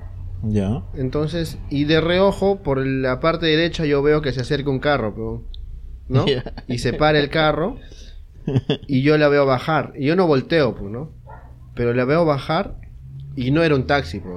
Ya. 0.43 0.83
Entonces, 0.93 1.57
y 1.71 1.85
de 1.85 1.99
reojo, 1.99 2.61
por 2.61 2.85
la 2.85 3.19
parte 3.19 3.47
derecha 3.47 3.85
yo 3.85 4.03
veo 4.03 4.21
que 4.21 4.33
se 4.33 4.41
acerca 4.41 4.69
un 4.69 4.79
carro, 4.79 5.15
pero, 5.15 5.47
¿no? 6.07 6.25
Y 6.67 6.77
se 6.77 6.93
para 6.93 7.17
el 7.17 7.29
carro 7.29 7.77
y 8.87 9.01
yo 9.01 9.17
la 9.17 9.29
veo 9.29 9.47
bajar. 9.47 9.93
Y 9.95 10.05
yo 10.05 10.15
no 10.15 10.27
volteo, 10.27 10.75
pues, 10.75 10.91
¿no? 10.91 11.11
Pero 11.73 11.95
la 11.95 12.05
veo 12.05 12.23
bajar 12.23 12.77
y 13.35 13.49
no 13.49 13.63
era 13.63 13.75
un 13.75 13.87
taxi, 13.87 14.19
pues. 14.19 14.35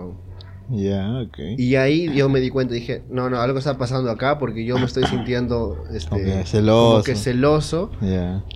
Ya, 0.71 1.21
ok. 1.21 1.39
Y 1.59 1.77
ahí 1.77 2.11
yo 2.15 2.29
me 2.29 2.41
di 2.41 2.49
cuenta, 2.51 2.75
dije, 2.75 3.03
no, 3.11 3.29
no, 3.29 3.41
algo 3.41 3.59
está 3.59 3.77
pasando 3.77 4.11
acá 4.11 4.39
porque 4.39 4.65
yo 4.65 4.79
me 4.79 4.87
estoy 4.87 5.05
sintiendo 5.07 5.85
este, 5.93 6.45
celoso. 6.47 6.91
como 6.93 7.03
que 7.05 7.15
celoso. 7.17 7.91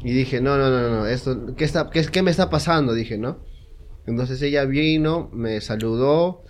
Y 0.03 0.13
dije, 0.13 0.41
no, 0.41 0.57
no, 0.57 0.71
no, 0.71 0.89
no, 0.89 1.07
esto, 1.07 1.55
¿qué, 1.57 1.65
está, 1.65 1.91
qué, 1.91 2.05
qué 2.07 2.23
me 2.23 2.31
está 2.31 2.49
pasando? 2.51 2.95
Dije, 2.95 3.19
¿no? 3.19 3.39
Entonces 4.07 4.41
ella 4.43 4.65
vino, 4.65 5.29
me 5.33 5.61
saludó 5.61 6.43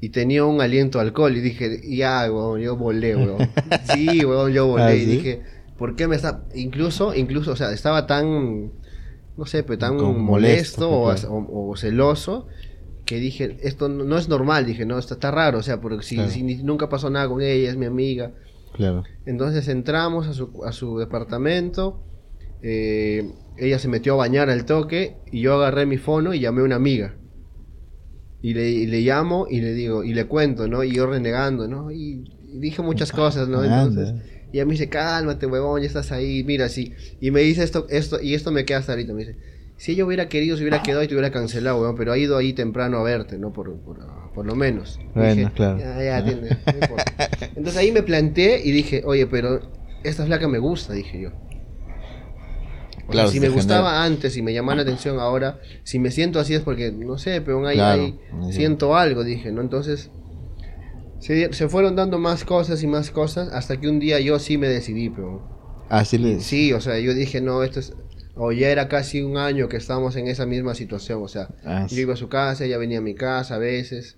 y 0.00 0.08
tenía 0.08 0.44
un 0.46 0.60
aliento 0.62 0.98
a 0.98 1.02
alcohol. 1.02 1.36
Y 1.36 1.40
dije, 1.40 1.80
ya, 1.94 2.26
weón, 2.32 2.60
yo 2.60 2.76
volé, 2.76 3.14
weón. 3.14 3.48
Sí, 3.92 4.24
weón, 4.24 4.52
yo 4.52 4.66
volé. 4.66 4.82
¿Ah, 4.84 4.94
y 4.94 5.04
dije, 5.04 5.42
¿por 5.78 5.94
qué 5.94 6.08
me 6.08 6.16
está...? 6.16 6.44
Incluso, 6.54 7.14
incluso, 7.14 7.52
o 7.52 7.56
sea, 7.56 7.70
estaba 7.72 8.06
tan, 8.06 8.72
no 9.36 9.44
sé, 9.44 9.62
pues 9.62 9.78
tan 9.78 9.98
Como 9.98 10.18
molesto, 10.18 10.88
molesto, 10.90 11.28
o, 11.28 11.34
claro. 11.36 11.46
o- 11.52 11.70
o 11.70 11.76
celoso 11.76 12.46
que 13.12 13.20
dije, 13.20 13.58
esto 13.62 13.88
no, 13.88 14.04
no 14.04 14.16
es 14.18 14.28
normal. 14.28 14.64
Dije, 14.64 14.86
no, 14.86 14.98
esto 14.98 15.14
está 15.14 15.30
raro. 15.30 15.58
O 15.58 15.62
sea, 15.62 15.80
porque 15.80 16.02
si, 16.02 16.14
Claro. 16.16 16.30
si 16.30 16.42
nunca 16.62 16.88
pasó 16.88 17.10
nada 17.10 17.28
con 17.28 17.42
ella, 17.42 17.68
es 17.70 17.76
mi 17.76 17.86
amiga. 17.86 18.32
Claro. 18.72 19.04
Entonces 19.26 19.68
entramos 19.68 20.26
a 20.28 20.32
su, 20.32 20.64
a 20.64 20.72
su 20.72 20.98
departamento. 20.98 22.02
eh, 22.62 23.30
ella 23.58 23.78
se 23.78 23.88
metió 23.88 24.14
a 24.14 24.16
bañar 24.16 24.48
al 24.48 24.64
toque 24.64 25.16
y 25.30 25.42
yo 25.42 25.54
agarré 25.54 25.84
mi 25.84 25.98
fono 25.98 26.32
y 26.32 26.40
llamé 26.40 26.62
a 26.62 26.64
una 26.64 26.76
amiga. 26.76 27.16
Y 28.40 28.54
le, 28.54 28.70
y 28.70 28.86
le 28.86 29.00
llamo 29.02 29.46
y 29.50 29.60
le 29.60 29.72
digo, 29.74 30.02
y 30.04 30.14
le 30.14 30.24
cuento, 30.26 30.66
¿no? 30.68 30.82
Y 30.82 30.92
yo 30.92 31.06
renegando, 31.06 31.68
¿no? 31.68 31.90
Y, 31.92 32.24
y 32.52 32.58
dije 32.58 32.80
muchas 32.82 33.12
cosas, 33.12 33.48
¿no? 33.48 33.62
Entonces, 33.62 34.14
y 34.52 34.56
ella 34.56 34.64
me 34.64 34.72
dice, 34.72 34.88
cálmate, 34.88 35.46
huevón, 35.46 35.80
ya 35.82 35.86
estás 35.86 36.12
ahí, 36.12 36.42
mira, 36.44 36.68
sí. 36.68 36.92
Y 37.20 37.30
me 37.30 37.40
dice 37.42 37.62
esto, 37.62 37.86
esto, 37.90 38.20
y 38.22 38.34
esto 38.34 38.50
me 38.52 38.64
queda 38.64 38.78
hasta 38.78 38.92
ahorita, 38.92 39.12
me 39.12 39.20
dice, 39.26 39.36
si 39.82 39.90
ella 39.92 40.04
hubiera 40.04 40.28
querido, 40.28 40.56
se 40.56 40.62
hubiera 40.62 40.80
quedado 40.80 41.02
y 41.02 41.08
te 41.08 41.14
hubiera 41.14 41.32
cancelado, 41.32 41.92
pero 41.96 42.12
ha 42.12 42.16
ido 42.16 42.36
ahí 42.36 42.52
temprano 42.52 42.98
a 42.98 43.02
verte, 43.02 43.36
¿no? 43.36 43.52
Por, 43.52 43.76
por, 43.80 43.98
por 44.32 44.46
lo 44.46 44.54
menos. 44.54 45.00
Bueno, 45.12 45.50
claro. 45.52 45.76
Ya, 45.76 46.00
ya, 46.00 46.24
tiene, 46.24 46.42
no 46.66 46.78
importa. 46.78 47.04
Entonces 47.56 47.76
ahí 47.76 47.90
me 47.90 48.04
planteé 48.04 48.62
y 48.64 48.70
dije, 48.70 49.02
oye, 49.04 49.26
pero 49.26 49.60
esta 50.04 50.24
flaca 50.24 50.46
me 50.46 50.58
gusta, 50.60 50.92
dije 50.92 51.22
yo. 51.22 51.30
O 51.30 51.32
sea, 51.32 53.10
Claro, 53.10 53.30
si 53.32 53.40
me 53.40 53.48
gustaba 53.48 53.90
genera- 53.90 54.04
antes 54.04 54.36
y 54.36 54.42
me 54.42 54.54
llamaba 54.54 54.76
la 54.76 54.82
atención 54.82 55.18
ahora, 55.18 55.58
si 55.82 55.98
me 55.98 56.12
siento 56.12 56.38
así 56.38 56.54
es 56.54 56.60
porque, 56.60 56.92
no 56.92 57.18
sé, 57.18 57.40
pero 57.40 57.66
ahí, 57.66 57.76
Claro, 57.76 58.02
ahí 58.04 58.18
sí. 58.46 58.52
siento 58.52 58.94
algo, 58.96 59.24
dije, 59.24 59.50
¿no? 59.50 59.62
Entonces, 59.62 60.10
se, 61.18 61.52
se 61.52 61.68
fueron 61.68 61.96
dando 61.96 62.20
más 62.20 62.44
cosas 62.44 62.84
y 62.84 62.86
más 62.86 63.10
cosas 63.10 63.48
hasta 63.52 63.80
que 63.80 63.88
un 63.88 63.98
día 63.98 64.20
yo 64.20 64.38
sí 64.38 64.58
me 64.58 64.68
decidí, 64.68 65.10
pero... 65.10 65.42
Así 65.88 66.18
le. 66.18 66.38
Sí, 66.38 66.72
o 66.72 66.80
sea, 66.80 67.00
yo 67.00 67.14
dije, 67.14 67.40
no, 67.40 67.64
esto 67.64 67.80
es... 67.80 67.94
O 68.34 68.50
ya 68.52 68.70
era 68.70 68.88
casi 68.88 69.22
un 69.22 69.36
año 69.36 69.68
que 69.68 69.76
estábamos 69.76 70.16
en 70.16 70.26
esa 70.28 70.46
misma 70.46 70.74
situación, 70.74 71.22
o 71.22 71.28
sea, 71.28 71.48
Ah, 71.64 71.82
yo 71.88 71.94
sí. 71.96 72.00
iba 72.00 72.14
a 72.14 72.16
su 72.16 72.28
casa, 72.28 72.64
ella 72.64 72.78
venía 72.78 72.98
a 72.98 73.02
mi 73.02 73.14
casa 73.14 73.56
a 73.56 73.58
veces, 73.58 74.16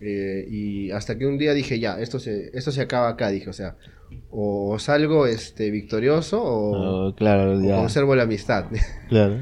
eh, 0.00 0.46
y 0.50 0.90
hasta 0.92 1.18
que 1.18 1.26
un 1.26 1.36
día 1.36 1.52
dije, 1.52 1.78
ya, 1.78 2.00
esto 2.00 2.18
se, 2.18 2.50
esto 2.54 2.72
se 2.72 2.80
acaba 2.80 3.08
acá, 3.10 3.28
dije, 3.30 3.50
o 3.50 3.52
sea, 3.52 3.76
o 4.30 4.78
salgo 4.78 5.26
este, 5.26 5.70
victorioso 5.70 6.42
o, 6.42 7.08
Oh, 7.08 7.14
claro, 7.14 7.58
o 7.58 7.62
ya. 7.62 7.76
conservo 7.76 8.14
la 8.16 8.22
amistad. 8.22 8.64
Claro. 9.10 9.38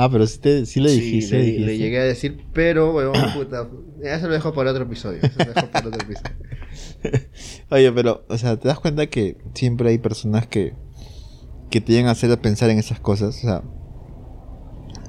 Ah, 0.00 0.08
pero 0.12 0.26
sí, 0.28 0.38
te, 0.38 0.64
sí 0.66 0.78
le 0.80 0.90
Sí, 0.90 1.00
dijiste. 1.00 1.38
le, 1.38 1.44
dijiste. 1.44 1.66
le 1.66 1.78
llegué 1.78 1.98
a 1.98 2.04
decir, 2.04 2.44
pero, 2.52 2.94
weón, 2.94 3.14
puta, 3.34 3.68
eso 4.02 4.26
lo 4.28 4.32
dejo 4.34 4.52
para 4.52 4.70
otro 4.70 4.84
episodio, 4.84 5.18
eso 5.22 5.38
lo 5.38 5.52
dejo 5.52 5.66
para 5.72 5.88
otro 5.88 6.00
episodio. 6.02 6.36
Oye, 7.70 7.90
pero, 7.92 8.24
o 8.28 8.38
sea, 8.38 8.56
¿te 8.58 8.68
das 8.68 8.78
cuenta 8.78 9.06
que 9.08 9.36
siempre 9.54 9.88
hay 9.90 9.98
personas 9.98 10.46
que, 10.46 10.74
que 11.70 11.80
te 11.80 11.92
llegan 11.92 12.08
a 12.08 12.12
hacer 12.12 12.36
pensar 12.40 12.70
en 12.70 12.78
esas 12.78 13.00
cosas? 13.00 13.36
O 13.36 13.40
sea, 13.40 13.62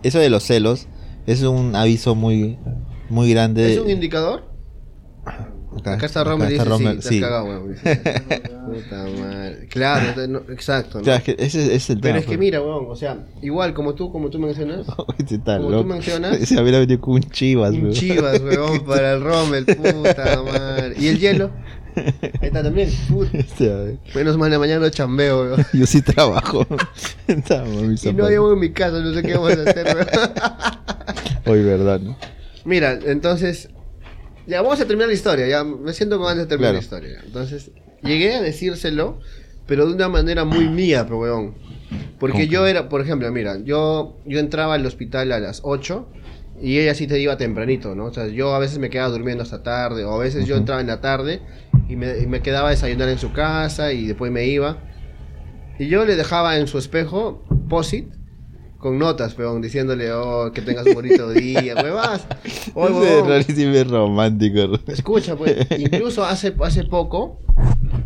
eso 0.03 0.19
de 0.19 0.29
los 0.29 0.43
celos 0.43 0.87
es 1.27 1.41
un 1.43 1.75
aviso 1.75 2.15
muy, 2.15 2.57
muy 3.09 3.29
grande. 3.31 3.73
¿Es 3.73 3.79
un 3.79 3.89
indicador? 3.89 4.47
Acá- 5.77 5.93
Acá, 5.93 6.05
está 6.07 6.23
Rommel 6.23 6.49
dice, 6.49 6.65
Rommel, 6.65 7.01
sí, 7.01 7.09
sí. 7.15 7.21
cagado, 7.21 7.45
weón. 7.45 7.71
Dice, 7.71 7.95
Puta 8.01 9.05
madre. 9.19 9.67
Claro, 9.69 10.27
no, 10.27 10.39
exacto. 10.51 10.97
¿no? 10.97 11.03
Claro, 11.03 11.19
es 11.19 11.23
que 11.23 11.31
ese, 11.37 11.61
ese 11.63 11.75
es 11.75 11.89
el 11.91 11.99
Pero 11.99 12.13
tema. 12.13 12.17
es 12.19 12.23
que 12.25 12.29
pues. 12.31 12.39
mira, 12.39 12.61
weón, 12.61 12.85
o 12.89 12.95
sea, 12.95 13.27
igual 13.41 13.73
como 13.75 13.93
tú, 13.93 14.11
como 14.11 14.29
tú 14.31 14.39
mencionas, 14.39 14.87
como 14.95 15.69
tú 15.69 15.83
mencionas, 15.85 16.37
Se 16.49 16.59
hubiera 16.59 16.79
venido 16.79 16.99
con 16.99 17.13
un 17.15 17.21
chivas, 17.21 17.71
un 17.75 17.81
weón. 17.83 17.93
chivas, 17.93 18.41
weón, 18.41 18.83
para 18.83 19.13
el 19.13 19.21
Rommel, 19.21 19.65
puta 19.65 20.41
madre. 20.43 20.95
¿Y 20.99 21.07
el 21.07 21.19
hielo? 21.19 21.51
Ahí 21.95 22.31
está 22.41 22.63
también. 22.63 22.89
Este. 23.33 23.97
Menos 24.15 24.37
mal, 24.37 24.51
la 24.51 24.59
mañana 24.59 24.81
lo 24.81 24.89
chambeo, 24.89 25.41
weón. 25.41 25.65
Yo 25.73 25.85
sí 25.85 26.01
trabajo. 26.01 26.65
Estamos, 27.27 28.03
Y 28.05 28.13
no 28.13 28.29
llevo 28.29 28.53
en 28.53 28.59
mi 28.59 28.71
casa, 28.71 28.99
no 28.99 29.13
sé 29.13 29.21
qué 29.23 29.33
vamos 29.33 29.57
a 29.57 29.61
hacer. 29.69 30.07
Hoy, 31.45 31.63
verdad, 31.63 31.99
¿no? 31.99 32.17
Mira, 32.65 32.99
entonces. 33.05 33.69
Ya, 34.47 34.61
vamos 34.61 34.79
a 34.81 34.85
terminar 34.85 35.07
la 35.09 35.13
historia. 35.13 35.47
Ya 35.47 35.63
me 35.63 35.93
siento 35.93 36.17
como 36.17 36.27
antes 36.29 36.45
de 36.45 36.49
terminar 36.49 36.71
Claro. 36.71 36.77
la 36.79 36.83
historia. 36.83 37.21
Entonces, 37.25 37.71
llegué 38.01 38.33
a 38.35 38.41
decírselo, 38.41 39.19
pero 39.67 39.85
de 39.85 39.93
una 39.93 40.09
manera 40.09 40.43
muy 40.43 40.67
mía, 40.69 41.03
pero 41.03 41.19
weón. 41.19 41.53
Porque 42.19 42.39
¿Cómo 42.39 42.51
yo 42.51 42.67
era, 42.67 42.89
por 42.89 43.01
ejemplo, 43.01 43.31
mira, 43.31 43.57
yo, 43.63 44.17
yo 44.25 44.39
entraba 44.39 44.73
al 44.75 44.85
hospital 44.85 45.31
a 45.31 45.39
las 45.39 45.61
8 45.63 46.07
y 46.61 46.79
ella 46.79 46.93
sí 46.93 47.07
te 47.07 47.19
iba 47.19 47.37
tempranito, 47.37 47.95
¿no? 47.95 48.05
O 48.05 48.13
sea, 48.13 48.27
yo 48.27 48.53
a 48.53 48.59
veces 48.59 48.79
me 48.79 48.89
quedaba 48.89 49.09
durmiendo 49.09 49.43
hasta 49.43 49.63
tarde, 49.63 50.03
o 50.05 50.13
a 50.13 50.19
veces 50.19 50.45
yo 50.45 50.55
entraba 50.55 50.81
en 50.81 50.87
la 50.87 51.01
tarde 51.01 51.41
y 51.87 51.95
me, 51.95 52.19
y 52.19 52.27
me 52.27 52.41
quedaba 52.41 52.67
a 52.67 52.71
desayunar 52.71 53.09
en 53.09 53.17
su 53.17 53.31
casa 53.31 53.93
y 53.93 54.07
después 54.07 54.31
me 54.31 54.45
iba. 54.45 54.77
Y 55.77 55.87
yo 55.87 56.05
le 56.05 56.15
dejaba 56.15 56.57
en 56.57 56.67
su 56.67 56.77
espejo 56.77 57.43
posit 57.69 58.18
con 58.79 58.97
notas, 58.97 59.35
peón, 59.35 59.61
diciéndole, 59.61 60.11
oh, 60.13 60.51
que 60.53 60.61
tengas 60.61 60.85
un 60.87 60.93
bonito 60.93 61.29
día, 61.29 61.75
huevas. 61.75 62.25
Oh, 62.73 62.85
huevón. 62.85 63.29
rarísimo 63.29 63.73
es 63.73 63.87
romántico. 63.87 64.79
Escucha, 64.87 65.35
pues, 65.35 65.67
incluso 65.77 66.23
hace, 66.23 66.53
hace 66.63 66.85
poco, 66.85 67.39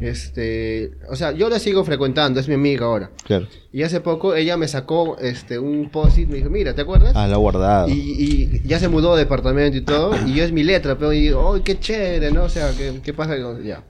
este, 0.02 0.94
o 1.10 1.16
sea, 1.16 1.32
yo 1.32 1.48
la 1.50 1.60
sigo 1.60 1.84
frecuentando, 1.84 2.40
es 2.40 2.48
mi 2.48 2.56
amiga 2.56 2.88
ahora. 2.88 3.12
Claro. 3.24 3.48
Y 3.72 3.84
hace 3.84 4.02
poco 4.02 4.34
ella 4.34 4.58
me 4.58 4.68
sacó 4.68 5.18
este 5.20 5.60
un 5.60 5.90
post-it, 5.92 6.28
me 6.28 6.38
dijo, 6.38 6.50
mira, 6.50 6.74
¿te 6.74 6.82
acuerdas? 6.82 7.14
Ah, 7.16 7.28
lo 7.28 7.36
ha 7.36 7.38
guardado. 7.38 7.90
Y, 7.90 7.94
y 7.94 8.68
ya 8.68 8.80
se 8.80 8.90
mudó 8.90 9.16
de 9.16 9.24
departamento 9.24 9.78
y 9.78 9.82
todo, 9.82 10.16
y 10.26 10.34
yo 10.34 10.44
es 10.44 10.52
mi 10.52 10.64
letra, 10.64 10.98
pero 10.98 11.14
y 11.14 11.22
digo, 11.22 11.40
¡oh, 11.40 11.64
qué 11.64 11.80
chévere! 11.80 12.32
¿no? 12.32 12.46
O 12.46 12.50
sea, 12.50 12.72
¿qué, 12.76 13.00
qué 13.04 13.14
pasa? 13.14 13.36
Ya. 13.64 13.84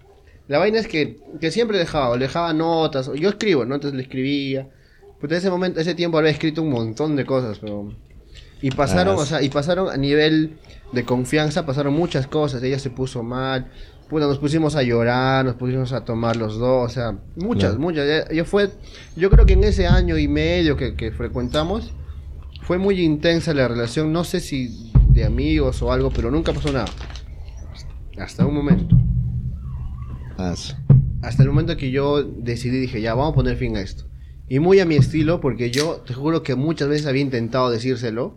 La 0.49 0.59
vaina 0.59 0.79
es 0.79 0.87
que, 0.87 1.19
que 1.39 1.49
siempre 1.49 1.77
dejaba, 1.77 2.17
dejaba 2.17 2.51
notas, 2.51 3.09
yo 3.15 3.29
escribo, 3.29 3.63
¿no? 3.63 3.75
Entonces 3.75 3.95
le 3.95 4.03
escribía. 4.03 4.67
Pues 5.23 5.31
en 5.31 5.37
ese 5.37 5.49
momento, 5.49 5.79
ese 5.79 5.95
tiempo 5.95 6.17
había 6.17 6.31
escrito 6.31 6.61
un 6.61 6.69
montón 6.69 7.15
de 7.15 7.25
cosas, 7.25 7.57
pero... 7.59 7.93
Y 8.61 8.71
pasaron, 8.71 9.15
Ah, 9.15 9.21
o 9.21 9.25
sea, 9.25 9.41
y 9.41 9.47
pasaron 9.47 9.87
a 9.87 9.95
nivel 9.95 10.57
de 10.91 11.05
confianza, 11.05 11.65
pasaron 11.65 11.93
muchas 11.93 12.27
cosas, 12.27 12.61
ella 12.61 12.77
se 12.77 12.89
puso 12.89 13.23
mal, 13.23 13.71
puta, 14.09 14.27
nos 14.27 14.37
pusimos 14.37 14.75
a 14.75 14.83
llorar, 14.83 15.45
nos 15.45 15.55
pusimos 15.55 15.93
a 15.93 16.03
tomar 16.03 16.35
los 16.35 16.59
dos, 16.59 16.91
o 16.91 16.93
sea, 16.93 17.17
muchas, 17.37 17.77
muchas. 17.77 18.29
Yo 18.33 18.43
fue, 18.43 18.71
yo 19.15 19.29
creo 19.29 19.45
que 19.45 19.53
en 19.53 19.63
ese 19.63 19.87
año 19.87 20.17
y 20.17 20.27
medio 20.27 20.75
que, 20.75 20.93
que 20.95 21.13
frecuentamos, 21.13 21.93
fue 22.63 22.77
muy 22.77 22.99
intensa 22.99 23.53
la 23.53 23.69
relación, 23.69 24.11
no 24.11 24.25
sé 24.25 24.41
si 24.41 24.91
de 25.07 25.23
amigos 25.23 25.81
o 25.81 25.93
algo, 25.93 26.11
pero 26.13 26.31
nunca 26.31 26.51
pasó 26.51 26.69
nada. 26.73 26.91
Hasta 28.17 28.45
un 28.45 28.55
momento. 28.55 28.97
Hasta 31.21 31.43
el 31.43 31.47
momento 31.47 31.77
que 31.77 31.91
yo 31.91 32.23
decidí, 32.23 32.77
dije, 32.77 32.99
ya, 32.99 33.13
vamos 33.13 33.31
a 33.31 33.35
poner 33.35 33.55
fin 33.55 33.77
a 33.77 33.79
esto. 33.79 34.03
Y 34.47 34.59
muy 34.59 34.79
a 34.79 34.85
mi 34.85 34.95
estilo, 34.95 35.39
porque 35.39 35.71
yo 35.71 36.03
te 36.05 36.13
juro 36.13 36.43
que 36.43 36.55
muchas 36.55 36.89
veces 36.89 37.07
había 37.07 37.21
intentado 37.21 37.69
decírselo, 37.69 38.35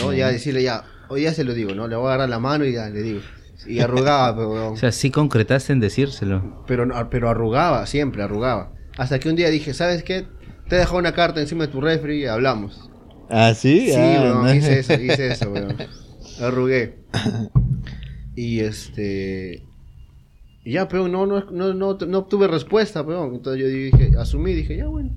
¿no? 0.00 0.12
Ya 0.12 0.28
decirle, 0.28 0.62
ya, 0.62 0.84
hoy 1.08 1.22
ya 1.22 1.32
se 1.32 1.44
lo 1.44 1.54
digo, 1.54 1.74
¿no? 1.74 1.88
Le 1.88 1.96
voy 1.96 2.06
a 2.06 2.08
agarrar 2.08 2.28
la 2.28 2.38
mano 2.38 2.64
y 2.64 2.72
ya 2.72 2.88
le 2.88 3.02
digo. 3.02 3.20
Y 3.66 3.80
arrugaba, 3.80 4.36
pero. 4.36 4.72
O 4.72 4.76
sea, 4.76 4.92
sí 4.92 5.10
concretaste 5.10 5.72
en 5.72 5.80
decírselo. 5.80 6.64
pero, 6.66 6.88
pero 7.10 7.30
arrugaba, 7.30 7.86
siempre 7.86 8.22
arrugaba. 8.22 8.72
Hasta 8.96 9.18
que 9.18 9.28
un 9.28 9.36
día 9.36 9.50
dije, 9.50 9.74
¿sabes 9.74 10.02
qué? 10.02 10.26
Te 10.68 10.76
he 10.76 10.78
dejado 10.78 10.98
una 10.98 11.12
carta 11.12 11.40
encima 11.40 11.66
de 11.66 11.72
tu 11.72 11.80
refri 11.80 12.22
y 12.22 12.26
hablamos. 12.26 12.90
Ah, 13.28 13.54
sí. 13.54 13.88
Sí, 13.90 13.96
ah, 13.96 14.40
no. 14.42 14.54
hice 14.54 14.80
eso, 14.80 14.92
hice 15.00 15.32
eso, 15.32 15.50
weón. 15.50 15.76
Arrugué. 16.40 16.98
Y 18.34 18.60
este. 18.60 19.62
Y 20.64 20.72
ya, 20.72 20.88
pero 20.88 21.08
no, 21.08 21.26
no, 21.26 21.50
no, 21.50 21.74
no, 21.74 21.94
no 21.94 22.18
obtuve 22.18 22.48
respuesta, 22.48 23.06
peón. 23.06 23.34
Entonces 23.34 23.62
yo 23.62 23.68
dije, 23.68 24.12
asumí, 24.18 24.52
dije, 24.52 24.76
ya 24.76 24.86
bueno. 24.86 25.10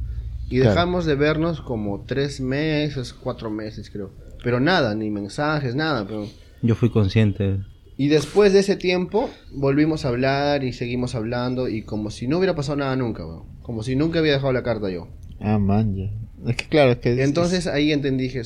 Y 0.50 0.58
Claro. 0.58 0.70
dejamos 0.72 1.06
de 1.06 1.16
vernos 1.16 1.62
como 1.62 2.02
tres 2.06 2.42
meses, 2.42 3.14
cuatro 3.14 3.50
meses, 3.52 3.90
creo. 3.90 4.12
Pero 4.44 4.60
nada, 4.60 4.96
ni 4.96 5.10
mensajes, 5.10 5.76
nada, 5.76 6.08
peón. 6.08 6.28
Yo 6.62 6.76
fui 6.76 6.90
consciente. 6.90 7.60
Y 7.98 8.08
después 8.08 8.54
de 8.54 8.60
ese 8.60 8.76
tiempo, 8.78 9.30
volvimos 9.54 10.06
a 10.06 10.10
hablar 10.10 10.64
y 10.64 10.72
seguimos 10.74 11.14
hablando. 11.16 11.68
Y 11.68 11.84
como 11.84 12.10
si 12.12 12.28
no 12.28 12.38
hubiera 12.38 12.56
pasado 12.56 12.78
nada 12.78 12.96
nunca, 12.96 13.26
weón. 13.26 13.44
Como 13.62 13.84
si 13.84 13.96
nunca 13.96 14.20
había 14.20 14.32
dejado 14.34 14.54
la 14.54 14.64
carta 14.64 14.90
yo. 14.90 15.08
Ah, 15.40 15.60
man, 15.60 15.96
ya. 15.96 16.12
Es 16.50 16.56
que 16.56 16.66
claro, 16.68 16.92
es 16.92 16.98
que. 17.00 17.14
es- 17.14 17.20
Entonces 17.20 17.68
ahí 17.68 17.92
entendí, 17.92 18.24
dije, 18.24 18.42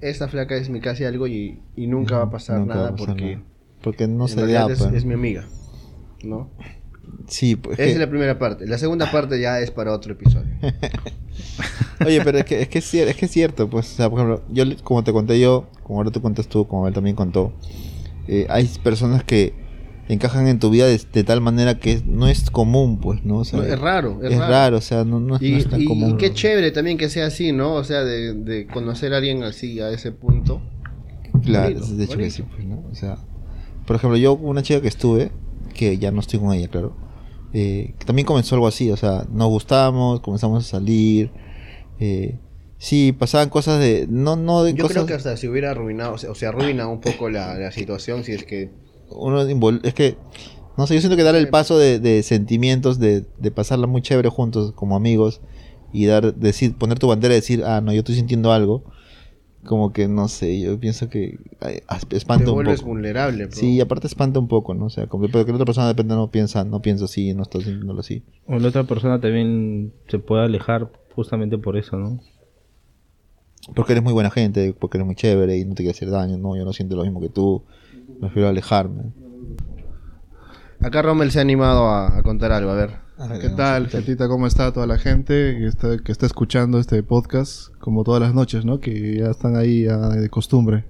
esta 0.00 0.28
flaca 0.28 0.54
es 0.56 0.68
mi 0.70 0.80
casi 0.80 1.04
algo 1.04 1.26
y, 1.26 1.58
y 1.74 1.86
nunca 1.86 2.18
va 2.18 2.24
a 2.24 2.30
pasar 2.30 2.60
nada 2.66 2.88
a 2.88 2.92
pasar 2.92 3.06
porque 3.06 3.36
nada. 3.36 3.44
Porque 3.82 4.06
no 4.06 4.24
en 4.24 4.28
se 4.28 4.46
da, 4.46 4.66
es, 4.70 4.78
pues. 4.78 4.92
es 4.94 5.04
mi 5.04 5.14
amiga. 5.14 5.46
¿No? 6.22 6.50
Sí, 7.28 7.56
pues. 7.56 7.78
Esa 7.78 7.86
que- 7.86 7.92
es 7.92 7.98
la 7.98 8.08
primera 8.08 8.38
parte. 8.38 8.66
La 8.66 8.78
segunda 8.78 9.10
parte 9.10 9.40
ya 9.40 9.60
es 9.60 9.70
para 9.70 9.92
otro 9.92 10.12
episodio. 10.14 10.48
Oye, 12.06 12.20
pero 12.24 12.38
es 12.38 12.44
que 12.44 12.62
es, 12.62 12.68
que 12.68 12.78
es, 12.78 12.94
es 12.94 13.16
que 13.16 13.26
es 13.26 13.30
cierto, 13.30 13.68
pues, 13.68 13.92
o 13.92 13.96
sea, 13.96 14.08
por 14.10 14.20
ejemplo, 14.20 14.44
yo, 14.50 14.64
como 14.84 15.02
te 15.04 15.12
conté 15.12 15.38
yo, 15.40 15.68
como 15.82 15.98
ahora 15.98 16.10
tú 16.10 16.20
cuentas 16.22 16.48
tú, 16.48 16.66
como 16.66 16.86
él 16.88 16.94
también 16.94 17.16
contó, 17.16 17.52
eh, 18.28 18.46
hay 18.48 18.66
personas 18.82 19.24
que 19.24 19.54
encajan 20.08 20.46
en 20.48 20.58
tu 20.58 20.70
vida 20.70 20.86
de, 20.86 20.98
de 21.12 21.24
tal 21.24 21.40
manera 21.40 21.78
que 21.78 22.00
no 22.06 22.28
es 22.28 22.50
común, 22.50 22.98
pues, 22.98 23.24
¿no? 23.24 23.38
O 23.38 23.44
sea, 23.44 23.58
No, 23.60 23.64
es 23.66 23.78
raro, 23.78 24.18
es 24.22 24.32
es 24.32 24.38
raro. 24.38 24.50
raro, 24.52 24.76
o 24.78 24.80
sea, 24.80 25.04
no, 25.04 25.20
no, 25.20 25.36
Y, 25.40 25.50
no 25.52 25.56
es 25.58 25.68
tan 25.68 25.82
y- 25.82 25.84
común. 25.84 26.10
y 26.12 26.16
qué 26.16 26.32
chévere 26.32 26.70
también 26.70 26.96
que 26.98 27.08
sea 27.10 27.26
así, 27.26 27.52
¿no? 27.52 27.74
O 27.74 27.84
sea, 27.84 28.04
de, 28.04 28.32
de 28.34 28.66
conocer 28.66 29.12
a 29.12 29.18
alguien 29.18 29.42
así, 29.42 29.80
a 29.80 29.90
ese 29.90 30.12
punto. 30.12 30.62
Claro, 31.44 31.74
Bonito, 31.74 31.94
de 31.96 32.04
hecho 32.04 32.12
que 32.12 32.18
bonito. 32.18 32.36
sí, 32.36 32.42
pues, 32.54 32.64
¿no? 32.66 32.84
O 32.90 32.94
sea, 32.94 33.18
por 33.86 33.96
ejemplo, 33.96 34.16
yo 34.16 34.32
una 34.34 34.62
chica 34.62 34.80
que 34.80 34.88
estuve, 34.88 35.30
que 35.78 35.96
ya 35.98 36.10
no 36.10 36.20
estoy 36.20 36.40
con 36.40 36.52
ella, 36.52 36.68
claro, 36.68 36.96
eh, 37.54 37.94
que 37.98 38.04
también 38.04 38.26
comenzó 38.26 38.54
algo 38.56 38.66
así, 38.66 38.90
o 38.90 38.96
sea, 38.96 39.24
nos 39.32 39.48
gustamos, 39.48 40.20
comenzamos 40.20 40.64
a 40.64 40.68
salir, 40.68 41.30
eh, 42.00 42.38
sí, 42.78 43.12
pasaban 43.12 43.48
cosas 43.48 43.80
de, 43.80 44.06
no, 44.10 44.36
no 44.36 44.64
de 44.64 44.74
Yo 44.74 44.82
cosas, 44.82 44.96
creo 44.96 45.06
que 45.06 45.14
hasta 45.14 45.36
se 45.36 45.48
hubiera 45.48 45.70
arruinado, 45.70 46.14
o 46.14 46.18
sea, 46.18 46.34
se 46.34 46.46
arruina 46.46 46.88
un 46.88 47.00
poco 47.00 47.30
la, 47.30 47.54
la 47.54 47.72
situación 47.72 48.24
si 48.24 48.32
es 48.32 48.44
que... 48.44 48.70
uno 49.10 49.48
invol- 49.48 49.80
es 49.84 49.94
que, 49.94 50.16
no 50.76 50.86
sé, 50.86 50.94
yo 50.94 51.00
siento 51.00 51.16
que 51.16 51.22
dar 51.22 51.34
el 51.36 51.48
paso 51.48 51.78
de, 51.78 51.98
de 52.00 52.22
sentimientos, 52.22 52.98
de, 52.98 53.24
de 53.38 53.50
pasarla 53.50 53.86
muy 53.86 54.02
chévere 54.02 54.28
juntos 54.28 54.72
como 54.74 54.96
amigos 54.96 55.40
y 55.92 56.06
dar, 56.06 56.34
decir, 56.34 56.76
poner 56.76 56.98
tu 56.98 57.08
bandera 57.08 57.34
y 57.34 57.38
decir, 57.38 57.64
ah, 57.64 57.80
no, 57.80 57.92
yo 57.92 58.00
estoy 58.00 58.14
sintiendo 58.16 58.52
algo, 58.52 58.84
como 59.64 59.92
que, 59.92 60.08
no 60.08 60.28
sé, 60.28 60.60
yo 60.60 60.78
pienso 60.78 61.08
que 61.08 61.38
ay, 61.60 61.80
Te 62.08 62.16
espanta 62.16 62.48
un 62.50 62.54
vuelves 62.54 62.80
poco. 62.80 62.90
vulnerable. 62.92 63.46
bro. 63.46 63.54
Sí, 63.56 63.74
y 63.74 63.80
aparte 63.80 64.06
espanta 64.06 64.38
un 64.38 64.48
poco, 64.48 64.74
¿no? 64.74 64.86
O 64.86 64.90
sea, 64.90 65.06
como 65.06 65.26
pero 65.28 65.44
que 65.44 65.50
la 65.52 65.56
otra 65.56 65.66
persona 65.66 65.86
de 65.88 65.92
repente 65.92 66.14
no 66.14 66.30
piensa, 66.30 66.64
no 66.64 66.80
piensa 66.80 67.04
así, 67.06 67.34
no 67.34 67.42
está 67.42 67.58
sintiéndolo 67.60 68.00
así. 68.00 68.22
O 68.46 68.58
la 68.58 68.68
otra 68.68 68.84
persona 68.84 69.20
también 69.20 69.92
se 70.08 70.18
puede 70.18 70.44
alejar 70.44 70.90
justamente 71.14 71.58
por 71.58 71.76
eso, 71.76 71.96
¿no? 71.96 72.20
Porque 73.74 73.92
eres 73.92 74.04
muy 74.04 74.12
buena 74.14 74.30
gente, 74.30 74.72
porque 74.78 74.96
eres 74.96 75.06
muy 75.06 75.16
chévere 75.16 75.58
y 75.58 75.64
no 75.64 75.74
te 75.74 75.82
quiere 75.82 75.90
hacer 75.90 76.10
daño, 76.10 76.38
no, 76.38 76.56
yo 76.56 76.64
no 76.64 76.72
siento 76.72 76.96
lo 76.96 77.02
mismo 77.02 77.20
que 77.20 77.28
tú, 77.28 77.62
prefiero 78.20 78.48
alejarme. 78.48 79.12
Acá 80.80 81.02
Rommel 81.02 81.30
se 81.32 81.40
ha 81.40 81.42
animado 81.42 81.88
a, 81.88 82.18
a 82.18 82.22
contar 82.22 82.52
algo, 82.52 82.70
a 82.70 82.74
ver. 82.74 83.07
¿Qué 83.18 83.48
tal, 83.48 83.88
gentita? 83.88 84.28
¿Cómo 84.28 84.46
está 84.46 84.72
toda 84.72 84.86
la 84.86 84.96
gente 84.96 85.56
que 85.58 85.66
está, 85.66 85.98
que 85.98 86.12
está 86.12 86.24
escuchando 86.24 86.78
este 86.78 87.02
podcast? 87.02 87.74
Como 87.80 88.04
todas 88.04 88.22
las 88.22 88.32
noches, 88.32 88.64
¿no? 88.64 88.78
Que 88.78 89.18
ya 89.18 89.30
están 89.30 89.56
ahí 89.56 89.86
ya 89.86 89.96
de 90.10 90.28
costumbre. 90.28 90.84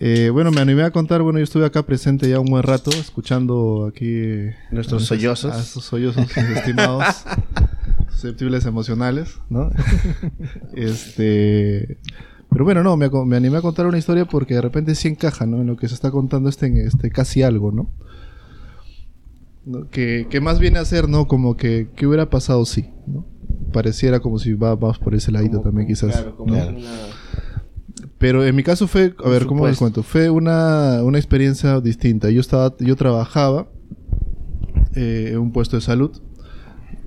Eh, 0.00 0.30
bueno, 0.30 0.50
me 0.50 0.60
animé 0.60 0.82
a 0.82 0.90
contar, 0.90 1.22
bueno, 1.22 1.38
yo 1.38 1.44
estuve 1.44 1.64
acá 1.64 1.84
presente 1.84 2.28
ya 2.28 2.40
un 2.40 2.46
buen 2.46 2.64
rato, 2.64 2.90
escuchando 2.90 3.86
aquí... 3.88 4.08
eh, 4.08 4.56
Nuestros 4.72 5.04
a 5.04 5.06
sollozos. 5.06 5.54
A 5.54 5.60
estos 5.60 5.84
sollozos 5.84 6.26
estimados, 6.36 7.04
susceptibles 8.10 8.66
emocionales, 8.66 9.38
¿no? 9.48 9.70
este... 10.74 11.98
Pero 12.50 12.64
bueno, 12.64 12.82
no, 12.82 12.96
me, 12.96 13.08
me 13.08 13.36
animé 13.36 13.58
a 13.58 13.62
contar 13.62 13.86
una 13.86 13.98
historia 13.98 14.24
porque 14.24 14.54
de 14.54 14.60
repente 14.60 14.96
sí 14.96 15.06
encaja, 15.06 15.46
¿no? 15.46 15.60
En 15.60 15.68
lo 15.68 15.76
que 15.76 15.86
se 15.86 15.94
está 15.94 16.10
contando 16.10 16.48
este, 16.48 16.84
este 16.84 17.10
casi 17.10 17.42
algo, 17.44 17.70
¿no? 17.70 17.90
¿No? 19.66 19.88
Que, 19.90 20.26
que 20.30 20.40
más 20.40 20.58
viene 20.58 20.78
a 20.78 20.84
ser, 20.84 21.08
¿no? 21.08 21.26
Como 21.28 21.56
que, 21.56 21.88
¿qué 21.94 22.06
hubiera 22.06 22.30
pasado 22.30 22.64
si? 22.64 22.86
¿no? 23.06 23.26
Pareciera 23.72 24.20
como 24.20 24.38
si 24.38 24.54
va 24.54 24.74
más 24.76 24.98
por 24.98 25.14
ese 25.14 25.30
ladito 25.32 25.58
Como- 25.58 25.64
también, 25.64 25.86
quizás. 25.88 26.12
Claro, 26.12 26.36
como 26.36 26.54
una- 26.54 26.74
Pero 28.18 28.44
en 28.46 28.56
mi 28.56 28.62
caso 28.62 28.86
fue, 28.86 29.14
a 29.24 29.28
ver, 29.28 29.46
¿cómo 29.46 29.66
les 29.66 29.76
cuento? 29.78 30.02
Fue 30.02 30.30
una, 30.30 31.02
una 31.02 31.18
experiencia 31.18 31.80
distinta. 31.80 32.30
Yo 32.30 32.40
estaba, 32.40 32.74
yo 32.78 32.96
trabajaba 32.96 33.68
eh, 34.94 35.30
en 35.32 35.38
un 35.38 35.52
puesto 35.52 35.76
de 35.76 35.82
salud 35.82 36.10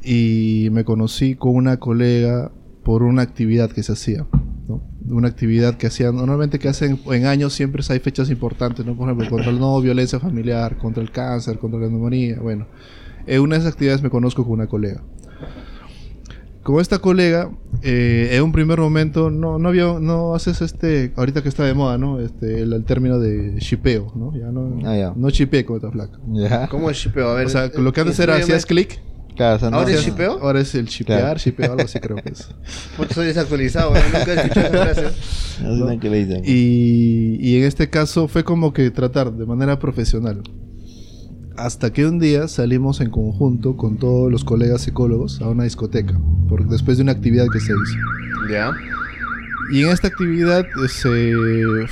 y 0.04 0.70
me 0.72 0.84
conocí 0.84 1.36
con 1.36 1.56
una 1.56 1.78
colega 1.78 2.52
por 2.84 3.04
una 3.04 3.22
actividad 3.24 3.72
que 3.72 3.82
se 3.84 3.94
hacía. 3.94 4.28
Una 5.10 5.28
actividad 5.28 5.76
que 5.76 5.88
hacían, 5.88 6.16
normalmente 6.16 6.60
que 6.60 6.68
hacen 6.70 7.00
en 7.12 7.26
años 7.26 7.54
siempre 7.54 7.84
hay 7.90 8.00
fechas 8.00 8.30
importantes, 8.30 8.86
¿no? 8.86 8.96
Por 8.96 9.08
ejemplo, 9.10 9.30
contra 9.30 9.50
el 9.52 9.60
no 9.60 9.80
violencia 9.82 10.20
familiar, 10.20 10.78
contra 10.78 11.02
el 11.04 11.12
cáncer, 11.12 11.58
contra 11.60 11.80
la 11.80 11.88
neumonía, 11.88 12.40
bueno. 12.40 12.68
En 13.28 13.42
una 13.42 13.56
de 13.56 13.62
esas 13.62 13.74
actividades 13.74 14.02
me 14.02 14.10
conozco 14.10 14.44
con 14.44 14.54
una 14.54 14.68
colega. 14.68 15.02
Con 16.64 16.80
esta 16.82 17.00
colega, 17.00 17.50
eh, 17.82 18.30
en 18.34 18.44
un 18.44 18.52
primer 18.52 18.80
momento, 18.80 19.30
no, 19.32 19.58
no 19.58 19.70
había, 19.70 19.98
no 20.00 20.36
haces 20.36 20.62
este, 20.62 21.14
ahorita 21.16 21.42
que 21.42 21.50
está 21.50 21.64
de 21.64 21.74
moda, 21.74 21.98
¿no? 21.98 22.20
Este, 22.20 22.62
el, 22.62 22.74
el 22.74 22.84
término 22.84 23.18
de 23.18 23.56
shipeo, 23.60 24.12
¿no? 24.16 24.34
Ya 24.38 24.52
no, 24.52 24.78
Ah, 24.88 24.96
ya. 24.96 25.14
no 25.16 25.30
shipeé 25.30 25.66
con 25.66 25.78
esta 25.78 25.90
flaca. 25.90 26.20
Ya. 26.28 26.68
¿Cómo 26.68 26.90
es 26.90 26.98
shipeo? 26.98 27.30
A 27.30 27.34
ver. 27.36 27.48
O 27.48 27.50
sea, 27.50 27.72
lo 27.76 27.92
que 27.94 28.02
antes 28.02 28.20
era, 28.20 28.36
hacías 28.36 28.66
clic, 28.66 29.00
Claro, 29.40 29.56
o 29.56 29.60
sea, 29.60 29.70
no- 29.70 29.78
¿Ahora 29.78 29.92
es 29.92 30.00
sí, 30.02 30.06
shipeo? 30.10 30.32
ahora 30.42 30.60
es 30.60 30.76
el 30.76 30.86
shipear, 30.88 31.20
Claro. 31.22 31.40
shipeo, 31.40 31.72
algo 31.72 31.84
así 31.86 31.98
creo 32.02 32.18
que 32.18 32.30
es. 32.30 32.50
Puta, 32.98 33.14
soy 33.14 33.28
desactualizado, 33.28 33.96
¿eh? 33.96 34.02
nunca 34.14 34.34
he 34.34 34.36
escuchado 34.36 34.68
esa 34.68 34.94
frase. 34.94 35.08
No 35.64 36.00
que 36.00 36.10
le 36.10 36.26
dicen. 36.26 36.44
Y, 36.46 37.38
y 37.40 37.58
en 37.58 37.64
este 37.64 37.90
caso 37.90 38.28
fue 38.28 38.44
como 38.44 38.74
que 38.74 38.92
tratar 38.92 39.32
de 39.32 39.46
manera 39.46 39.80
profesional. 39.80 40.42
Hasta 41.56 41.92
que 41.94 42.06
un 42.06 42.20
día 42.20 42.48
salimos 42.50 43.00
en 43.02 43.10
conjunto 43.12 43.78
con 43.78 43.98
todos 43.98 44.30
los 44.30 44.44
colegas 44.44 44.82
psicólogos 44.82 45.40
a 45.42 45.48
una 45.50 45.64
discoteca, 45.64 46.20
por, 46.50 46.68
después 46.68 46.98
de 46.98 47.04
una 47.04 47.14
actividad 47.14 47.46
que 47.52 47.60
se 47.62 47.72
hizo. 47.72 48.52
Ya. 48.52 48.72
Y 49.72 49.84
en 49.84 49.90
esta 49.92 50.08
actividad 50.08 50.62
eh, 50.66 50.88
se, 50.88 51.32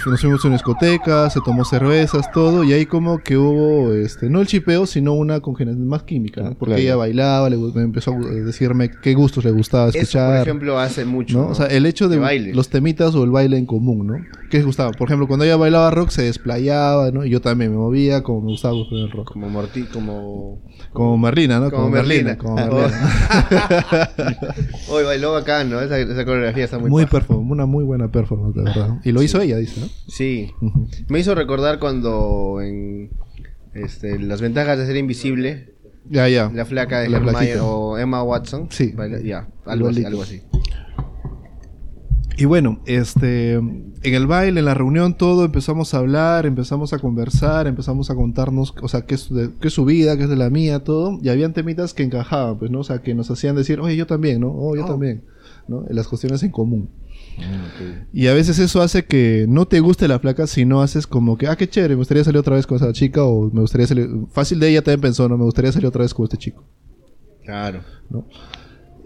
nos 0.10 0.22
fuimos 0.22 0.44
a 0.44 0.48
una 0.48 0.56
discoteca, 0.58 1.30
se 1.30 1.40
tomó 1.46 1.64
cervezas, 1.66 2.32
todo, 2.32 2.64
y 2.64 2.74
ahí 2.74 2.86
como 2.86 3.20
que 3.20 3.38
hubo, 3.38 3.94
este, 3.94 4.30
no 4.30 4.42
el 4.42 4.48
chipeo, 4.48 4.86
sino 4.86 5.14
una 5.14 5.40
congenialidad 5.42 5.86
más 5.86 6.04
química, 6.04 6.42
¿no? 6.42 6.50
Porque 6.52 6.66
claro. 6.76 6.82
ella 6.82 6.96
bailaba, 6.96 7.50
le, 7.50 7.58
me 7.58 7.82
empezó 7.84 8.14
a 8.14 8.18
decirme 8.20 8.90
qué 9.02 9.14
gustos 9.14 9.46
le 9.46 9.52
gustaba 9.52 9.90
Eso, 9.90 9.98
escuchar. 10.00 10.40
por 10.40 10.48
ejemplo, 10.48 10.80
hace 10.80 11.06
mucho. 11.06 11.38
¿no? 11.38 11.44
¿no? 11.46 11.52
O 11.52 11.56
sea, 11.56 11.68
el 11.68 11.86
hecho 11.86 12.10
de 12.10 12.18
baile. 12.18 12.54
los 12.54 12.70
temitas 12.70 13.14
o 13.16 13.24
el 13.24 13.30
baile 13.32 13.58
en 13.58 13.66
común, 13.66 14.08
¿no? 14.08 14.16
¿Qué 14.50 14.58
les 14.58 14.66
gustaba? 14.66 14.92
Por 14.92 15.08
ejemplo, 15.08 15.28
cuando 15.28 15.46
ella 15.46 15.58
bailaba 15.58 15.92
rock 15.92 16.10
se 16.10 16.24
desplayaba, 16.24 17.12
¿no? 17.12 17.26
Y 17.26 17.30
yo 17.30 17.42
también 17.42 17.72
me 17.72 17.78
movía 17.78 18.24
como 18.24 18.42
me 18.42 18.48
gustaba 18.52 18.76
el 18.76 19.12
rock. 19.12 19.34
Como 19.34 19.50
Morty, 19.50 19.84
como. 19.84 20.62
Como 20.94 21.18
Merlina, 21.18 21.60
¿no? 21.60 21.70
Como 21.70 21.90
Merlina. 21.90 22.38
como 22.38 22.58
Ah, 22.58 22.66
Merlina. 22.72 24.10
Hoy 24.90 25.04
bailó 25.04 25.34
bacán, 25.34 25.70
¿no? 25.70 25.80
Esa, 25.82 26.00
esa 26.00 26.26
coreografía 26.26 26.64
está 26.66 26.80
muy. 26.80 26.90
Muy 26.90 27.06
paja. 27.06 27.28
perform- 27.28 27.52
una 27.52 27.66
muy 27.68 27.84
buena 27.84 28.12
performance, 28.12 28.56
de 28.56 28.64
verdad. 28.64 29.00
Y 29.04 29.12
lo 29.12 29.22
hizo 29.22 29.40
ella, 29.42 29.58
dice, 29.58 29.80
¿no? 29.82 29.88
Sí. 30.08 30.52
Me 31.10 31.20
hizo 31.20 31.36
recordar 31.36 31.80
cuando 31.80 32.60
en. 32.62 33.12
Este, 33.74 34.18
las 34.18 34.42
ventajas 34.42 34.80
de 34.80 34.88
ser 34.88 34.96
invisible, 34.98 35.76
Ya, 36.10 36.28
ya. 36.28 36.50
la 36.52 36.66
flaca 36.66 37.00
de 37.02 37.10
La 37.10 37.18
Hermione 37.18 37.60
o 37.62 37.98
Emma 38.00 38.24
Watson. 38.24 38.68
Sí. 38.72 38.92
baila- 38.96 39.22
ya, 39.22 39.48
algo 39.66 39.90
así, 39.90 40.04
algo 40.04 40.24
así. 40.24 40.42
Y 42.40 42.46
bueno, 42.46 42.82
este, 42.86 43.54
en 43.54 43.94
el 44.04 44.28
baile, 44.28 44.60
en 44.60 44.66
la 44.66 44.76
reunión, 44.76 45.18
todo, 45.18 45.44
empezamos 45.44 45.96
a 45.96 45.98
hablar, 45.98 46.46
empezamos 46.46 46.94
a 46.94 47.00
conversar, 47.00 47.66
empezamos 47.66 48.12
a 48.12 48.16
contarnos, 48.16 48.76
o 48.80 48.88
sea, 48.88 49.02
qué 49.08 49.16
es, 49.16 49.34
de- 49.34 49.50
qué 49.60 49.70
es 49.70 49.74
su 49.74 49.86
vida, 49.86 50.16
qué 50.18 50.24
es 50.24 50.30
de 50.30 50.36
la 50.36 50.52
mía, 50.52 50.84
todo. 50.84 51.18
Y 51.24 51.30
habían 51.30 51.54
temitas 51.54 51.96
que 51.96 52.04
encajaban, 52.04 52.60
pues, 52.60 52.70
¿no? 52.70 52.82
O 52.82 52.84
sea, 52.84 53.02
que 53.02 53.16
nos 53.16 53.32
hacían 53.32 53.56
decir, 53.56 53.80
oye, 53.80 53.96
yo 53.96 54.06
también, 54.06 54.42
¿no? 54.42 54.52
Oh, 54.56 54.76
yo 54.76 54.86
Oh. 54.86 54.88
también, 54.88 55.24
¿no? 55.68 55.84
Las 55.90 56.08
cuestiones 56.08 56.44
en 56.44 56.52
común. 56.52 56.90
Y 58.14 58.28
a 58.28 58.34
veces 58.34 58.58
eso 58.60 58.82
hace 58.82 59.06
que 59.06 59.46
no 59.48 59.68
te 59.68 59.80
guste 59.80 60.08
la 60.08 60.20
flaca, 60.20 60.48
sino 60.48 60.82
haces 60.82 61.06
como 61.08 61.38
que, 61.38 61.48
ah, 61.48 61.56
qué 61.56 61.68
chévere, 61.70 61.94
me 61.94 62.00
gustaría 62.00 62.24
salir 62.24 62.40
otra 62.40 62.56
vez 62.56 62.66
con 62.66 62.78
esa 62.78 62.92
chica, 62.94 63.24
o 63.24 63.50
me 63.52 63.62
gustaría 63.62 63.86
salir, 63.88 64.10
fácil 64.32 64.60
de 64.60 64.70
ella 64.70 64.82
también 64.82 65.02
pensó, 65.02 65.28
¿no? 65.30 65.38
Me 65.38 65.44
gustaría 65.46 65.72
salir 65.72 65.88
otra 65.88 66.02
vez 66.04 66.14
con 66.14 66.24
este 66.26 66.38
chico. 66.38 66.64
Claro. 67.44 67.82
¿no? 68.10 68.26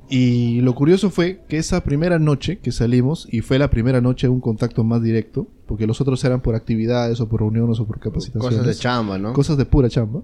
Y 0.10 0.60
lo 0.62 0.76
curioso 0.76 1.10
fue 1.10 1.44
que 1.48 1.58
esa 1.58 1.84
primera 1.84 2.20
noche 2.20 2.60
que 2.60 2.72
salimos, 2.72 3.28
y 3.32 3.42
fue 3.42 3.58
la 3.60 3.70
primera 3.70 4.02
noche 4.02 4.28
de 4.28 4.32
un 4.32 4.42
contacto 4.42 4.84
más 4.84 5.02
directo, 5.02 5.48
porque 5.68 5.88
los 5.88 6.02
otros 6.02 6.24
eran 6.24 6.42
por 6.42 6.56
actividades 6.56 7.20
o 7.22 7.30
por 7.30 7.42
reuniones 7.42 7.80
o 7.80 7.86
por 7.88 8.00
capacitaciones. 8.00 8.60
Cosas 8.60 8.68
de 8.68 8.76
chamba, 8.82 9.18
¿no? 9.18 9.34
Cosas 9.34 9.58
de 9.58 9.66
pura 9.66 9.90
chamba. 9.90 10.22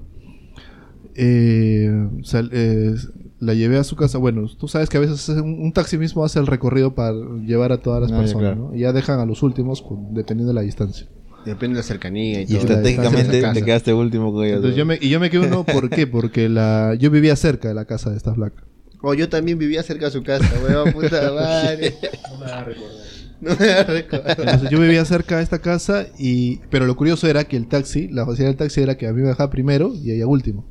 Eh, 1.16 2.08
sal- 2.24 2.49
eh, 2.53 2.95
la 3.39 3.53
llevé 3.53 3.77
a 3.77 3.83
su 3.83 3.95
casa. 3.95 4.17
Bueno, 4.17 4.47
tú 4.59 4.67
sabes 4.67 4.89
que 4.89 4.97
a 4.97 4.99
veces 4.99 5.27
un, 5.29 5.61
un 5.61 5.71
taxi 5.73 5.97
mismo 5.97 6.23
hace 6.25 6.39
el 6.39 6.47
recorrido 6.47 6.95
para 6.95 7.13
llevar 7.45 7.71
a 7.71 7.77
todas 7.77 8.01
las 8.01 8.11
Ah, 8.11 8.15
ya, 8.15 8.19
personas, 8.21 8.53
claro. 8.53 8.69
¿no? 8.71 8.75
Y 8.75 8.79
ya 8.79 8.93
dejan 8.93 9.19
a 9.19 9.25
los 9.25 9.43
últimos 9.43 9.81
con- 9.81 10.13
dependiendo 10.13 10.49
de 10.51 10.55
la 10.55 10.61
distancia. 10.61 11.07
Depende 11.45 11.75
de 11.75 11.81
la 11.81 11.88
cercanía 11.88 12.41
y, 12.41 12.43
Y 12.43 12.45
todo. 12.47 12.57
estratégicamente 12.59 13.41
te 13.53 13.61
quedaste 13.63 13.93
último 13.93 14.33
con 14.33 14.43
ella. 14.43 14.55
Entonces 14.55 14.75
yo 14.77 14.85
me, 14.85 14.97
y 15.01 15.09
yo 15.09 15.19
me 15.19 15.29
quedé 15.29 15.47
uno, 15.47 15.63
¿por 15.63 15.89
qué? 15.89 16.05
Porque 16.07 16.49
la, 16.49 16.95
yo 16.99 17.09
vivía 17.09 17.35
cerca 17.35 17.67
de 17.69 17.73
la 17.73 17.85
casa 17.85 18.09
de 18.09 18.17
esta 18.17 18.33
flaca. 18.33 18.63
Oh, 19.01 19.13
yo 19.13 19.29
también 19.29 19.57
vivía 19.59 19.81
cerca 19.83 20.05
de 20.05 20.11
su 20.11 20.23
casa, 20.23 20.45
weón, 20.67 20.91
puta 20.91 21.31
madre. 21.35 21.93
No 22.31 22.39
me 22.39 22.45
va 22.47 22.57
a 22.59 22.63
recordar. 22.63 22.97
No 23.39 23.55
me 23.55 23.67
va 23.67 23.79
a 23.79 23.83
recordar. 23.83 24.39
Entonces 24.39 24.69
yo 24.71 24.79
vivía 24.79 25.05
cerca 25.05 25.38
de 25.38 25.43
esta 25.43 25.59
casa 25.59 26.07
y 26.17 26.57
pero 26.71 26.85
lo 26.88 26.95
curioso 26.97 27.27
era 27.27 27.43
que 27.43 27.55
el 27.55 27.67
taxi, 27.67 28.07
la 28.07 28.25
facilidad 28.25 28.49
del 28.49 28.57
taxi 28.57 28.81
era 28.81 28.97
que 28.97 29.05
a 29.07 29.13
mí 29.13 29.21
me 29.21 29.27
dejaba 29.29 29.49
primero 29.51 29.93
y 29.93 30.09
a 30.11 30.15
ella 30.15 30.25
último. 30.27 30.65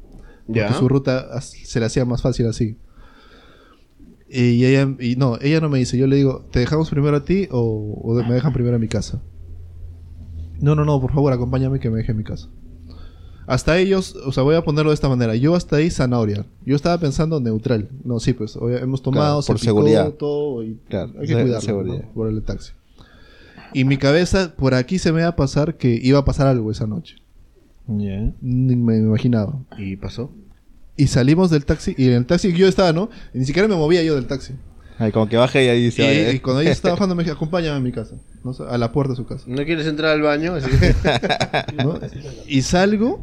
Porque 0.46 0.60
Ya. 0.60 0.72
su 0.74 0.88
ruta 0.88 1.40
se 1.40 1.80
le 1.80 1.86
hacía 1.86 2.04
más 2.04 2.22
fácil 2.22 2.46
así. 2.46 2.76
Y 4.28 4.64
ella 4.64 4.88
y 4.98 5.16
no, 5.16 5.38
ella 5.40 5.60
no 5.60 5.68
me 5.68 5.78
dice, 5.78 5.96
yo 5.96 6.06
le 6.06 6.16
digo, 6.16 6.44
¿te 6.50 6.58
dejamos 6.60 6.90
primero 6.90 7.16
a 7.16 7.24
ti 7.24 7.46
o, 7.50 7.60
o 8.02 8.14
me 8.24 8.34
dejan 8.34 8.52
primero 8.52 8.76
a 8.76 8.78
mi 8.78 8.88
casa? 8.88 9.20
No, 10.60 10.74
no, 10.74 10.84
no, 10.84 11.00
por 11.00 11.12
favor, 11.12 11.32
acompáñame 11.32 11.78
que 11.78 11.90
me 11.90 11.98
deje 11.98 12.12
en 12.12 12.18
mi 12.18 12.24
casa. 12.24 12.48
Hasta 13.46 13.78
ellos, 13.78 14.16
o 14.26 14.32
sea, 14.32 14.42
voy 14.42 14.56
a 14.56 14.64
ponerlo 14.64 14.90
de 14.90 14.94
esta 14.94 15.08
manera. 15.08 15.36
Yo 15.36 15.54
hasta 15.54 15.76
ahí 15.76 15.88
zanahoria. 15.90 16.44
Yo 16.64 16.74
estaba 16.74 16.98
pensando 16.98 17.38
neutral. 17.38 17.88
No, 18.02 18.18
sí, 18.18 18.32
pues 18.32 18.58
hemos 18.60 19.02
tomado, 19.02 19.40
Claro, 19.40 19.42
se 19.42 19.46
por 19.52 19.60
picó, 19.60 19.66
seguridad. 19.66 20.10
todo 20.14 20.64
y 20.64 20.80
Claro, 20.88 21.12
hay 21.20 21.26
que 21.28 21.32
cuidarlo 21.34 21.60
seguridad. 21.60 22.02
¿no? 22.06 22.12
por 22.12 22.28
el 22.28 22.42
taxi. 22.42 22.72
Y 23.72 23.84
mi 23.84 23.98
cabeza, 23.98 24.54
por 24.56 24.74
aquí 24.74 24.98
se 24.98 25.12
me 25.12 25.20
iba 25.20 25.28
a 25.28 25.36
pasar 25.36 25.76
que 25.76 26.00
iba 26.02 26.18
a 26.18 26.24
pasar 26.24 26.48
algo 26.48 26.72
esa 26.72 26.88
noche. 26.88 27.16
Ya. 27.88 28.32
Ni 28.40 28.76
me 28.76 28.96
imaginaba. 28.96 29.60
¿Y 29.78 29.96
pasó? 29.96 30.30
Y 30.96 31.08
salimos 31.08 31.50
del 31.50 31.64
taxi, 31.64 31.94
y 31.98 32.06
en 32.08 32.12
el 32.14 32.26
taxi 32.26 32.52
yo 32.52 32.66
estaba, 32.66 32.92
¿no? 32.92 33.10
Y 33.34 33.38
ni 33.40 33.44
siquiera 33.44 33.68
me 33.68 33.76
movía 33.76 34.02
yo 34.02 34.14
del 34.14 34.26
taxi. 34.26 34.54
Ay, 34.98 35.12
como 35.12 35.28
que 35.28 35.36
baja 35.36 35.62
y 35.62 35.68
ahí 35.68 35.82
dice. 35.84 36.02
y, 36.02 36.06
"Oye, 36.06 36.32
y 36.36 36.38
cuando 36.40 36.62
ella 36.62 36.72
estaba 36.72 36.94
bajando 36.96 37.14
me 37.14 37.22
dijo, 37.22 37.36
acompáñame 37.36 37.76
a 37.76 37.80
mi 37.80 37.92
casa, 37.92 38.16
¿no? 38.42 38.52
A 38.66 38.78
la 38.78 38.92
puerta 38.92 39.12
de 39.12 39.16
su 39.16 39.26
casa. 39.26 39.44
¿No 39.46 39.62
quieres 39.64 39.86
entrar 39.86 40.12
al 40.12 40.22
baño? 40.22 40.54
Así 40.54 40.70
¿no? 41.84 41.98
Y 42.46 42.62
salgo, 42.62 43.20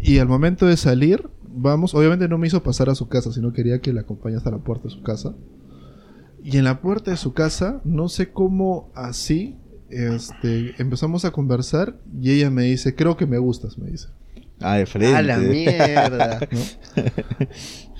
y 0.00 0.18
al 0.18 0.26
momento 0.28 0.66
de 0.66 0.78
salir, 0.78 1.28
vamos, 1.54 1.94
obviamente 1.94 2.28
no 2.28 2.38
me 2.38 2.46
hizo 2.46 2.62
pasar 2.62 2.88
a 2.88 2.94
su 2.94 3.08
casa, 3.08 3.30
sino 3.30 3.52
quería 3.52 3.80
que 3.80 3.92
la 3.92 4.00
acompañe 4.00 4.36
hasta 4.36 4.50
la 4.50 4.58
puerta 4.58 4.84
de 4.84 4.94
su 4.94 5.02
casa. 5.02 5.34
Y 6.42 6.56
en 6.56 6.64
la 6.64 6.80
puerta 6.80 7.10
de 7.10 7.16
su 7.18 7.34
casa, 7.34 7.80
no 7.84 8.08
sé 8.08 8.30
cómo 8.32 8.90
así, 8.94 9.56
este, 9.92 10.74
empezamos 10.78 11.24
a 11.24 11.30
conversar 11.30 11.96
y 12.20 12.32
ella 12.32 12.50
me 12.50 12.62
dice, 12.64 12.94
creo 12.94 13.16
que 13.16 13.26
me 13.26 13.38
gustas, 13.38 13.78
me 13.78 13.90
dice. 13.90 14.08
Ah, 14.60 14.76
de 14.76 14.86
frente. 14.86 15.14
¡A 15.16 15.22
la 15.22 15.38
mierda! 15.38 16.40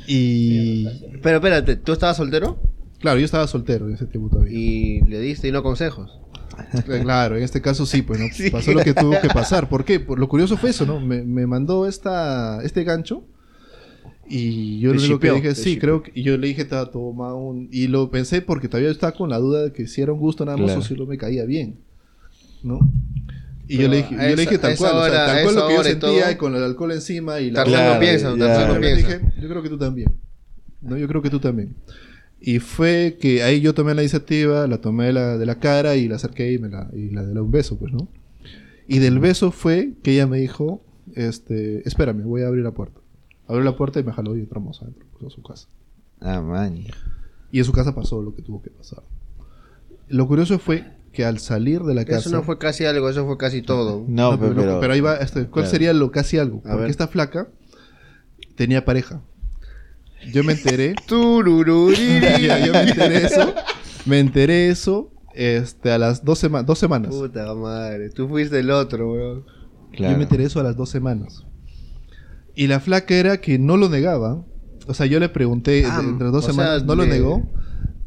Y 0.07 0.85
Pero 1.23 1.37
espérate, 1.37 1.77
¿tú 1.77 1.93
estabas 1.93 2.17
soltero? 2.17 2.59
claro, 2.99 3.19
yo 3.19 3.25
estaba 3.25 3.47
soltero 3.49 3.89
en 3.89 3.95
ese 3.95 4.07
tiempo 4.07 4.31
todavía. 4.31 4.53
Y 4.57 5.01
le 5.03 5.21
diste 5.21 5.49
y 5.49 5.53
no 5.53 5.63
consejos. 5.63 6.21
Eh, 6.89 7.01
Claro, 7.03 7.37
en 7.37 7.43
este 7.43 7.61
caso 7.61 7.87
sí, 7.87 8.03
pues 8.03 8.21
no 8.21 8.27
Sí. 8.33 8.51
pasó 8.51 8.73
lo 8.73 8.81
que 8.83 8.95
tuvo 8.95 9.21
que 9.21 9.29
pasar. 9.29 9.69
¿Por 9.69 9.85
qué? 9.85 10.01
Por, 10.01 10.19
lo 10.19 10.29
curioso 10.29 10.57
fue 10.57 10.71
eso, 10.71 10.87
¿no? 10.87 11.01
Me, 11.01 11.23
me 11.23 11.47
mandó 11.47 11.87
esta, 11.87 12.63
este 12.63 12.85
gancho 12.85 13.25
y 14.35 14.79
yo 14.81 14.93
lo 14.95 15.01
único 15.01 15.19
que 15.21 15.31
dije, 15.33 15.55
sí, 15.55 15.79
creo 15.79 16.03
que 16.03 16.11
y 16.15 16.23
yo 16.23 16.37
le 16.39 16.47
dije, 16.49 16.65
"Ta, 16.65 16.91
toma 16.91 17.35
un 17.35 17.69
y 17.71 17.87
lo 17.89 18.11
pensé 18.11 18.41
porque 18.43 18.69
todavía 18.69 18.91
estaba 18.91 19.13
con 19.13 19.29
la 19.31 19.39
duda 19.39 19.63
de 19.65 19.73
que 19.73 19.87
si 19.87 20.01
era 20.01 20.13
un 20.13 20.19
gusto 20.21 20.45
nada 20.45 20.57
más 20.57 20.67
Claro. 20.67 20.81
o 20.81 20.83
si 20.85 20.95
no 20.95 21.07
me 21.07 21.19
caía 21.19 21.45
bien, 21.45 21.77
¿no? 22.63 22.79
Y 23.69 23.77
Pero 23.77 23.83
yo 23.83 23.89
le 23.89 23.97
dije, 23.99 24.15
a 24.17 24.31
yo 24.31 24.37
le 24.37 24.43
dije 24.43 24.55
esa- 24.55 24.63
tal 24.63 24.77
cual, 24.77 24.91
esa 24.91 24.99
o 24.99 25.05
sea, 25.05 25.11
hora- 25.13 25.27
tal 25.27 25.43
cual 25.45 25.55
esa 25.55 25.61
lo 25.61 25.67
que 25.69 25.75
yo 25.75 25.81
hora 25.81 25.89
sentía 25.91 26.31
y 26.33 26.37
con 26.37 26.55
el 26.57 26.63
alcohol 26.63 26.93
encima 26.93 27.41
y 27.41 27.51
la 27.51 27.65
Claro, 27.65 27.95
no 27.95 28.01
piensa, 28.01 28.31
no 28.31 28.37
piensa. 28.81 28.97
dije, 28.97 29.21
yo 29.41 29.49
creo 29.49 29.63
que 29.63 29.69
tú 29.69 29.79
también. 29.79 30.09
No, 30.81 30.97
yo 30.99 31.07
creo 31.09 31.23
que 31.23 31.31
tú 31.31 31.39
también. 31.39 31.75
Y 32.41 32.59
fue 32.59 33.17
que 33.21 33.43
ahí 33.45 33.61
yo 33.61 33.73
tomé 33.73 33.95
la 33.95 34.03
iniciativa, 34.03 34.67
la 34.67 34.81
tomé 34.81 35.07
de 35.07 35.13
la, 35.13 35.39
de 35.39 35.47
la 35.47 35.61
cara 35.61 35.95
y 35.95 36.09
la 36.09 36.17
acerqué 36.17 36.53
y 36.53 36.59
me 36.59 36.69
la, 36.69 36.91
y 36.93 37.11
la 37.11 37.25
di 37.25 37.39
un 37.39 37.51
beso, 37.53 37.79
pues, 37.79 37.93
¿no? 37.93 38.09
Y 38.89 38.99
del 38.99 39.21
beso 39.21 39.53
fue 39.53 39.93
que 40.03 40.13
ella 40.15 40.27
me 40.27 40.39
dijo, 40.39 40.85
este, 41.15 41.87
espérame, 41.89 42.23
voy 42.25 42.43
a 42.43 42.49
abrir 42.49 42.65
la 42.65 42.73
puerta. 42.73 43.01
Abrió 43.49 43.65
la 43.65 43.77
puerta 43.77 44.01
y 44.01 44.05
me 44.05 44.13
jaló 44.13 44.37
y 44.37 44.41
entramos 44.41 44.81
adentro, 44.83 45.05
pues, 45.19 45.33
a 45.33 45.35
su 45.35 45.43
casa. 45.43 45.69
Ah, 46.21 46.41
man. 46.41 46.85
Y 47.51 47.59
en 47.59 47.65
su 47.65 47.73
casa 47.73 47.95
pasó 47.95 48.23
lo 48.23 48.35
que 48.35 48.43
tuvo 48.43 48.63
que 48.63 48.71
pasar. 48.71 49.03
Lo 50.09 50.27
curioso 50.27 50.59
fue 50.59 50.85
que 51.13 51.25
al 51.25 51.39
salir 51.39 51.83
de 51.83 51.95
la 51.95 52.05
casa... 52.05 52.21
Eso 52.21 52.31
no 52.31 52.43
fue 52.43 52.59
casi 52.59 52.85
algo, 52.85 53.09
eso 53.09 53.27
fue 53.27 53.37
casi 53.37 53.63
todo. 53.63 54.05
No, 54.09 54.33
No, 54.33 54.41
pero, 54.41 54.55
pero, 54.55 54.81
pero 54.81 54.93
ahí 54.93 55.01
va, 55.01 55.17
este, 55.17 55.41
¿cuál 55.43 55.65
claro. 55.65 55.71
sería 55.71 55.93
lo 55.93 56.11
casi 56.11 56.39
algo? 56.39 56.59
A 56.59 56.63
Porque 56.63 56.77
ver. 56.83 56.91
esta 56.91 57.09
flaca 57.09 57.49
tenía 58.57 58.85
pareja. 58.85 59.21
Yo 60.33 60.45
me 60.45 60.53
enteré. 60.53 60.95
Ya, 62.41 62.65
yo 62.65 62.73
me 62.73 62.83
enteré 62.83 63.27
eso. 63.27 63.55
Me 64.07 64.19
enteré 64.21 64.69
eso 64.69 65.11
este, 65.35 65.91
a 65.91 65.99
las 65.99 66.25
dos, 66.25 66.39
sema- 66.43 66.63
dos 66.63 66.79
semanas. 66.79 67.15
Puta 67.15 67.55
madre, 67.55 68.11
tú 68.11 68.29
fuiste 68.29 68.61
el 68.61 68.71
otro, 68.71 69.13
weón. 69.13 69.45
Claro. 69.93 70.13
Yo 70.13 70.19
me 70.19 70.25
enteré 70.25 70.45
eso 70.45 70.61
a 70.61 70.63
las 70.63 70.77
dos 70.77 70.89
semanas. 70.89 71.45
Y 72.55 72.67
la 72.67 72.81
flaca 72.81 73.15
era 73.15 73.41
que 73.41 73.59
no 73.59 73.77
lo 73.77 73.89
negaba. 73.89 74.45
O 74.87 74.95
sea, 74.95 75.07
yo 75.07 75.21
le 75.21 75.29
pregunté 75.29 75.85
Ah, 75.87 76.01
entre 76.03 76.29
dos 76.29 76.45
semanas, 76.45 76.79
sea, 76.79 76.87
no 76.87 76.95
lo 76.97 77.07
negó. 77.07 77.43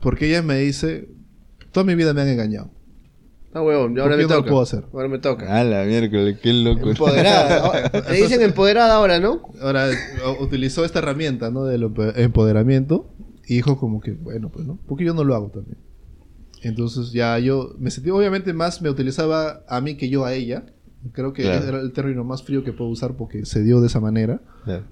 Porque 0.01 0.27
ella 0.27 0.41
me 0.41 0.59
dice, 0.59 1.09
toda 1.71 1.83
mi 1.85 1.95
vida 1.95 2.13
me 2.13 2.21
han 2.21 2.27
engañado. 2.29 2.71
Ah, 3.53 3.61
huevón, 3.61 3.97
ahora 3.97 4.17
me 4.17 4.23
yo 4.23 4.27
no 4.27 4.35
lo 4.35 4.39
toca. 4.41 4.49
puedo 4.51 4.63
hacer. 4.63 4.83
Ahora 4.91 5.07
me 5.07 5.17
toca. 5.19 5.59
A 5.59 5.63
la 5.63 5.85
miércoles, 5.85 6.37
qué 6.43 6.51
loco. 6.51 6.89
Empoderada. 6.89 7.89
Le 8.11 8.17
dicen 8.17 8.41
empoderada 8.41 8.95
ahora, 8.95 9.19
¿no? 9.19 9.41
Ahora 9.61 9.89
utilizó 10.41 10.83
esta 10.83 10.99
herramienta, 10.99 11.49
¿no? 11.51 11.63
Del 11.63 11.89
empoderamiento 12.17 13.09
y 13.47 13.55
dijo 13.55 13.77
como 13.79 14.01
que, 14.01 14.11
bueno, 14.11 14.49
pues, 14.49 14.65
¿no? 14.67 14.77
Porque 14.85 15.05
yo 15.05 15.13
no 15.13 15.23
lo 15.23 15.35
hago 15.35 15.49
también. 15.51 15.77
Entonces 16.63 17.11
ya 17.13 17.39
yo 17.39 17.75
me 17.79 17.91
sentí, 17.91 18.09
obviamente 18.09 18.51
más 18.51 18.81
me 18.81 18.89
utilizaba 18.89 19.63
a 19.69 19.79
mí 19.81 19.95
que 19.95 20.09
yo 20.09 20.25
a 20.25 20.33
ella. 20.33 20.65
Creo 21.11 21.33
que 21.33 21.43
Claro. 21.43 21.67
era 21.67 21.81
el 21.81 21.91
término 21.93 22.23
más 22.23 22.43
frío 22.43 22.63
que 22.63 22.73
puedo 22.73 22.89
usar 22.89 23.15
porque 23.15 23.45
se 23.45 23.63
dio 23.63 23.81
de 23.81 23.87
esa 23.87 23.99
manera. 23.99 24.41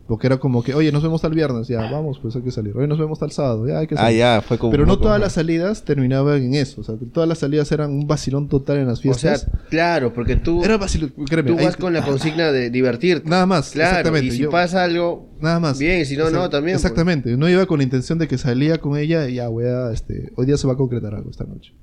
Porque 0.07 0.27
era 0.27 0.37
como 0.37 0.63
que, 0.63 0.75
oye, 0.75 0.91
nos 0.91 1.01
vemos 1.01 1.21
tal 1.23 1.33
viernes, 1.33 1.67
ya, 1.67 1.89
vamos, 1.89 2.19
pues 2.19 2.35
hay 2.35 2.43
que 2.43 2.51
salir. 2.51 2.77
Oye, 2.77 2.87
nos 2.87 2.99
vemos 2.99 3.17
tal 3.17 3.31
sábado, 3.31 3.67
ya 3.67 3.79
hay 3.79 3.87
que 3.87 3.95
Ah, 3.95 4.01
salir. 4.03 4.19
ya, 4.19 4.43
fue 4.47 4.59
como. 4.59 4.69
Pero 4.71 4.85
no 4.85 4.93
como- 4.93 5.03
todas 5.05 5.19
las 5.19 5.33
salidas 5.33 5.83
terminaban 5.83 6.43
en 6.43 6.53
eso. 6.53 6.81
O 6.81 6.83
sea, 6.83 6.95
todas 7.11 7.27
las 7.27 7.39
salidas 7.39 7.71
eran 7.71 7.89
un 7.91 8.05
vacilón 8.05 8.47
total 8.49 8.77
en 8.77 8.85
las 8.87 8.99
O 8.99 9.01
sea, 9.01 9.13
fiestas. 9.35 9.47
claro, 9.71 10.13
porque 10.13 10.35
tú, 10.35 10.63
era 10.63 10.77
vacilón, 10.77 11.11
créeme. 11.27 11.51
tú 11.51 11.57
ahí- 11.57 11.65
vas 11.65 11.75
con 11.77 11.91
la 11.91 12.05
consigna 12.05 12.51
de 12.51 12.69
divertirte. 12.69 13.27
Nada 13.27 13.47
más, 13.47 13.71
Claro, 13.71 13.89
exactamente. 13.97 14.27
y 14.27 14.31
si 14.31 14.43
Yo- 14.43 14.51
pasa 14.51 14.83
algo, 14.83 15.29
Nada 15.41 15.59
más. 15.59 15.77
Bien, 15.79 15.99
y 16.01 16.05
si 16.05 16.15
no, 16.15 16.29
no, 16.29 16.49
también, 16.49 16.75
pues. 16.75 16.85
Exactamente. 16.85 17.35
No 17.35 17.49
iba 17.49 17.65
con 17.65 17.79
la 17.79 17.83
intención 17.83 18.17
de 18.19 18.27
que 18.29 18.37
salía 18.37 18.77
con 18.77 18.95
ella 18.97 19.27
y 19.27 19.35
ya, 19.35 19.47
voy 19.49 19.65
a, 19.65 19.91
este, 19.91 20.31
hoy 20.37 20.45
día 20.45 20.55
se 20.55 20.67
va 20.67 20.73
a 20.73 20.77
concretar 20.77 21.13
algo 21.15 21.29
esta 21.31 21.43
noche. 21.45 21.73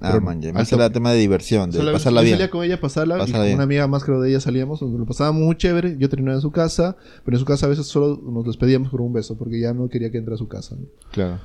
Ah, 0.00 0.20
man, 0.20 0.40
ya. 0.42 0.52
Más 0.52 0.70
era 0.72 0.90
tema 0.90 1.12
de 1.12 1.18
diversión, 1.20 1.70
de 1.70 1.78
Solo- 1.78 1.92
pasarla 1.92 2.20
yo 2.20 2.24
bien. 2.26 2.36
salía 2.36 2.50
con 2.50 2.64
ella, 2.64 2.80
pasarla, 2.80 3.16
y 3.16 3.18
Pasarla 3.20 3.38
con 3.38 3.44
bien. 3.46 3.54
una 3.56 3.64
amiga 3.64 3.86
más 3.86 4.04
creo 4.04 4.20
de 4.20 4.30
ella 4.30 4.40
salíamos, 4.40 4.80
donde 4.80 4.98
lo 4.98 5.06
pasábamos 5.06 5.42
muy 5.42 5.56
chévere, 5.56 5.96
yo 5.98 6.08
terminaba 6.08 6.36
en 6.36 6.42
su 6.42 6.50
casa, 6.50 6.96
pero 7.24 7.36
en 7.36 7.40
su 7.40 7.44
casa 7.46 7.66
a 7.66 7.68
veces 7.68 7.86
solo 7.86 8.20
nos 8.22 8.44
despedíamos 8.44 8.90
por 8.90 9.00
un 9.00 9.12
beso, 9.12 9.36
porque 9.38 9.60
ya 9.60 9.72
no 9.72 9.88
quería 9.88 10.10
que 10.10 10.18
entre 10.18 10.34
a 10.34 10.36
su 10.36 10.48
casa. 10.48 10.76
¿no? 10.76 10.86
Claro. 11.12 11.40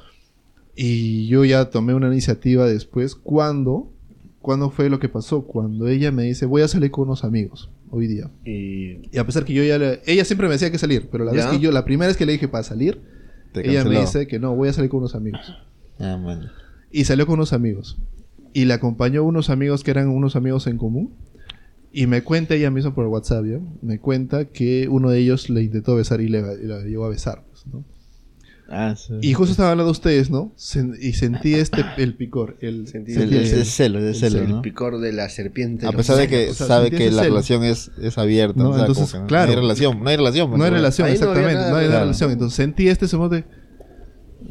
Y 0.76 1.28
yo 1.28 1.43
ya 1.45 1.70
tomé 1.70 1.93
una 1.93 2.08
iniciativa 2.08 2.66
después, 2.66 3.16
cuando, 3.16 3.91
cuando 4.41 4.70
fue 4.70 4.89
lo 4.89 5.00
que 5.00 5.10
pasó? 5.10 5.41
Cuando 5.43 5.88
ella 5.88 6.12
me 6.12 6.24
dice, 6.24 6.45
voy 6.45 6.62
a 6.62 6.68
salir 6.68 6.91
con 6.91 7.06
unos 7.06 7.24
amigos 7.24 7.70
hoy 7.91 8.08
día. 8.08 8.30
y 8.45 9.10
Y 9.12 9.18
a 9.18 9.26
pesar 9.26 9.43
que 9.45 9.54
yo 9.54 9.64
ya 9.64 9.78
le- 9.78 10.02
ella 10.06 10.24
siempre 10.26 10.47
me 10.47 10.54
decía 10.54 10.72
que 10.72 10.78
salir, 10.78 11.10
pero 11.12 11.26
la 11.26 11.32
vez 11.32 11.45
¿Ya? 11.45 11.52
que 11.52 11.60
yo, 11.60 11.72
la 11.72 11.84
primera 11.86 12.08
vez 12.08 12.18
que 12.18 12.26
le 12.26 12.32
dije 12.34 12.47
para 12.47 12.64
salir, 12.64 13.02
Te 13.52 13.68
ella 13.70 13.84
me 13.84 14.00
dice 14.00 14.28
que 14.28 14.39
no, 14.39 14.56
voy 14.56 14.70
a 14.70 14.74
salir 14.74 14.89
con 14.89 15.00
unos 15.00 15.16
amigos. 15.16 15.41
Ah, 16.00 16.18
man. 16.18 16.50
Y 16.91 17.04
salió 17.06 17.26
con 17.28 17.34
unos 17.36 17.52
amigos. 17.52 17.97
Y 18.54 18.66
le 18.66 18.74
acompañó 18.74 19.24
unos 19.24 19.50
amigos 19.50 19.84
que 19.84 19.91
eran 19.91 20.10
unos 20.10 20.36
amigos 20.36 20.68
en 20.68 20.78
común. 20.78 21.14
Y 21.91 22.06
me 22.08 22.24
cuenta 22.24 22.54
ella 22.56 22.70
misma 22.70 22.93
por 22.93 23.08
WhatsApp, 23.08 23.45
¿ya? 23.45 23.60
Me 23.82 24.00
cuenta 24.00 24.45
que 24.45 24.88
uno 24.89 25.10
de 25.10 25.20
ellos 25.20 25.50
le 25.50 25.64
intentó 25.64 25.95
besar 25.95 26.22
y 26.22 26.28
le, 26.30 26.41
la 26.66 26.82
llegó 26.82 27.06
a 27.06 27.10
besar, 27.10 27.43
pues, 27.50 27.66
¿no? 27.68 27.84
Ah, 28.72 28.93
sí. 28.95 29.14
Y 29.24 29.34
justo 29.34 29.50
estaba 29.52 29.72
hablando 29.72 29.86
de 29.91 29.91
ustedes, 29.93 30.30
¿no? 30.30 30.54
Sen- 30.56 30.95
y 31.02 31.14
sentí 31.14 31.56
este, 31.56 31.84
el 31.97 32.14
picor, 32.14 32.58
el, 32.62 32.88
Sentí 32.91 33.14
el- 33.14 33.34
el- 33.34 33.66
celo, 33.66 33.97
el, 33.97 34.14
celo, 34.14 34.47
¿no? 34.47 34.62
picor 34.62 35.00
de 35.00 35.12
la 35.12 35.28
serpiente. 35.30 35.88
A 35.88 35.91
pesar 35.91 36.18
de 36.18 36.28
que 36.28 36.50
o 36.50 36.54
sea, 36.54 36.68
sabe 36.68 36.91
que 36.91 37.10
la 37.10 37.24
celo. 37.24 37.34
relación 37.34 37.64
es, 37.64 37.89
es 38.00 38.20
abierta. 38.20 38.62
No, 38.62 38.70
o 38.70 38.74
sea, 38.74 38.86
entonces, 38.86 39.20
claro. 39.28 39.47
No 39.47 39.58
hay 39.58 39.62
relación, 39.64 40.04
no 40.04 40.10
hay 40.12 40.18
relación. 40.18 40.52
No 40.56 40.64
hay 40.64 40.70
relación, 40.70 41.08
exactamente. 41.10 41.54
nada, 41.56 41.72
no 41.72 41.78
hay 41.78 41.88
claro. 41.88 42.02
relación. 42.02 42.30
Entonces 42.32 42.56
sentí 42.56 42.88
este 42.88 43.08
semón 43.08 43.32
de... 43.32 43.43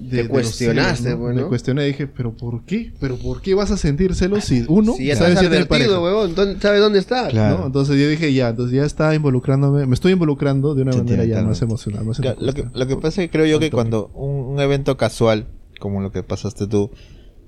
de- 0.09 0.17
de 0.19 0.23
los 0.25 0.31
cuestionaste, 0.33 1.03
celos, 1.05 1.19
¿no? 1.19 1.25
bueno. 1.25 1.43
Me 1.43 1.49
cuestioné 1.49 1.85
y 1.85 1.89
dije, 1.89 2.07
¿pero 2.07 2.37
por 2.37 2.65
qué? 2.65 2.93
¿Pero 3.01 3.17
por 3.17 3.41
qué 3.43 3.55
vas 3.55 3.71
a 3.71 3.77
sentir 3.77 4.15
celos 4.15 4.45
si 4.45 4.65
uno 4.69 4.95
Si 4.97 5.07
ya 5.07 5.17
sabe 5.17 5.35
si 5.37 5.41
tiene 5.41 5.65
pareja? 5.67 5.91
advertido, 5.91 6.03
huevón, 6.05 6.35
¿dónde- 6.35 6.61
¿sabe 6.61 6.79
dónde 6.79 6.99
está? 6.99 7.29
Claro. 7.29 7.59
¿no? 7.61 7.67
Entonces 7.67 8.01
yo 8.01 8.09
dije, 8.09 8.33
ya, 8.33 8.49
entonces 8.49 8.75
ya 8.77 8.85
está 8.85 9.15
involucrándome, 9.15 9.87
me 9.87 9.95
estoy 9.95 10.13
involucrando 10.13 10.75
de 10.75 10.83
una 10.83 10.93
manera 10.97 11.25
ya 11.25 11.43
más 11.43 11.61
emocional. 11.63 12.05
Más 12.05 12.19
Claro, 12.21 12.39
lo, 12.41 12.53
que, 12.53 12.65
lo 12.73 12.87
que 12.87 12.97
pasa 12.97 13.23
es 13.23 13.29
que 13.29 13.31
creo 13.31 13.47
yo 13.47 13.59
que 13.61 13.71
cuando 13.71 14.09
un, 14.15 14.55
un 14.55 14.61
evento 14.61 14.97
casual, 14.97 15.47
como 15.81 16.01
lo 16.01 16.11
que 16.11 16.23
pasaste 16.23 16.67
tú, 16.67 16.91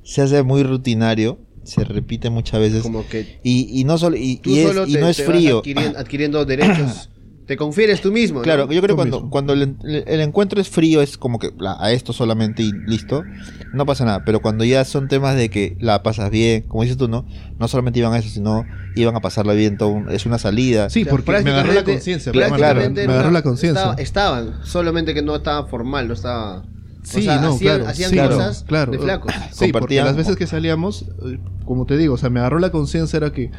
se 0.03 0.23
hace 0.23 0.43
muy 0.43 0.63
rutinario, 0.63 1.39
se 1.63 1.85
repite 1.85 2.31
muchas 2.31 2.59
veces. 2.61 2.83
Como 2.83 3.07
que 3.07 3.39
Y, 3.43 3.81
y 3.81 3.85
no 3.85 3.99
solo, 3.99 4.17
y, 4.17 4.41
es, 4.45 4.67
solo 4.69 4.87
y 4.87 4.95
te, 4.95 5.01
no 5.01 5.09
es 5.09 5.17
te 5.19 5.25
frío. 5.25 5.59
adquiriendo, 5.59 5.99
adquiriendo 5.99 6.45
derechos. 6.47 7.11
Te 7.51 7.57
confieres 7.57 8.01
tú 8.01 8.13
mismo. 8.13 8.39
¿no? 8.39 8.43
Claro, 8.45 8.71
yo 8.71 8.81
creo 8.81 8.95
que 8.95 8.95
cuando, 8.95 9.17
mismo. 9.17 9.31
cuando 9.31 9.55
el, 9.55 9.75
encuentro 10.21 10.61
es 10.61 10.69
frío, 10.69 11.03
es 11.03 11.19
como 11.19 11.41
que 11.41 11.51
la- 11.59 11.77
a 11.81 11.91
esto 11.91 12.13
solamente 12.13 12.63
y 12.63 12.71
listo, 12.87 13.25
no 13.73 13.87
pasa 13.87 14.05
nada. 14.05 14.25
Pero 14.25 14.39
cuando 14.41 14.63
ya 14.65 14.85
son 14.85 15.09
temas 15.09 15.35
de 15.35 15.51
que 15.51 15.77
la 15.81 16.05
pasas 16.05 16.31
bien, 16.31 16.63
como 16.69 16.85
dices 16.85 16.97
tú, 16.97 17.09
¿no? 17.09 17.27
No 17.59 17.67
solamente 17.67 17.99
iban 17.99 18.13
a 18.13 18.19
eso, 18.19 18.29
sino 18.29 18.65
iban 18.95 19.17
a 19.17 19.21
pasarla 19.21 19.53
bien, 19.55 19.77
todo 19.79 19.89
un- 19.89 20.11
es 20.11 20.27
una 20.27 20.39
salida. 20.39 20.91
Sí, 20.91 21.01
O 21.01 21.05
sea, 21.07 21.11
porque 21.11 21.33
me 21.43 21.51
agarró 21.51 21.73
la 21.73 21.83
conciencia. 21.83 22.31
prácticamente 22.31 23.01
me 23.01 23.05
era 23.07 23.13
agarró 23.15 23.31
una- 23.31 23.39
la 23.41 23.43
conciencia. 23.43 23.81
estaba- 23.81 24.01
Estaban, 24.01 24.55
solamente 24.65 25.13
que 25.13 25.23
no 25.23 25.35
estaba 25.35 25.67
formal, 25.67 26.07
no 26.07 26.15
estaba. 26.15 26.63
Sí, 27.03 27.19
o 27.19 27.23
sea, 27.23 27.41
no, 27.41 27.49
hacían, 27.55 27.77
claro, 27.79 27.91
hacían 27.91 28.11
sí, 28.11 28.17
cosas 28.19 28.65
claro. 28.69 28.93
de 28.93 28.99
flacos. 29.01 29.33
Sí, 29.33 29.41
porque 29.73 29.73
Compartían- 29.73 30.05
las 30.07 30.17
veces 30.17 30.37
que 30.37 30.47
salíamos, 30.47 31.07
eh, 31.27 31.39
como 31.65 31.85
te 31.85 31.97
digo, 31.97 32.15
o 32.15 32.19
sea, 32.19 32.31
me 32.31 32.39
agarró 32.39 32.61
la 32.61 32.71
conciencia 32.71 33.17
era 33.17 33.33
que 33.33 33.51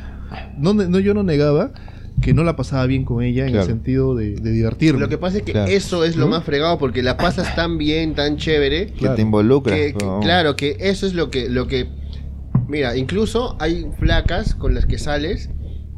no, 0.57 0.73
no 0.73 0.99
yo 0.99 1.13
no 1.13 1.23
negaba 1.23 1.71
que 2.21 2.33
no 2.33 2.43
la 2.43 2.55
pasaba 2.55 2.85
bien 2.85 3.03
con 3.03 3.23
ella 3.23 3.45
en 3.45 3.51
Claro. 3.53 3.65
el 3.65 3.71
sentido 3.71 4.15
de, 4.15 4.35
de 4.35 4.51
divertirme. 4.51 4.99
Lo 4.99 5.09
que 5.09 5.17
pasa 5.17 5.37
es 5.37 5.43
que 5.43 5.51
Claro. 5.53 5.71
eso 5.71 6.05
es 6.05 6.15
lo 6.15 6.25
¿No? 6.25 6.31
más 6.31 6.43
fregado 6.43 6.77
porque 6.77 7.01
la 7.03 7.17
pasas 7.17 7.55
tan 7.55 7.77
bien, 7.77 8.13
tan 8.15 8.37
chévere, 8.37 8.87
que 8.87 8.93
claro. 8.93 9.15
te 9.15 9.21
involucra. 9.23 9.75
que, 9.75 9.93
que- 9.93 10.05
claro, 10.21 10.55
que 10.55 10.77
eso 10.79 11.07
es 11.07 11.13
lo 11.13 11.29
que, 11.31 11.49
lo 11.49 11.67
que. 11.67 11.87
Mira, 12.67 12.95
incluso 12.95 13.57
hay 13.59 13.87
flacas 13.99 14.55
con 14.55 14.73
las 14.75 14.85
que 14.85 14.97
sales 14.97 15.49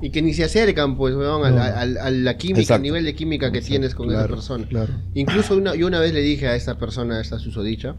y 0.02 0.10
que 0.12 0.22
ni 0.22 0.34
se 0.34 0.44
acercan, 0.44 0.98
pues, 0.98 1.16
weón, 1.16 1.46
a, 1.46 1.50
No. 1.50 1.56
la- 1.58 1.80
a 1.82 1.86
la- 1.86 2.04
a 2.06 2.10
la 2.12 2.38
química, 2.38 2.62
Exacto. 2.62 2.76
al 2.78 2.82
nivel 2.84 3.06
de 3.06 3.14
química 3.16 3.52
que 3.52 3.62
tienes 3.62 3.94
con 3.96 4.10
esa 4.12 4.28
persona. 4.28 4.66
claro. 4.68 4.92
Incluso 5.14 5.56
una, 5.56 5.76
yo 5.76 5.88
una 5.88 6.00
vez 6.00 6.14
le 6.14 6.22
dije 6.22 6.48
a 6.48 6.56
esta 6.56 6.78
persona, 6.78 7.18
a 7.18 7.22
esta 7.22 7.38
susodicha, 7.40 7.96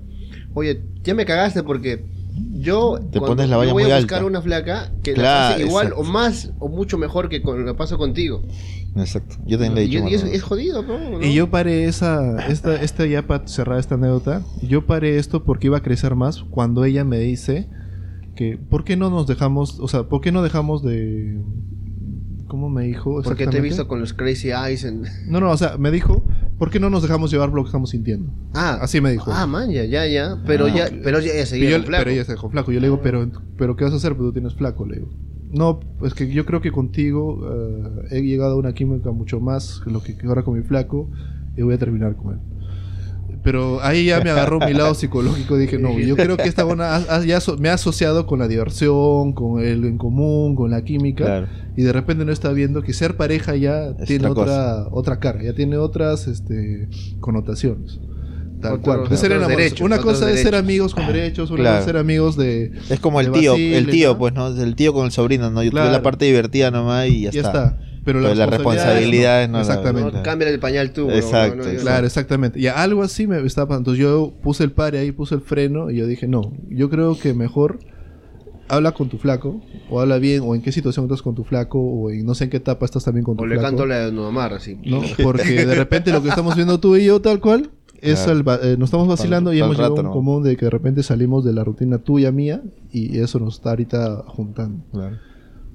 oye, 0.54 0.82
ya 1.02 1.14
me 1.14 1.24
cagaste 1.24 1.62
porque 1.62 2.04
yo 2.64 2.98
Te 3.12 3.20
pones 3.20 3.48
la 3.48 3.56
valla 3.56 3.72
voy 3.72 3.84
muy 3.84 3.92
a 3.92 3.96
buscar 3.98 4.18
alta. 4.18 4.26
una 4.28 4.42
flaca 4.42 4.92
que 5.02 5.12
Claro, 5.14 5.48
la 5.50 5.50
pase 5.54 5.66
igual 5.66 5.86
exacto. 5.88 6.02
o 6.08 6.12
más 6.12 6.52
o 6.58 6.68
mucho 6.68 6.98
mejor 6.98 7.28
que 7.28 7.42
con, 7.42 7.64
la 7.64 7.74
paso 7.76 7.98
contigo. 7.98 8.42
Exacto. 8.96 9.36
Yo 9.44 9.58
también 9.58 9.74
le 9.74 9.80
he 9.82 9.84
Y, 9.84 9.88
dicho. 9.88 10.08
y 10.08 10.14
es, 10.14 10.22
es 10.24 10.42
jodido, 10.42 10.82
¿no? 10.82 11.22
Y 11.22 11.34
yo 11.34 11.50
paré 11.50 11.84
esa, 11.86 12.46
esta, 12.48 12.80
esta 12.80 13.06
ya 13.06 13.26
para 13.26 13.46
cerrar 13.46 13.78
esta 13.78 13.96
anécdota, 13.96 14.42
yo 14.62 14.86
paré 14.86 15.18
esto 15.18 15.44
porque 15.44 15.66
iba 15.66 15.78
a 15.78 15.82
crecer 15.82 16.14
más 16.14 16.42
cuando 16.50 16.84
ella 16.84 17.04
me 17.04 17.18
dice 17.18 17.68
que, 18.36 18.56
¿por 18.56 18.84
qué 18.84 18.96
no 18.96 19.10
nos 19.10 19.26
dejamos, 19.26 19.78
o 19.80 19.86
sea, 19.88 20.04
¿por 20.04 20.20
qué 20.20 20.32
no 20.32 20.42
dejamos 20.42 20.82
de, 20.82 21.38
¿cómo 22.54 22.70
me 22.70 22.84
dijo? 22.84 23.20
Porque 23.24 23.48
te 23.48 23.58
he 23.58 23.60
visto 23.60 23.88
con 23.88 23.98
los 23.98 24.14
crazy 24.14 24.50
eyes 24.52 24.84
en... 24.84 25.02
No, 25.26 25.40
no, 25.40 25.50
o 25.50 25.56
sea, 25.56 25.76
me 25.76 25.90
dijo, 25.90 26.22
¿por 26.56 26.70
qué 26.70 26.78
no 26.78 26.88
nos 26.88 27.02
dejamos 27.02 27.32
llevar 27.32 27.48
por 27.48 27.56
lo 27.56 27.64
que 27.64 27.68
estamos 27.68 27.90
sintiendo? 27.90 28.32
Ah, 28.52 28.78
Así 28.80 29.00
me 29.00 29.10
dijo. 29.10 29.32
Ah, 29.32 29.44
man, 29.48 29.72
ya, 29.72 29.84
ya, 29.84 30.06
ya. 30.06 30.38
Pero 30.46 30.66
Ah, 30.66 30.70
ya, 30.72 30.86
pero 31.02 31.18
ya, 31.18 31.34
Y 31.40 31.46
seguía 31.46 31.70
yo- 31.70 31.82
flaco. 31.82 32.02
Pero 32.04 32.10
ella 32.12 32.24
se 32.24 32.30
dejó 32.30 32.48
flaco. 32.50 32.70
Yo 32.70 32.78
le 32.78 32.86
digo, 32.86 33.00
pero, 33.02 33.28
pero 33.58 33.74
¿qué 33.74 33.82
vas 33.82 33.92
a 33.92 33.96
hacer? 33.96 34.14
Pues 34.14 34.28
tú 34.28 34.32
tienes 34.34 34.54
flaco, 34.54 34.86
le 34.86 34.98
digo. 35.00 35.08
No, 35.50 35.80
es 36.04 36.14
que 36.14 36.28
yo 36.32 36.46
creo 36.46 36.60
que 36.60 36.70
contigo 36.70 37.40
eh, 37.44 38.18
he 38.18 38.22
llegado 38.22 38.52
a 38.52 38.56
una 38.56 38.72
química 38.72 39.10
mucho 39.10 39.40
más 39.40 39.80
que 39.82 39.90
lo 39.90 40.00
que 40.00 40.16
ahora 40.28 40.44
con 40.44 40.54
mi 40.56 40.62
flaco 40.62 41.10
y 41.56 41.62
voy 41.62 41.74
a 41.74 41.78
terminar 41.78 42.14
con 42.14 42.34
él. 42.34 42.38
Pero 43.44 43.80
ahí 43.82 44.06
ya 44.06 44.20
me 44.20 44.30
agarró 44.30 44.58
mi 44.58 44.72
lado 44.72 44.94
psicológico. 44.94 45.56
Dije, 45.56 45.78
no, 45.78 45.96
yo 46.00 46.16
creo 46.16 46.36
que 46.36 46.48
esta 46.48 46.64
buena 46.64 47.00
ya 47.26 47.40
so- 47.40 47.56
me 47.58 47.68
ha 47.68 47.74
asociado 47.74 48.26
con 48.26 48.38
la 48.40 48.48
diversión, 48.48 49.32
con 49.34 49.62
el 49.62 49.84
en 49.84 49.98
común, 49.98 50.56
con 50.56 50.70
la 50.72 50.82
química. 50.82 51.24
Claro. 51.26 51.46
Y 51.76 51.82
de 51.82 51.92
repente 51.92 52.24
no 52.24 52.32
está 52.32 52.50
viendo 52.52 52.82
que 52.82 52.92
ser 52.94 53.16
pareja 53.16 53.54
ya 53.54 53.88
Es 53.98 54.06
tiene 54.06 54.26
otra 54.28 54.42
otra, 54.42 54.86
otra 54.90 55.20
cara, 55.20 55.42
ya 55.42 55.52
tiene 55.54 55.76
otras 55.76 56.26
este, 56.26 56.88
connotaciones. 57.20 58.00
Tal 58.60 58.74
Otros- 58.74 58.80
cual. 58.96 59.08
De 59.10 59.16
ser 59.18 59.38
derechos, 59.46 59.80
una 59.82 59.98
cosa 59.98 60.30
es 60.30 60.40
ser 60.40 60.54
amigos 60.54 60.94
con 60.94 61.06
derechos, 61.06 61.50
una 61.50 61.60
Claro. 61.60 61.74
cosa 61.76 61.80
es 61.80 61.84
ser 61.84 61.96
amigos 61.98 62.36
de. 62.36 62.72
Es 62.88 62.98
como 62.98 63.20
el 63.20 63.30
de 63.30 63.38
tío, 63.40 63.54
el 63.56 63.86
tío, 63.90 64.12
¿no? 64.12 64.18
pues, 64.18 64.32
¿no? 64.32 64.46
El 64.48 64.74
tío 64.74 64.94
con 64.94 65.04
el 65.04 65.12
sobrino, 65.12 65.50
¿no? 65.50 65.62
Yo 65.62 65.70
tuve 65.70 65.80
Claro. 65.80 65.92
la 65.92 66.02
parte 66.02 66.24
divertida 66.24 66.70
nomás 66.70 67.08
y 67.08 67.22
ya, 67.22 67.30
Ya 67.30 67.40
está. 67.42 67.50
está. 67.66 67.78
Pero, 68.04 68.20
las 68.20 68.50
responsabilidades 68.50 69.48
no 69.48 69.56
la- 69.56 69.62
Exactamente. 69.62 70.12
No, 70.18 70.22
cámbiale 70.22 70.52
el 70.54 70.60
pañal 70.60 70.92
tú. 70.92 71.10
Exacto, 71.10 71.56
no, 71.64 71.72
no, 71.72 71.80
Claro, 71.80 72.06
exactamente. 72.06 72.60
Y 72.60 72.66
algo 72.66 73.02
así 73.02 73.26
me 73.26 73.38
estaba 73.44 73.68
pasando. 73.68 73.92
Entonces 73.92 74.02
yo 74.02 74.32
puse 74.42 74.62
el 74.64 74.72
pare 74.72 74.98
ahí, 74.98 75.12
puse 75.12 75.34
el 75.34 75.40
freno 75.40 75.90
y 75.90 75.96
yo 75.96 76.06
dije, 76.06 76.28
no, 76.28 76.52
yo 76.68 76.90
creo 76.90 77.18
que 77.18 77.32
mejor 77.34 77.78
habla 78.68 78.92
con 78.92 79.08
tu 79.10 79.18
flaco, 79.18 79.60
o 79.90 80.00
habla 80.00 80.18
bien, 80.18 80.42
o 80.44 80.54
en 80.54 80.62
qué 80.62 80.72
situación 80.72 81.04
estás 81.04 81.20
con 81.22 81.34
tu 81.34 81.44
flaco, 81.44 81.78
o 81.78 82.10
en 82.10 82.24
no 82.24 82.34
sé 82.34 82.44
en 82.44 82.50
qué 82.50 82.56
etapa 82.56 82.86
estás 82.86 83.04
también 83.04 83.24
con 83.24 83.36
tu 83.36 83.42
O 83.42 83.46
le 83.46 83.56
flaco. 83.56 83.68
canto 83.68 83.86
la 83.86 84.06
de 84.06 84.12
Nomar, 84.12 84.54
así. 84.54 84.78
¿no? 84.84 85.02
Porque 85.22 85.66
de 85.66 85.74
repente 85.74 86.10
lo 86.12 86.22
que 86.22 86.28
estamos 86.30 86.56
viendo 86.56 86.80
tú 86.80 86.96
y 86.96 87.04
yo 87.04 87.20
tal 87.20 87.40
cual 87.40 87.70
es 88.00 88.20
Claro. 88.24 88.38
el 88.62 88.68
eh, 88.72 88.76
nos 88.78 88.88
estamos 88.88 89.06
vacilando 89.08 89.52
y 89.52 89.58
Pa'l 89.60 89.64
hemos 89.66 89.76
llegado 89.76 89.96
a 89.96 90.00
un 90.00 90.06
¿no? 90.06 90.12
común 90.12 90.42
de 90.42 90.56
que 90.56 90.64
de 90.66 90.70
repente 90.70 91.02
salimos 91.02 91.44
de 91.44 91.52
la 91.52 91.62
rutina 91.64 91.98
tuya 91.98 92.32
mía 92.32 92.62
y 92.90 93.18
eso 93.18 93.38
nos 93.38 93.54
está 93.56 93.70
ahorita 93.70 94.24
juntando. 94.26 94.84
Claro. 94.92 95.16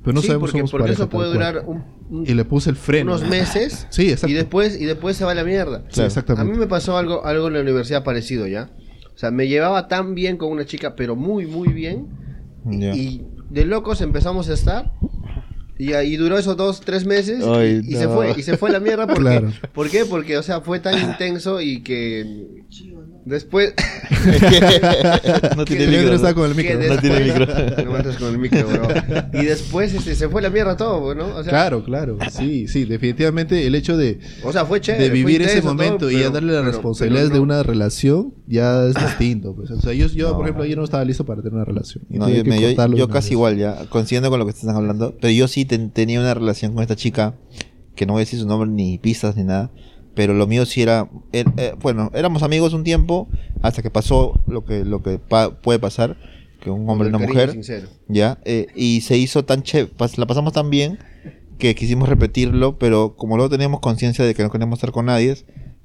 Pero 0.03 0.13
no 0.13 0.21
sí, 0.21 0.27
sabemos 0.27 0.49
porque, 0.49 0.59
somos 0.59 0.71
porque 0.71 0.83
pareja, 0.83 1.03
eso 1.03 1.09
puede 1.09 1.31
durar 1.33 1.63
un- 1.67 1.83
un- 2.09 2.25
y 2.25 2.33
le 2.33 2.45
puse 2.45 2.69
el 2.69 2.75
freno. 2.77 3.11
unos 3.15 3.27
meses 3.29 3.87
Sí, 3.91 4.09
exacto. 4.09 4.29
y 4.31 4.33
después 4.33 4.79
y 4.79 4.85
después 4.85 5.17
se 5.17 5.25
va 5.25 5.31
a 5.31 5.35
la 5.35 5.43
mierda. 5.43 5.79
Sí, 5.89 5.95
Claro. 5.95 6.03
A 6.03 6.07
exactamente. 6.07 6.51
mí 6.53 6.57
me 6.57 6.67
pasó 6.67 6.97
algo 6.97 7.25
algo 7.25 7.47
en 7.47 7.53
la 7.55 7.61
universidad 7.61 8.03
parecido 8.03 8.47
ya. 8.47 8.69
O 9.13 9.17
sea, 9.17 9.31
me 9.31 9.47
llevaba 9.49 9.87
tan 9.89 10.15
bien 10.15 10.37
con 10.37 10.49
una 10.51 10.65
chica, 10.65 10.95
pero 10.95 11.15
muy 11.15 11.45
muy 11.45 11.69
bien. 11.73 12.07
y- 12.71 12.79
Ya. 12.79 12.95
Y 12.95 13.27
de 13.49 13.65
locos 13.65 14.01
empezamos 14.01 14.49
a 14.49 14.53
estar. 14.53 14.93
Y 15.77 15.93
ahí 15.93 16.17
duró 16.17 16.37
esos 16.37 16.57
dos, 16.57 16.81
tres 16.81 17.05
meses 17.05 17.39
y- 17.39 17.49
Ay, 17.49 17.81
y, 17.85 17.95
se 17.95 18.03
no. 18.05 18.13
fue, 18.15 18.33
y 18.37 18.43
se 18.43 18.57
fue 18.57 18.69
a 18.69 18.73
la 18.73 18.79
mierda 18.81 19.07
porque, 19.07 19.21
Claro. 19.39 19.51
¿por 19.73 19.89
qué? 19.89 20.03
Porque, 20.05 20.37
o 20.37 20.43
sea, 20.43 20.59
fue 20.61 20.79
tan 20.79 20.93
intenso 21.11 21.61
y 21.61 21.81
que 21.81 22.63
Después. 23.29 23.73
no 25.55 25.65
tiene 25.65 25.83
El 25.85 25.89
micro. 25.91 26.13
está 26.15 26.33
con 26.33 26.49
el 26.49 26.55
micro. 26.55 26.79
No 26.79 26.97
tiene 26.99 27.19
micro. 27.23 27.45
No 27.89 28.19
con 28.19 28.27
el 28.29 28.37
micro, 28.39 28.67
bro. 28.67 28.87
Y 29.41 29.45
después 29.45 29.93
este, 29.93 30.15
se 30.15 30.27
fue 30.29 30.41
la 30.41 30.49
mierda 30.49 30.75
todo, 30.75 31.13
¿no? 31.15 31.27
O 31.35 31.43
sea, 31.43 31.49
Claro, 31.51 31.83
claro. 31.83 32.17
Sí, 32.31 32.67
sí, 32.67 32.85
definitivamente 32.85 33.65
el 33.67 33.75
hecho 33.75 33.97
de, 33.97 34.19
O 34.43 34.51
sea, 34.51 34.65
fue 34.65 34.81
chévere. 34.81 35.05
de 35.05 35.09
vivir 35.11 35.41
ese 35.41 35.61
momento 35.61 35.99
todo, 35.99 36.11
y 36.11 36.13
ya 36.15 36.19
pero- 36.21 36.31
darle 36.33 36.53
las 36.53 36.61
pero- 36.61 36.71
responsabilidades 36.71 37.29
pero 37.29 37.33
de 37.41 37.47
no. 37.47 37.53
una 37.53 37.63
relación 37.63 38.33
ya 38.47 38.85
es 38.85 38.95
distinto. 39.05 39.55
Pues. 39.55 39.71
O 39.71 39.79
sea, 39.81 39.93
yo, 39.93 40.07
yo 40.07 40.29
No. 40.29 40.35
por 40.37 40.45
ejemplo, 40.45 40.65
yo 40.65 40.75
no 40.75 40.83
estaba 40.83 41.05
listo 41.05 41.25
para 41.25 41.41
tener 41.41 41.55
una 41.55 41.65
relación. 41.65 42.03
No, 42.09 42.29
yo, 42.29 42.43
me- 42.43 42.59
yo- 42.61 42.95
yo 42.95 43.07
casi 43.09 43.27
vez. 43.27 43.31
igual 43.33 43.57
ya, 43.57 43.85
coincidiendo 43.89 44.29
con 44.29 44.39
lo 44.39 44.45
que 44.45 44.51
están 44.51 44.75
hablando, 44.75 45.15
pero 45.21 45.31
yo 45.31 45.47
sí 45.47 45.65
ten- 45.65 45.91
tenía 45.91 46.19
una 46.19 46.33
relación 46.33 46.73
con 46.73 46.81
esta 46.81 46.95
chica, 46.95 47.35
que 47.95 48.05
no 48.05 48.13
voy 48.13 48.21
a 48.21 48.23
decir 48.25 48.39
su 48.39 48.47
nombre 48.47 48.69
ni 48.69 48.97
pistas 48.97 49.35
ni 49.35 49.43
nada, 49.43 49.71
pero 50.15 50.33
lo 50.33 50.47
mío 50.47 50.65
sí 50.65 50.81
era, 50.81 51.09
er- 51.31 51.51
eh, 51.57 51.73
bueno, 51.81 52.11
éramos 52.13 52.43
amigos 52.43 52.73
un 52.73 52.83
tiempo, 52.83 53.27
hasta 53.61 53.81
que 53.81 53.89
pasó 53.89 54.39
lo 54.47 54.65
que, 54.65 54.83
lo 54.85 55.01
que 55.01 55.19
pa- 55.19 55.51
puede 55.51 55.79
pasar, 55.79 56.17
que 56.61 56.69
un 56.69 56.89
hombre 56.89 57.07
y 57.07 57.13
una 57.13 57.19
mujer, 57.25 57.51
sincero. 57.51 57.87
ya, 58.07 58.37
eh, 58.45 58.67
y 58.75 59.01
se 59.01 59.17
hizo 59.17 59.45
tan 59.45 59.63
chévere, 59.63 59.93
la 60.17 60.25
pasamos 60.25 60.53
tan 60.53 60.69
bien, 60.69 60.99
que 61.57 61.75
quisimos 61.75 62.07
repetirlo, 62.09 62.77
pero 62.77 63.15
como 63.15 63.35
luego 63.37 63.49
teníamos 63.49 63.79
conciencia 63.81 64.23
de 64.25 64.33
que 64.33 64.43
no 64.43 64.49
queríamos 64.49 64.77
estar 64.77 64.91
con 64.91 65.05
nadie, 65.07 65.35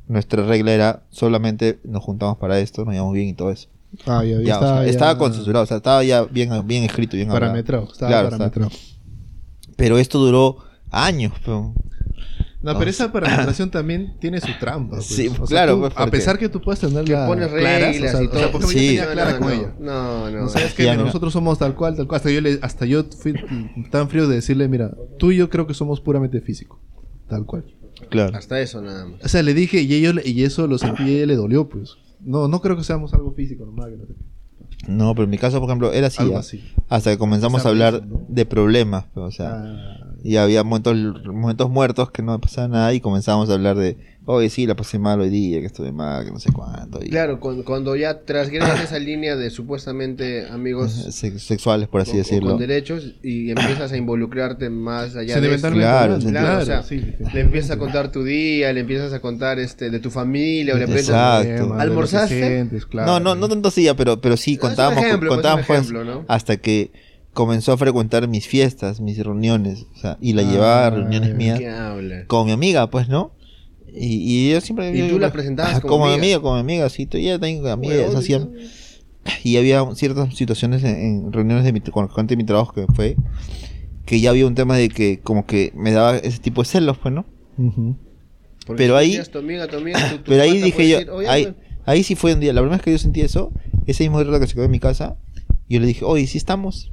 nuestra 0.07 0.45
regla 0.45 0.72
era 0.72 1.03
solamente 1.11 1.79
nos 1.85 2.03
juntamos 2.03 2.37
para 2.39 2.59
esto, 2.61 2.85
nos 2.85 2.93
llevamos 2.95 3.14
bien 3.14 3.29
y 3.29 3.33
todo 3.35 3.51
eso. 3.51 3.68
Ah, 4.07 4.25
ya, 4.25 4.39
ya 4.39 4.43
Ya, 4.43 4.57
o 4.57 4.61
sea, 4.61 4.68
estaba, 4.68 4.85
ya 4.85 4.91
estaba 4.91 5.18
consensuado, 5.18 5.62
o 5.62 5.66
sea, 5.66 5.77
estaba 5.79 6.03
ya 6.05 6.25
bien, 6.25 6.51
bien 6.66 6.83
escrito, 6.85 7.16
bien 7.16 7.29
hablado. 7.31 7.53
parametrado. 7.53 7.89
Estaba 7.93 8.11
Claro, 8.11 8.31
parametrado. 8.31 8.70
Pero 9.77 9.99
esto 9.99 10.18
duró 10.18 10.59
años, 10.91 11.33
pero- 11.45 11.75
No, 12.64 12.78
pero 12.78 12.90
esa 12.90 13.12
parametración 13.12 13.70
también 13.70 14.16
tiene 14.20 14.40
su 14.40 14.48
trampa. 14.58 14.96
pues. 14.96 15.06
Sí, 15.06 15.28
O 15.28 15.34
sea, 15.34 15.44
claro, 15.46 15.74
tú, 15.74 15.80
pues, 15.82 15.92
a 15.96 16.06
pesar 16.06 16.38
que 16.38 16.48
tú 16.48 16.60
puedas 16.60 16.80
tener 16.80 17.04
Que 17.04 17.14
pones 17.14 17.48
claras, 17.48 17.92
reglas 17.94 18.14
o 18.14 18.16
sea, 18.16 18.22
y 18.24 18.26
o 18.26 18.30
sea, 18.32 18.40
todo. 18.40 18.52
por 18.52 18.60
ejemplo, 18.62 18.68
Sí. 18.68 18.96
yo 18.96 19.02
tenía 19.02 19.12
clara 19.12 19.32
no, 19.32 19.38
con 19.38 19.48
no, 19.48 19.54
ella. 19.54 19.74
No, 19.78 20.30
no. 20.30 20.40
No 20.40 20.48
sabes 20.48 20.74
que 20.74 20.82
mira, 20.82 20.96
nosotros 20.96 21.32
somos 21.32 21.58
tal 21.58 21.74
cual, 21.74 21.94
tal 21.96 22.06
cual. 22.06 22.16
Hasta 22.16 22.30
yo, 22.30 22.40
le, 22.40 22.58
hasta 22.62 22.86
yo 22.86 23.04
fui 23.04 23.34
tan 23.90 24.08
frío 24.08 24.26
de 24.28 24.36
decirle, 24.36 24.66
mira, 24.68 24.92
tú 25.18 25.30
y 25.30 25.36
yo 25.36 25.50
creo 25.50 25.66
que 25.66 25.74
somos 25.74 26.00
puramente 26.00 26.40
físico. 26.40 26.80
Tal 27.28 27.44
cual. 27.46 27.64
claro. 28.10 28.36
Hasta 28.36 28.58
eso 28.60 28.80
nada 28.82 29.06
más. 29.06 29.24
O 29.24 29.28
sea, 29.28 29.42
le 29.42 29.54
dije 29.54 29.82
y, 29.82 29.92
ello, 29.94 30.12
y 30.24 30.42
eso 30.44 30.66
lo 30.66 30.78
sentí 30.78 31.02
y 31.04 31.26
le 31.26 31.36
dolió, 31.36 31.68
pues. 31.68 31.96
No, 32.20 32.48
no 32.48 32.60
creo 32.62 32.76
que 32.76 32.84
seamos 32.84 33.12
algo 33.12 33.32
físico 33.34 33.66
nomás. 33.66 33.90
Que 33.90 33.96
no 33.98 34.06
qué. 34.06 34.14
No, 34.88 35.14
pero 35.14 35.24
en 35.24 35.30
mi 35.30 35.38
caso, 35.38 35.60
por 35.60 35.68
ejemplo, 35.68 35.92
era 35.92 36.06
así. 36.08 36.32
Así. 36.34 36.64
Hasta 36.88 37.10
que 37.10 37.18
comenzamos 37.18 37.64
O 37.64 37.68
a 37.68 37.70
hablar 37.70 37.94
eso, 37.94 38.04
¿no? 38.06 38.24
de 38.28 38.44
problemas, 38.46 39.04
pues, 39.14 39.26
o 39.26 39.30
sea, 39.30 39.50
Ah, 39.54 40.03
y 40.25 40.37
había 40.37 40.64
momentos, 40.64 40.97
momentos 41.27 41.70
muertos 41.70 42.11
que 42.11 42.22
no 42.22 42.41
pasaba 42.41 42.66
nada 42.66 42.93
y 42.95 43.01
comenzamos 43.01 43.49
a 43.51 43.53
hablar 43.53 43.77
de, 43.77 43.99
oye, 44.25 44.49
sí, 44.49 44.66
la 44.66 44.75
pasé 44.75 44.99
mal 44.99 45.20
hoy 45.20 45.29
día, 45.29 45.61
que 45.61 45.66
estuve 45.66 45.93
mal, 45.93 46.25
que 46.25 46.31
no 46.33 46.41
sé 46.41 46.51
cuánto. 46.51 46.99
Y, 47.05 47.11
Claro, 47.11 47.39
cuando, 47.41 47.62
cuando 47.64 47.95
ya 47.95 48.22
transgredes 48.22 48.81
esa 48.85 48.99
línea 48.99 49.37
de 49.37 49.51
supuestamente 49.51 50.49
amigos 50.49 50.91
se- 51.11 51.39
sexuales, 51.39 51.89
por 51.89 52.01
así 52.01 52.12
con, 52.12 52.18
decirlo. 52.18 52.51
con 52.53 52.59
derechos 52.59 53.16
y 53.22 53.51
empiezas 53.51 53.93
a 53.93 53.97
involucrarte 53.99 54.70
más 54.70 55.14
allá 55.14 55.39
de 55.39 55.55
eso. 55.55 55.70
Claro, 55.70 56.14
hablando, 56.14 56.31
Claro, 56.31 56.62
o 56.62 56.64
sea, 56.64 56.83
sí, 56.83 57.03
le 57.35 57.41
empiezas 57.41 57.72
a 57.72 57.79
contar 57.79 58.11
tu 58.11 58.25
día, 58.25 58.72
le 58.72 58.81
empiezas 58.81 59.12
a 59.12 59.20
contar 59.20 59.59
este 59.59 59.91
de 59.91 60.01
tu 60.01 60.11
familia 60.11 60.75
o 60.75 60.79
le 60.79 60.85
empiezas 60.85 61.45
Exacto. 61.45 61.75
¿Almorzaste? 61.75 62.39
sientes, 62.49 62.87
claro. 62.87 63.12
No, 63.12 63.20
no, 63.20 63.35
no 63.35 63.49
tanto 63.49 63.68
así, 63.68 63.85
ya, 63.85 63.95
pero, 63.95 64.20
pero 64.22 64.39
sí 64.39 64.57
contábamos, 64.57 65.05
ejemplo, 65.05 65.29
pues, 65.29 65.37
contábamos 65.37 65.66
cosas 65.66 65.83
ejemplo, 65.83 66.05
¿no? 66.05 66.25
hasta 66.29 66.57
que 66.57 66.93
comenzó 67.35 67.72
a 67.72 67.76
frecuentar 67.76 68.26
mis 68.28 68.47
fiestas, 68.49 69.01
mis 69.01 69.18
reuniones, 69.22 69.87
o 69.95 69.99
sea, 69.99 70.16
y 70.20 70.32
la 70.32 70.43
Ah, 70.43 70.45
llevaba 70.45 70.87
a 70.87 70.91
reuniones 70.91 71.30
ya. 71.30 71.37
mías 71.37 71.61
como 72.26 72.47
mi 72.47 72.53
amiga, 72.53 72.89
pues, 72.91 73.09
¿no? 73.09 73.32
Y, 73.97 74.49
y 74.49 74.51
yo 74.53 74.61
siempre... 74.61 74.91
¿Y 74.97 75.09
tú 75.09 75.18
la 75.18 75.30
presentabas 75.30 75.74
como 75.80 75.91
como, 75.95 76.05
amiga? 76.07 76.22
amiga? 76.22 76.41
Como 76.41 76.55
mi 76.55 76.61
amiga, 76.61 76.89
sí, 76.89 77.07
tú- 77.07 77.18
ella 77.18 77.39
tengo 77.39 77.68
amigas, 77.68 77.99
Huevón, 77.99 78.16
hacían... 78.16 78.51
Y 79.43 79.57
había 79.57 79.85
ciertas 79.95 80.35
situaciones 80.35 80.82
en, 80.85 80.97
en 80.97 81.32
reuniones 81.32 81.64
de 81.64 81.72
mi, 81.72 81.80
con 81.80 82.11
gente 82.11 82.32
de 82.32 82.37
mi 82.37 82.45
trabajo 82.45 82.72
que 82.72 82.87
fue, 82.95 83.16
que 84.05 84.20
ya 84.20 84.30
había 84.30 84.47
un 84.47 84.55
tema 84.55 84.76
de 84.76 84.89
que 84.91 85.20
como 85.20 85.47
que 85.47 85.72
me 85.74 85.93
daba 85.93 86.16
ese 86.18 86.39
tipo 86.41 86.62
de 86.62 86.68
celos, 86.68 86.99
pues, 86.99 87.14
¿no? 87.14 87.24
Pero 88.76 88.97
ahí- 88.97 89.11
tenías 89.12 89.30
tu 89.30 89.39
amiga, 89.39 89.66
tu 89.66 89.76
amiga, 89.76 89.99
tu- 90.11 90.18
tu 90.18 90.24
Pero 90.24 90.43
ahí 90.43 90.59
dije 90.59 90.89
yo, 90.89 90.97
decir, 90.99 91.11
"Oye, 91.11 91.28
ahí, 91.28 91.55
ahí 91.87 92.03
sí 92.03 92.14
fue 92.16 92.35
un 92.35 92.41
día, 92.41 92.53
la 92.53 92.61
primera 92.61 92.76
vez 92.76 92.85
que 92.85 92.93
yo 92.93 92.99
sentí 92.99 93.20
eso, 93.20 93.51
ese 93.87 94.05
mismo 94.05 94.22
rato 94.22 94.41
que 94.41 94.47
se 94.47 94.55
quedó 94.55 94.64
en 94.64 94.70
mi 94.70 94.80
casa, 94.80 95.16
yo 95.68 95.80
le 95.80 95.87
dije, 95.87 96.05
oye, 96.05 96.26
¿sí 96.26 96.39
estamos? 96.39 96.91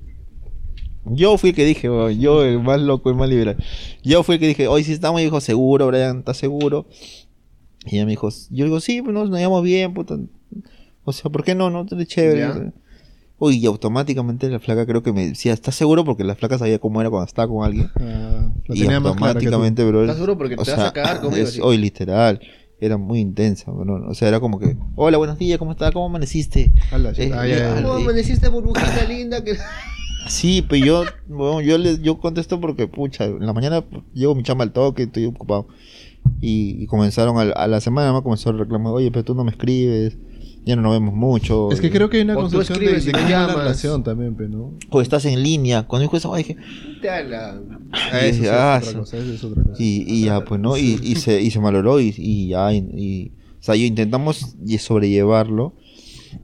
Yo 1.06 1.38
fui 1.38 1.50
el 1.50 1.56
que 1.56 1.66
dije, 1.66 1.90
weón, 1.90 2.20
yo 2.20 2.44
el 2.44 2.60
más 2.60 2.80
loco, 2.80 3.10
el 3.10 3.16
más 3.16 3.30
liberal. 3.30 3.58
Yo 4.04 4.24
fui 4.24 4.36
el 4.36 4.42
que 4.42 4.48
dije, 4.48 4.68
oye, 4.68 4.84
sí 4.84 4.94
estamos, 4.94 5.22
y 5.22 5.24
dijo, 5.24 5.42
seguro, 5.42 5.88
Brian, 5.88 6.20
¿estás 6.20 6.38
seguro? 6.38 6.86
Y 7.86 7.96
ella 7.96 8.06
me 8.06 8.12
dijo, 8.12 8.30
yo 8.50 8.66
digo, 8.66 8.80
sí, 8.80 9.02
pues 9.02 9.14
nos, 9.14 9.30
nos 9.30 9.40
llevamos 9.40 9.64
bien, 9.64 9.94
puta. 9.94 10.18
O 11.04 11.14
sea, 11.14 11.32
¿por 11.32 11.44
qué 11.44 11.56
no? 11.56 11.70
No, 11.70 11.86
es 11.90 12.08
chévere. 12.08 12.40
Ya. 12.40 12.74
Uy, 13.40 13.58
y 13.58 13.66
automáticamente 13.66 14.48
la 14.50 14.60
flaca 14.60 14.86
creo 14.86 15.02
que 15.02 15.12
me 15.12 15.30
decía, 15.30 15.52
¿estás 15.52 15.74
seguro? 15.74 16.06
Porque 16.06 16.24
la 16.24 16.36
flaca 16.36 16.60
sabía 16.60 16.78
cómo 16.78 17.02
era 17.02 17.10
cuando 17.10 17.26
estaba 17.26 17.48
con 17.48 17.66
alguien. 17.66 17.90
Ah, 18.00 18.52
y 18.70 18.86
automáticamente, 18.86 19.84
bro. 19.84 20.02
¿Estás 20.02 20.18
seguro? 20.18 20.38
Porque 20.38 20.56
te 20.56 20.60
vas 20.60 20.80
a 20.80 20.94
cagar 20.94 21.22
conmigo. 21.22 21.48
Hoy, 21.64 21.78
literal. 21.80 22.40
Era 22.80 22.98
muy 22.98 23.20
intensa, 23.20 23.72
bro. 23.72 24.08
O 24.08 24.14
sea, 24.14 24.28
era 24.28 24.40
como 24.40 24.60
que, 24.60 24.78
hola, 24.96 25.18
buenos 25.18 25.40
días, 25.40 25.58
¿cómo 25.58 25.72
estás? 25.72 25.92
¿Cómo 25.92 26.06
amaneciste? 26.06 26.72
Sí. 27.16 27.22
Eh, 27.24 27.30
ya, 27.30 27.48
ya, 27.48 27.58
ya. 27.58 27.82
¿Cómo 27.82 27.94
amaneciste, 27.94 28.48
burbujita 28.48 29.06
linda? 29.08 29.44
Que... 29.44 29.58
Sí, 30.28 30.64
pero 30.68 30.86
yo, 30.86 31.04
bueno, 31.28 31.62
yo, 31.62 31.78
les, 31.78 32.02
yo 32.02 32.18
contesto 32.20 32.60
porque, 32.62 32.88
pucha, 32.88 33.26
en 33.26 33.46
la 33.46 33.54
mañana 33.54 33.84
llego 34.14 34.36
mi 34.36 34.44
chamba 34.44 34.64
al 34.64 34.72
toque, 34.74 35.04
estoy 35.04 35.26
ocupado. 35.26 35.68
Y, 36.40 36.84
y 36.84 36.86
comenzaron 36.86 37.38
a, 37.38 37.42
a 37.54 37.68
la 37.68 37.82
semana, 37.82 38.14
me 38.14 38.22
comenzó 38.22 38.52
el 38.52 38.60
reclamo, 38.60 38.92
oye, 38.92 39.12
pero 39.12 39.24
tú 39.24 39.34
no 39.36 39.44
me 39.44 39.52
escribes, 39.52 40.18
ya 40.66 40.76
no 40.76 40.84
nos 40.84 40.92
vemos 40.94 41.16
mucho. 41.16 41.72
Es 41.72 41.82
que 41.82 41.90
creo 41.90 42.10
que 42.10 42.18
hay 42.18 42.24
una 42.24 42.36
construcción 42.36 42.80
de, 42.80 43.00
de 43.00 43.12
la 43.12 43.28
llamas. 43.30 43.56
relación 43.56 44.04
también, 44.04 44.36
pe, 44.36 44.48
¿no? 44.48 44.74
O 44.92 45.02
estás 45.02 45.26
en 45.26 45.42
línea. 45.42 45.84
Cuando 45.88 46.04
dijo 46.04 46.18
eso, 46.18 46.36
dije, 46.36 46.56
Te 47.02 47.10
habla. 47.10 47.60
Ah, 47.92 48.20
eso 48.26 48.44
es 48.44 48.50
ah, 48.50 48.78
otra 48.80 48.92
sí. 48.92 48.98
cosa, 48.98 49.18
eso 49.18 49.34
es 49.34 49.44
otra 49.44 49.64
cosa. 49.64 49.76
Y, 49.84 50.06
y 50.08 50.26
ya, 50.26 50.46
pues, 50.46 50.62
¿no? 50.62 50.78
Y, 50.78 51.00
y 51.02 51.16
se, 51.16 51.42
y 51.42 51.50
se 51.50 51.60
maloró 51.60 52.00
y, 52.00 52.14
y 52.16 52.50
ya, 52.50 52.72
y, 52.74 52.78
y- 52.96 53.32
o 53.60 53.64
sea, 53.64 53.76
yo 53.76 53.86
intentamos 53.86 54.56
sobrellevarlo, 54.80 55.74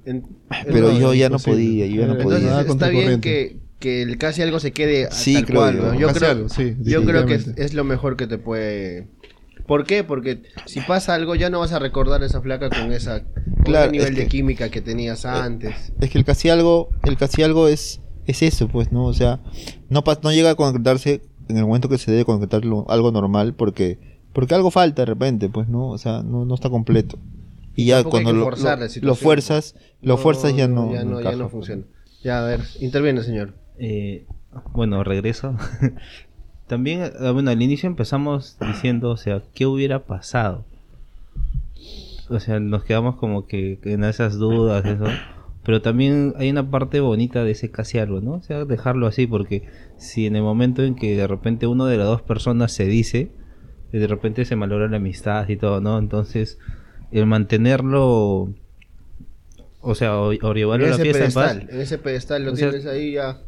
En- 0.05 0.23
pero 0.71 0.91
no, 0.93 0.99
yo 0.99 1.13
ya 1.13 1.30
no 1.30 1.39
podía, 1.39 1.86
yo 1.88 2.01
ya 2.01 2.07
no 2.07 2.13
Eh, 2.13 2.23
podía. 2.23 2.38
Entonces 2.39 2.69
está 2.71 2.89
bien 2.89 3.21
que, 3.21 3.57
que 3.80 4.01
el 4.01 4.17
casi 4.17 4.41
algo 4.41 4.59
se 4.59 4.71
quede 4.71 5.07
Sí, 5.11 5.34
tal 5.36 5.45
creo 5.45 5.59
cual. 5.61 5.75
yo. 5.78 6.07
¿no? 6.07 6.13
Creo, 6.13 6.32
algo, 6.32 6.49
sí, 6.49 6.75
yo 6.82 7.03
creo 7.05 7.25
que 7.25 7.36
es, 7.57 7.73
lo 7.73 7.84
mejor 7.84 8.15
que 8.17 8.28
te 8.28 8.38
puede... 8.38 9.07
¿Por 9.67 9.84
qué? 9.86 10.03
Porque 10.03 10.43
si 10.65 10.80
pasa 10.82 11.13
algo 11.13 11.36
ya 11.36 11.49
no 11.49 11.59
vas 11.59 11.73
a 11.73 11.80
recordar 11.80 12.21
a 12.23 12.25
esa 12.25 12.41
flaca 12.41 12.69
con 12.69 12.91
esa 12.93 13.23
con 13.23 13.63
Claro, 13.65 13.86
ese 13.86 13.91
nivel 13.91 14.07
es 14.09 14.15
de 14.15 14.23
que- 14.23 14.30
química 14.30 14.69
que 14.69 14.82
tenías 14.82 15.25
antes. 15.25 15.91
Es 15.99 16.09
que 16.09 16.17
el 16.17 16.23
casi 16.25 16.49
algo, 16.49 16.89
el 17.03 17.17
casi 17.17 17.43
algo 17.43 17.67
es, 17.67 17.99
es 18.28 18.41
eso, 18.43 18.67
pues, 18.69 18.91
¿no? 18.93 19.05
O 19.05 19.13
sea, 19.13 19.41
no, 19.89 20.03
no 20.23 20.32
llega 20.32 20.51
a 20.51 20.55
concretarse 20.55 21.21
en 21.49 21.57
el 21.57 21.65
momento 21.65 21.89
que 21.89 21.97
se 21.97 22.11
debe 22.11 22.23
concretar 22.23 22.61
algo 22.88 23.11
normal 23.11 23.55
porque, 23.55 23.99
porque 24.32 24.55
algo 24.55 24.71
falta 24.71 25.01
de 25.01 25.05
repente, 25.07 25.49
pues, 25.49 25.67
¿no? 25.67 25.89
O 25.89 25.97
sea, 25.97 26.23
no, 26.23 26.45
no 26.45 26.55
está 26.55 26.69
completo. 26.69 27.19
Y 27.75 27.86
ya 27.86 28.03
cuando 28.05 28.32
lo, 28.34 28.49
lo- 28.49 28.78
lo 29.01 29.15
fuerzas, 29.15 29.75
lo 30.01 30.17
fuerzas 30.17 30.55
ya 30.55 30.67
no, 30.67 30.93
ya 30.93 31.03
no, 31.03 31.19
ya 31.21 31.32
no 31.34 31.38
pues. 31.39 31.51
funciona. 31.51 31.84
Ya, 32.23 32.43
a 32.43 32.47
ver, 32.47 32.61
interviene, 32.80 33.21
señor. 33.21 33.53
Eh, 33.80 34.25
bueno, 34.73 35.03
regreso. 35.03 35.55
También, 36.67 37.01
eh, 37.03 37.32
bueno, 37.32 37.51
al 37.51 37.61
inicio 37.61 37.88
empezamos 37.88 38.57
diciendo, 38.59 39.09
o 39.09 39.17
sea, 39.17 39.41
¿qué 39.53 39.65
hubiera 39.65 40.05
pasado? 40.05 40.65
O 42.30 42.39
sea, 42.39 42.59
nos 42.59 42.84
quedamos 42.84 43.15
como 43.15 43.47
que 43.47 43.80
en 43.84 44.03
esas 44.03 44.38
dudas, 44.38 44.86
eso. 44.86 45.05
Pero 45.63 45.82
también 45.82 46.34
hay 46.38 46.49
una 46.49 46.69
parte 46.69 46.99
bonita 46.99 47.43
de 47.43 47.51
ese 47.51 47.71
casi 47.71 47.99
algo, 47.99 48.21
¿no? 48.21 48.34
O 48.34 48.41
sea, 48.41 48.65
dejarlo 48.65 49.07
así, 49.07 49.28
porque 49.28 49.67
si 49.97 50.25
en 50.25 50.36
el 50.36 50.41
momento 50.41 50.84
en 50.84 50.95
que 50.95 51.15
de 51.15 51.28
repente 51.28 51.67
uno 51.67 51.86
de 51.86 51.97
las 51.97 52.07
dos 52.07 52.21
personas 52.21 52.71
se 52.71 52.86
dice, 52.86 53.32
de 53.91 54.07
repente 54.07 54.45
se 54.45 54.55
malogra 54.55 54.88
la 54.88 54.97
amistad 54.97 55.47
y 55.49 55.57
todo, 55.57 55.82
¿no? 55.82 55.99
Entonces, 55.99 56.57
el 57.11 57.25
mantenerlo, 57.25 58.53
o 59.82 59.95
sea, 59.95 60.17
o, 60.17 60.28
o 60.30 60.53
llevarlo 60.53 60.86
a 60.86 60.89
la 60.89 60.95
ese, 60.95 61.03
fiesta 61.03 61.25
en 61.25 61.34
paz, 61.34 61.53
pedestal, 61.53 61.75
en 61.75 61.82
ese 61.82 61.97
pedestal 61.97 62.45
lo 62.45 62.53
O 62.53 62.55
sea, 62.55 62.69
tienes 62.69 62.88
ahí 62.88 63.13
ya. 63.13 63.39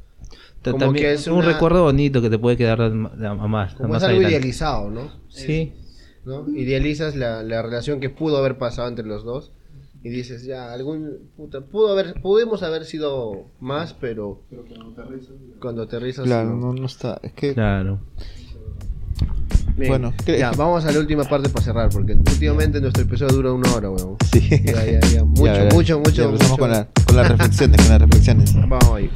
Como 0.63 0.77
también 0.77 1.05
que 1.05 1.13
es 1.13 1.27
un 1.27 1.33
una- 1.37 1.53
recuerdo 1.53 1.83
bonito 1.83 2.21
que 2.21 2.29
te 2.29 2.37
puede 2.37 2.57
quedar 2.57 2.81
a, 2.81 2.89
más. 2.89 3.73
a 3.73 3.77
Como 3.77 3.89
más 3.89 4.03
es 4.03 4.09
algo 4.09 4.19
adelante. 4.19 4.29
idealizado, 4.29 4.89
¿no? 4.89 5.11
Sí, 5.29 5.73
¿no? 6.25 6.47
Idealizas 6.49 7.15
la, 7.15 7.43
la 7.43 7.61
relación 7.61 7.99
que 7.99 8.09
pudo 8.09 8.37
haber 8.37 8.57
pasado 8.57 8.87
entre 8.89 9.05
los 9.05 9.23
dos 9.23 9.51
y 10.03 10.09
dices, 10.09 10.43
ya, 10.45 10.71
algún 10.73 11.29
puta, 11.35 11.61
pudo 11.61 11.91
haber, 11.91 12.21
pudimos 12.21 12.63
haber 12.63 12.85
sido 12.85 13.47
más, 13.59 13.93
pero 13.93 14.43
cuando 15.61 15.83
aterrizas 15.83 16.25
Claro, 16.25 16.55
no. 16.55 16.73
no, 16.73 16.85
está. 16.85 17.19
Es 17.23 17.33
que, 17.33 17.53
claro. 17.53 17.99
Bien, 19.77 19.89
Bueno, 19.91 20.13
ya, 20.25 20.51
vamos 20.51 20.83
a 20.85 20.91
la 20.91 20.99
última 20.99 21.23
parte 21.23 21.47
para 21.49 21.63
cerrar, 21.63 21.89
porque 21.89 22.13
últimamente 22.13 22.81
nuestro 22.81 23.03
episodio 23.03 23.33
dura 23.35 23.53
una 23.53 23.73
hora, 23.73 23.89
weón. 23.89 24.17
sí. 24.31 24.41
Ya, 24.65 24.85
ya, 24.85 24.99
ya, 24.99 25.23
mucho, 25.25 25.45
Ya, 25.45 25.63
mucho, 25.73 25.99
mucho, 25.99 26.11
Ya 26.11 26.23
empezamos 26.25 26.51
mucho. 26.51 26.57
con, 26.59 26.71
la- 26.71 26.87
con 27.07 27.15
las 27.15 27.29
reflexiones, 27.29 27.77
con 27.81 27.89
las 27.89 28.01
reflexiones. 28.01 28.55
Vamos 28.55 28.83
ahí. 28.93 29.09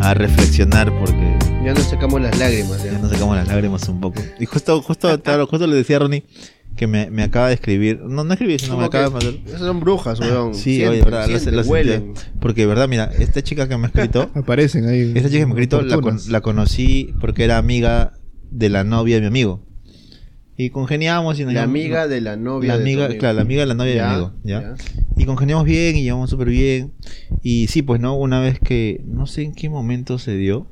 A 0.00 0.14
reflexionar 0.14 0.92
porque 0.98 1.38
Ya 1.64 1.72
nos 1.74 1.84
sacamos 1.84 2.20
las 2.20 2.36
lágrimas. 2.38 2.82
ya 2.82 2.92
Ya. 2.92 2.98
nos 2.98 3.10
sacamos 3.12 3.36
las 3.36 3.46
lágrimas 3.46 3.88
un 3.88 4.00
poco. 4.00 4.20
Y 4.40 4.46
justo, 4.46 4.82
justo, 4.82 5.22
claro, 5.22 5.46
justo 5.46 5.66
le 5.68 5.76
decía 5.76 5.96
a 5.96 5.98
Ronnie 6.00 6.24
que 6.76 6.86
me, 6.88 7.10
me 7.10 7.22
acaba 7.22 7.48
de 7.48 7.54
escribir. 7.54 8.00
No, 8.00 8.24
no 8.24 8.32
escribí, 8.32 8.58
sino 8.58 8.76
me 8.76 8.86
acaba 8.86 9.04
de 9.04 9.10
mandar. 9.10 9.34
esas 9.46 9.60
son 9.60 9.78
brujas, 9.80 10.18
weón. 10.18 10.54
Sí, 10.54 10.84
oye, 10.84 11.02
verdad, 11.02 11.26
sentí. 11.38 11.68
huelen. 11.68 12.14
Porque, 12.40 12.66
verdad, 12.66 12.88
mira, 12.88 13.10
esta 13.18 13.42
chica 13.42 13.68
que 13.68 13.76
me 13.76 13.84
ha 13.84 13.86
escrito, 13.88 14.30
Aparecen 14.34 14.88
ahí. 14.88 15.12
esta 15.14 15.28
chica 15.28 15.40
que 15.40 15.46
me 15.46 15.52
ha 15.52 15.54
escrito 15.54 15.82
la, 15.82 15.98
con- 16.00 16.18
la 16.28 16.40
conocí 16.40 17.14
porque 17.20 17.44
era 17.44 17.58
amiga 17.58 18.14
de 18.50 18.68
la 18.68 18.82
novia 18.84 19.16
de 19.16 19.20
mi 19.20 19.26
amigo. 19.28 19.64
Y 20.56 20.70
congeniamos 20.70 21.40
y 21.40 21.44
nos 21.44 21.54
La 21.54 21.62
amiga 21.62 22.06
de 22.08 22.20
la 22.20 22.36
novia. 22.36 22.68
la 22.68 22.76
de 22.76 22.82
amiga, 22.82 23.04
amigo. 23.06 23.18
claro, 23.20 23.36
la 23.36 23.42
amiga 23.42 23.60
de 23.62 23.66
la 23.66 23.74
novia 23.74 23.92
de 23.94 24.00
amigo, 24.00 24.32
¿ya? 24.44 24.60
ya. 24.60 24.74
Y 25.16 25.24
congeniamos 25.24 25.64
bien 25.64 25.96
y 25.96 26.02
llevamos 26.02 26.28
súper 26.30 26.48
bien. 26.50 26.92
Y 27.42 27.66
sí, 27.68 27.82
pues 27.82 28.00
no, 28.00 28.14
una 28.16 28.40
vez 28.40 28.58
que, 28.60 29.02
no 29.06 29.26
sé 29.26 29.42
en 29.42 29.54
qué 29.54 29.68
momento 29.70 30.18
se 30.18 30.36
dio. 30.36 30.66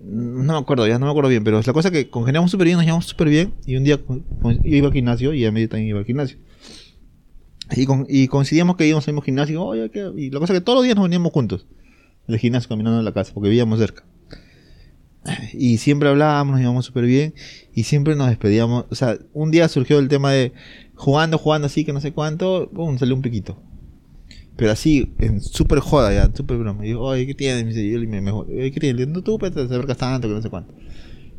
No 0.00 0.52
me 0.54 0.58
acuerdo, 0.58 0.86
ya 0.86 0.98
no 0.98 1.04
me 1.06 1.10
acuerdo 1.10 1.28
bien, 1.28 1.44
pero 1.44 1.58
es 1.58 1.66
la 1.66 1.72
cosa 1.72 1.90
que 1.90 2.08
congeniamos 2.08 2.50
súper 2.50 2.66
bien, 2.66 2.76
nos 2.76 2.84
llevamos 2.86 3.04
súper 3.06 3.28
bien. 3.28 3.52
Y 3.66 3.76
un 3.76 3.84
día 3.84 3.98
con- 3.98 4.20
con- 4.40 4.62
yo 4.62 4.76
iba 4.76 4.86
al 4.86 4.92
gimnasio 4.92 5.34
y 5.34 5.40
ella 5.42 5.52
medio 5.52 5.68
también 5.68 5.88
iba 5.90 5.98
al 5.98 6.04
gimnasio. 6.06 6.38
Y, 7.76 7.84
con- 7.84 8.06
y 8.08 8.28
coincidíamos 8.28 8.76
que 8.76 8.86
íbamos 8.86 9.06
al 9.08 9.12
mismo 9.14 9.22
gimnasio. 9.22 9.70
¿qué? 9.92 10.10
Y 10.16 10.30
la 10.30 10.38
cosa 10.40 10.54
que 10.54 10.60
todos 10.62 10.76
los 10.76 10.84
días 10.84 10.96
nos 10.96 11.04
veníamos 11.04 11.32
juntos. 11.32 11.66
Del 12.26 12.38
gimnasio 12.38 12.68
caminando 12.68 12.98
a 13.00 13.02
la 13.02 13.12
casa, 13.12 13.32
porque 13.34 13.50
vivíamos 13.50 13.78
cerca. 13.78 14.04
Y 15.52 15.78
siempre 15.78 16.08
hablábamos, 16.08 16.52
nos 16.52 16.60
llevábamos 16.60 16.86
súper 16.86 17.04
bien. 17.04 17.34
Y 17.74 17.84
siempre 17.84 18.16
nos 18.16 18.28
despedíamos. 18.28 18.86
O 18.90 18.94
sea, 18.94 19.18
un 19.32 19.50
día 19.50 19.68
surgió 19.68 19.98
el 19.98 20.08
tema 20.08 20.32
de 20.32 20.52
jugando, 20.94 21.38
jugando 21.38 21.66
así, 21.66 21.84
que 21.84 21.92
no 21.92 22.00
sé 22.00 22.12
cuánto. 22.12 22.70
Pum, 22.70 22.98
salió 22.98 23.14
un 23.14 23.22
piquito. 23.22 23.62
Pero 24.56 24.72
así, 24.72 25.14
en 25.18 25.40
súper 25.40 25.78
joda 25.78 26.12
ya, 26.12 26.34
súper 26.34 26.56
broma. 26.58 26.84
Y 26.84 26.90
yo, 26.90 27.00
oye, 27.00 27.26
¿qué 27.26 27.34
tienes? 27.34 27.62
Me 27.64 27.72
dice, 27.72 27.88
yo 27.88 28.00
me, 28.08 28.20
me 28.20 28.32
oye, 28.32 28.72
¿qué 28.72 28.80
tienes? 28.80 29.06
No, 29.06 29.22
tú 29.22 29.38
pues, 29.38 29.52
te 29.54 29.60
acercas 29.60 29.96
tanto, 29.96 30.26
que 30.26 30.34
no 30.34 30.42
sé 30.42 30.50
cuánto. 30.50 30.74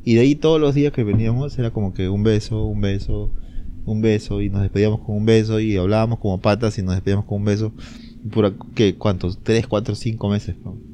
Y 0.05 0.15
de 0.15 0.21
ahí 0.21 0.35
todos 0.35 0.61
los 0.61 0.73
días 0.73 0.93
que 0.93 1.03
veníamos 1.03 1.59
era 1.59 1.71
como 1.71 1.93
que 1.93 2.07
un 2.07 2.23
beso, 2.23 2.63
un 2.63 2.79
beso, 2.79 3.33
un 3.85 4.01
beso. 4.01 4.41
Y 4.41 4.49
nos 4.49 4.61
despedíamos 4.61 5.01
con 5.01 5.17
un 5.17 5.25
beso 5.25 5.59
y 5.59 5.75
hablábamos 5.75 6.19
como 6.19 6.39
patas 6.39 6.77
y 6.79 6.81
nos 6.81 6.95
despedíamos 6.95 7.25
con 7.25 7.39
un 7.39 7.45
beso. 7.45 7.73
Pura, 8.31 8.53
¿qué? 8.73 8.95
¿Cuántos? 8.95 9.43
¿Tres, 9.43 9.67
cuatro, 9.67 9.95
cinco 9.95 10.29
meses? 10.29 10.55
¿no? 10.63 10.88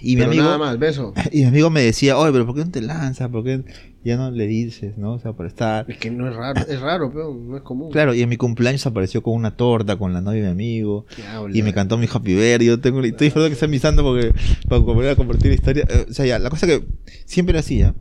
Y 0.00 0.14
mi 0.14 0.20
Pero 0.22 0.30
amigo... 0.30 0.44
nada 0.44 0.58
más, 0.58 0.78
beso. 0.78 1.12
Y 1.32 1.38
mi 1.38 1.44
amigo 1.44 1.70
me 1.70 1.82
decía, 1.82 2.16
oye, 2.16 2.32
pero 2.32 2.46
¿por 2.46 2.54
qué 2.54 2.64
no 2.64 2.70
te 2.70 2.80
lanzas? 2.80 3.28
¿Por 3.28 3.44
qué 3.44 3.62
ya 4.04 4.16
no 4.16 4.30
le 4.30 4.46
dices, 4.46 4.96
no? 4.96 5.14
O 5.14 5.18
sea, 5.18 5.32
por 5.32 5.46
estar... 5.46 5.84
Es 5.90 5.98
que 5.98 6.10
no 6.10 6.28
es 6.28 6.34
raro, 6.36 6.60
es 6.68 6.80
raro, 6.80 7.10
pero 7.12 7.34
no 7.34 7.56
es 7.56 7.62
común. 7.62 7.90
Claro, 7.90 8.14
y 8.14 8.22
en 8.22 8.28
mi 8.28 8.36
cumpleaños 8.36 8.86
apareció 8.86 9.22
con 9.22 9.34
una 9.34 9.56
torta 9.56 9.96
con 9.96 10.12
la 10.12 10.20
novia 10.20 10.40
de 10.42 10.46
mi 10.46 10.52
amigo. 10.52 11.06
Y 11.52 11.62
me 11.62 11.72
cantó 11.74 11.98
mi 11.98 12.06
Happy 12.12 12.34
Birthday. 12.34 12.66
Yo 12.66 12.80
tengo, 12.80 13.00
estoy 13.02 13.26
disfrutando 13.26 13.48
que 13.48 13.54
está 13.54 13.66
mi 13.66 13.78
santo 13.78 14.02
porque 14.02 14.32
para 14.68 14.80
volver 14.80 15.10
a 15.10 15.16
compartir 15.16 15.48
la 15.48 15.54
historia. 15.54 15.84
Eh, 15.88 16.06
O 16.08 16.12
sea, 16.12 16.24
ya, 16.26 16.38
la 16.38 16.48
cosa 16.50 16.66
que 16.66 16.84
siempre 17.26 17.52
era 17.52 17.60
así, 17.60 17.78
¿ya? 17.78 17.94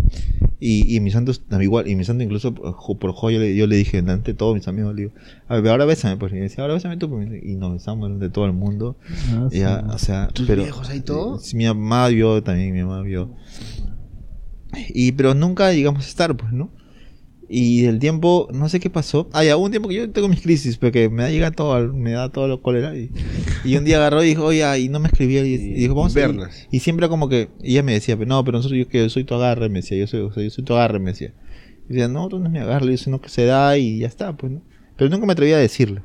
Y, 0.60 0.96
y 0.96 1.00
mi 1.02 1.12
santo 1.12 1.32
igual. 1.62 1.88
Y 1.88 1.96
mi 1.96 2.04
santo 2.04 2.24
incluso 2.24 2.54
por, 2.54 2.74
jo- 2.74 2.98
por 2.98 3.12
joya 3.14 3.38
yo 3.38 3.44
le, 3.44 3.56
yo 3.56 3.68
le 3.68 3.76
dije 3.76 3.98
delante 4.02 4.32
de 4.32 4.38
todos 4.38 4.56
mis 4.56 4.68
amigos, 4.68 4.96
le 4.96 5.02
digo, 5.04 5.14
a 5.48 5.60
ver, 5.60 5.72
ahora 5.72 5.86
bésame, 5.86 6.18
pues. 6.18 6.32
Y 6.32 6.36
me 6.36 6.42
decía, 6.42 6.64
ahora 6.64 6.74
bésame 6.76 6.98
tú. 6.98 7.10
pues. 7.10 7.28
Y 7.44 7.56
nos 7.56 7.74
besamos 7.74 8.08
delante 8.08 8.26
de 8.26 8.32
todo 8.32 8.46
el 8.46 8.54
mundo. 8.54 8.98
Ah, 9.34 9.50
ya, 9.52 9.80
sí. 9.82 9.86
o 9.90 9.98
sea, 10.00 10.28
¿Tus 10.30 10.48
pero, 10.48 10.64
viejos 10.64 10.90
ahí 10.90 11.02
todo? 11.02 11.38
Sí, 11.40 11.56
mi 11.58 11.66
mamá 11.66 12.08
vio 12.08 12.42
también, 12.42 12.74
mi 12.74 12.82
mamá 12.82 13.02
vio. 13.04 13.36
Y 14.90 15.14
pero 15.14 15.34
nunca 15.34 15.72
llegamos 15.74 16.06
a 16.06 16.10
estar, 16.10 16.36
pues, 16.36 16.52
¿no? 16.52 16.72
Y 17.50 17.84
del 17.84 18.00
tiempo, 18.00 18.50
no 18.52 18.68
sé 18.68 18.82
qué 18.82 18.90
pasó. 18.90 19.30
Ah, 19.32 19.44
ya, 19.44 19.56
hubo 19.56 19.66
un 19.66 19.72
tiempo 19.72 19.88
que 19.88 19.96
yo 19.96 20.10
tengo 20.12 20.28
mis 20.28 20.42
crisis, 20.42 20.78
porque 20.78 21.08
me 21.10 21.24
da 21.24 21.30
llega 21.30 21.52
todo, 21.52 21.94
me 21.94 22.12
da 22.12 22.30
todo 22.30 22.48
lo 22.50 22.62
cólera. 22.62 22.98
Y, 22.98 23.10
y 23.64 23.78
un 23.78 23.86
día 23.86 23.98
agarró 23.98 24.22
y 24.24 24.28
dijo, 24.28 24.44
oye, 24.44 24.80
y 24.80 24.90
no 24.90 25.00
me 25.00 25.08
escribía. 25.08 25.46
Y, 25.46 25.54
y 25.54 25.74
dijo, 25.74 25.96
vamos 25.96 26.16
a 26.16 26.20
Invernas. 26.20 26.68
y, 26.70 26.80
siempre 26.80 27.08
como 27.08 27.30
que, 27.30 27.50
y 27.64 27.74
ella 27.74 27.84
me 27.84 27.94
decía, 27.94 28.18
pero 28.18 28.28
no, 28.28 28.44
pero 28.44 28.58
nosotros 28.58 28.78
yo 28.78 28.90
que 28.90 29.10
soy 29.10 29.24
tu 29.24 29.36
agarre, 29.36 29.70
me 29.70 29.80
decía, 29.80 29.98
yo 29.98 30.08
soy, 30.08 30.22
o 30.22 30.34
sea, 30.34 30.44
yo 30.44 30.50
soy 30.50 30.66
tu 30.66 30.74
agarre, 30.74 31.00
me 31.00 31.12
decía. 31.12 31.34
Y 31.86 31.94
decía, 31.94 32.10
no, 32.10 32.28
tú 32.28 32.40
no 32.40 32.48
es 32.48 32.52
mi 32.52 32.60
agarre, 32.60 32.92
yo 32.92 32.98
sino 32.98 33.22
que 33.22 33.30
se 33.30 33.46
da 33.46 33.78
y 33.78 34.00
ya 34.00 34.08
está, 34.08 34.36
pues, 34.36 34.52
¿no? 34.52 34.62
Pero 34.98 35.10
nunca 35.10 35.26
me 35.26 35.34
atrevía 35.34 35.56
a 35.56 35.60
decirle. 35.60 36.02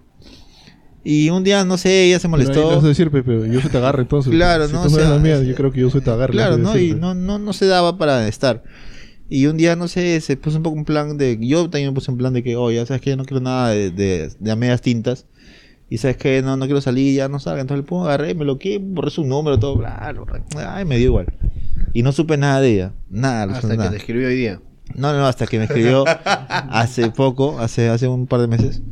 Y 1.05 1.31
un 1.31 1.43
día, 1.43 1.65
no 1.65 1.77
sé, 1.79 2.05
ella 2.05 2.19
se 2.21 2.29
molestó. 2.29 2.69
le 2.71 2.77
vas 2.77 2.85
a 2.85 2.89
decir, 2.89 3.11
Pepe, 3.11 3.49
yo 3.51 3.61
soy 3.61 3.71
te 3.71 3.79
agarre 3.79 4.03
entonces. 4.03 4.33
Claro, 4.33 4.67
si 4.69 4.73
no, 4.73 4.83
tú 4.83 4.87
o 4.89 4.91
no 4.91 4.97
eres 4.97 5.09
sea, 5.09 5.17
la 5.17 5.23
mía, 5.23 5.35
es- 5.37 5.47
yo 5.49 5.55
creo 5.55 5.73
que 5.73 5.81
yo 5.81 5.91
soy 5.91 6.01
te 6.01 6.11
agarre. 6.11 6.33
Claro, 6.33 6.59
¿no? 6.59 6.79
Y 6.79 6.95
no, 6.95 7.15
no, 7.15 7.39
no 7.39 7.53
se 7.53 7.67
daba 7.67 7.99
para 7.99 8.29
estar. 8.29 8.63
Y 9.29 9.47
un 9.47 9.57
día, 9.57 9.75
no 9.77 9.89
sé, 9.89 10.21
se 10.21 10.37
puso 10.37 10.59
un 10.59 10.63
poco 10.63 10.77
un 10.77 10.85
plan 10.85 11.17
de... 11.17 11.39
Yo 11.41 11.63
también 11.71 11.89
me 11.89 11.95
puse 11.95 12.11
un 12.11 12.19
plan 12.19 12.33
de 12.35 12.43
que, 12.43 12.55
oye, 12.55 12.85
¿sabes 12.87 13.01
qué? 13.01 13.17
No 13.17 13.25
quiero 13.25 13.41
nada 13.43 13.71
de, 13.71 13.91
de, 13.91 14.31
de 14.39 14.51
a 14.51 14.57
medias 14.57 14.83
tintas. 14.83 15.27
Y 15.89 15.99
¿sabes 15.99 16.17
qué? 16.19 16.41
No, 16.43 16.57
no 16.57 16.67
quiero 16.67 16.81
salir, 16.81 17.15
ya 17.17 17.29
no 17.29 17.39
salga. 17.41 17.63
Entonces 17.63 17.85
le 17.85 17.89
pongo, 17.89 18.05
agarré, 18.05 18.35
me 18.35 18.45
lo 18.45 18.59
que 18.59 18.79
borré 18.79 19.11
su 19.11 19.25
número, 19.25 19.59
todo, 19.59 19.77
bla, 19.77 20.13
lo- 20.15 20.27
Ay, 20.57 20.85
me 20.85 20.99
dio 20.99 21.07
igual. 21.07 21.27
Y 21.95 22.03
no 22.03 22.13
supe 22.13 22.37
nada 22.37 22.61
de 22.61 22.75
ella. 22.75 22.93
Nada, 23.11 23.43
Hasta 23.45 23.55
absolutamente 23.57 23.77
que 23.77 23.79
nada. 23.79 23.91
te 23.91 23.97
escribió 23.97 24.29
hoy 24.29 24.35
día. 24.37 24.61
No, 24.95 25.13
no, 25.15 25.27
hasta 25.27 25.47
que 25.47 25.59
me 25.59 25.65
escribió 25.65 26.05
hace 26.49 27.11
poco, 27.11 27.59
hace, 27.59 27.89
hace 27.89 28.09
un 28.09 28.27
par 28.27 28.41
de 28.41 28.49
meses. 28.49 28.83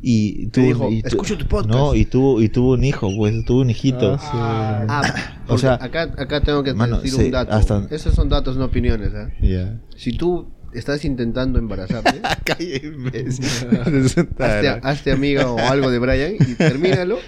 Y 0.00 0.46
tuvo, 0.48 0.64
dijo, 0.64 0.90
y 0.90 1.02
tu- 1.02 1.08
"Escucho 1.08 1.36
tu 1.36 1.46
podcast". 1.46 1.74
No, 1.74 1.94
y 1.94 2.04
tuvo, 2.04 2.40
y 2.40 2.48
tuvo 2.48 2.74
un 2.74 2.84
hijo, 2.84 3.08
pues, 3.16 3.44
tuvo 3.44 3.62
un 3.62 3.70
hijito. 3.70 4.16
Ah, 4.20 4.82
sí. 4.84 4.86
Ah, 4.88 5.34
O 5.48 5.54
o 5.54 5.58
sea, 5.58 5.74
acá, 5.74 6.02
acá 6.16 6.40
tengo 6.42 6.62
que 6.62 6.72
mano, 6.74 7.00
decir 7.00 7.18
sí, 7.18 7.24
un 7.26 7.30
dato. 7.32 7.52
hasta- 7.52 7.86
Esos 7.90 8.14
son 8.14 8.28
datos, 8.28 8.56
no 8.56 8.66
opiniones. 8.66 9.10
¿eh? 9.14 9.32
Ya. 9.40 9.80
Si 9.96 10.12
tú 10.16 10.48
estás 10.72 11.04
intentando 11.04 11.58
embarazarte, 11.58 12.20
hazte, 12.24 12.82
hazte, 14.38 14.68
hazte 14.82 15.12
amiga 15.12 15.50
o 15.50 15.58
algo 15.58 15.90
de 15.90 15.98
Brian 15.98 16.34
y 16.38 16.54
termínalo. 16.54 17.18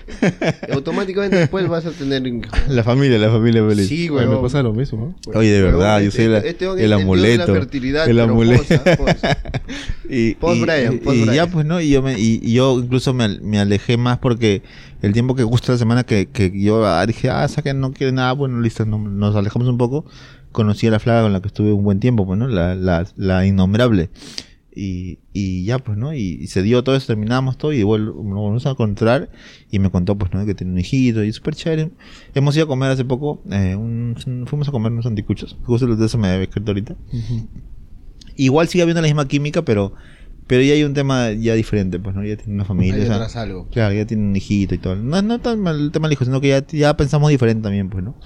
y 0.68 0.72
automáticamente 0.72 1.36
después 1.36 1.68
vas 1.68 1.86
a 1.86 1.90
tener. 1.90 2.20
La 2.68 2.82
familia, 2.84 3.18
la 3.18 3.30
familia 3.30 3.66
feliz. 3.66 3.88
Sí, 3.88 4.08
güey. 4.08 4.26
me 4.26 4.36
pasa 4.36 4.62
lo 4.62 4.72
mismo, 4.72 5.14
¿no? 5.26 5.38
Oye, 5.38 5.50
de 5.52 5.62
verdad, 5.62 6.00
yo 6.00 6.08
Este- 6.08 6.22
soy 6.24 6.32
la- 6.32 6.38
este 6.38 6.66
hombre 6.66 6.84
el 6.84 6.92
entendió 6.92 7.12
amuleto. 7.14 7.46
La 7.54 7.60
fertilidad, 7.60 8.08
el 8.08 8.20
amuleto. 8.20 8.62
post, 8.62 8.96
post. 8.98 9.24
y, 10.08 10.34
Post 10.34 10.56
y- 10.56 10.60
Brian, 10.62 10.94
y- 10.94 10.96
post 10.98 11.16
y 11.16 11.20
Brian. 11.22 11.34
ya 11.36 11.46
pues 11.46 11.66
no 11.66 11.80
y 11.80 11.90
yo 11.90 12.02
me 12.02 12.18
y, 12.18 12.40
y 12.42 12.52
yo 12.54 12.78
incluso 12.78 13.14
me, 13.14 13.38
me 13.40 13.58
alejé 13.60 13.96
más 13.96 14.18
porque 14.18 14.62
el 15.02 15.12
tiempo 15.12 15.34
que 15.34 15.44
justo 15.44 15.72
la 15.72 15.78
semana 15.78 16.04
que, 16.04 16.26
que 16.26 16.52
yo 16.60 16.84
ah, 16.84 17.04
dije 17.06 17.30
ah 17.30 17.44
esa 17.44 17.62
que 17.62 17.72
no 17.72 17.92
quiere 17.92 18.12
nada 18.12 18.32
bueno 18.32 18.60
listo 18.60 18.84
no- 18.84 18.98
nos 18.98 19.34
alejamos 19.36 19.68
un 19.68 19.78
poco 19.78 20.04
conocí 20.52 20.86
a 20.86 20.90
la 20.90 20.98
flaga 20.98 21.22
con 21.22 21.32
la 21.32 21.40
que 21.40 21.48
estuve 21.48 21.72
un 21.72 21.84
buen 21.84 22.00
tiempo 22.00 22.26
pues 22.26 22.38
no 22.38 22.46
la, 22.48 22.74
la, 22.74 23.06
la 23.16 23.46
innombrable 23.46 24.10
y, 24.74 25.18
y 25.32 25.64
ya 25.64 25.78
pues 25.78 25.98
no 25.98 26.14
y, 26.14 26.38
y 26.40 26.46
se 26.46 26.62
dio 26.62 26.84
todo 26.84 26.94
eso 26.94 27.08
terminamos 27.08 27.58
todo 27.58 27.72
y 27.72 27.78
igual 27.78 28.06
nos 28.06 28.14
volvimos 28.16 28.66
a 28.66 28.70
encontrar 28.70 29.28
y 29.70 29.78
me 29.80 29.90
contó 29.90 30.16
pues 30.16 30.32
no 30.32 30.44
que 30.46 30.54
tiene 30.54 30.72
un 30.72 30.78
hijito 30.78 31.24
y 31.24 31.32
súper 31.32 31.54
chévere 31.56 31.90
hemos 32.34 32.54
ido 32.54 32.66
a 32.66 32.68
comer 32.68 32.90
hace 32.90 33.04
poco 33.04 33.42
eh, 33.50 33.74
un- 33.74 34.14
fuimos 34.46 34.68
a 34.68 34.70
comer 34.72 34.92
unos 34.92 35.06
anticuchos 35.06 35.56
justo 35.64 35.86
de 35.94 36.06
eso 36.06 36.18
me 36.18 36.28
había 36.28 36.44
escrito 36.44 36.70
ahorita 36.70 36.94
igual 38.36 38.68
sigue 38.68 38.82
habiendo 38.82 39.02
la 39.02 39.08
misma 39.08 39.26
química, 39.28 39.62
pero 39.64 39.92
pero 40.46 40.62
ya 40.62 40.72
hay 40.74 40.82
un 40.82 40.94
tema 40.94 41.30
ya 41.30 41.54
diferente, 41.54 42.00
pues, 42.00 42.16
¿no? 42.16 42.24
Ya 42.24 42.36
tiene 42.36 42.54
una 42.54 42.64
familia. 42.64 43.04
O 43.04 43.28
sea, 43.28 43.42
algo. 43.42 43.68
claro, 43.70 43.94
ya 43.94 44.04
tiene 44.04 44.24
un 44.24 44.34
hijito 44.34 44.74
y 44.74 44.78
todo. 44.78 44.96
No 44.96 45.16
es 45.16 45.22
no 45.22 45.38
tan 45.40 45.60
mal 45.60 45.78
el 45.78 45.92
tema 45.92 46.08
del 46.08 46.14
hijo, 46.14 46.24
sino 46.24 46.40
que 46.40 46.48
ya, 46.48 46.66
ya 46.66 46.96
pensamos 46.96 47.30
diferente 47.30 47.62
también, 47.62 47.88
pues, 47.88 48.02
¿no? 48.02 48.16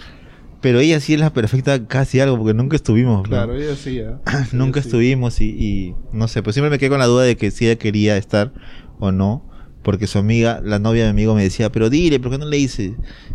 Pero 0.65 0.81
ella 0.81 0.99
sí 0.99 1.13
es 1.13 1.21
la 1.21 1.31
perfecta 1.31 1.87
casi 1.87 2.21
algo, 2.21 2.39
porque 2.39 2.55
nunca 2.55 2.75
estuvimos. 2.75 3.19
¿no? 3.19 3.29
Claro, 3.29 3.55
ella 3.55 3.77
sí, 3.77 3.99
¿eh? 3.99 4.15
nunca 4.53 4.81
Ella 4.81 4.83
sí. 4.85 4.89
estuvimos 4.89 5.41
y, 5.43 5.45
y 5.51 5.95
no 6.11 6.27
sé, 6.27 6.43
pues 6.43 6.55
siempre 6.55 6.71
me 6.71 6.79
quedé 6.79 6.89
con 6.89 7.01
la 7.01 7.05
duda 7.05 7.25
de 7.25 7.37
que 7.37 7.51
si 7.51 7.67
ella 7.67 7.77
quería 7.77 8.17
estar 8.17 8.51
o 8.99 9.13
no. 9.13 9.47
Porque 9.83 10.07
su 10.07 10.17
amiga, 10.17 10.63
la 10.65 10.79
novia 10.79 11.03
de 11.05 11.13
mi 11.13 11.21
amigo 11.21 11.35
me 11.35 11.43
decía, 11.43 11.71
pero 11.71 11.91
dile, 11.91 12.19
¿por 12.19 12.33
qué 12.33 12.39
no 12.39 12.47
le 12.47 12.57
dices? 12.57 12.93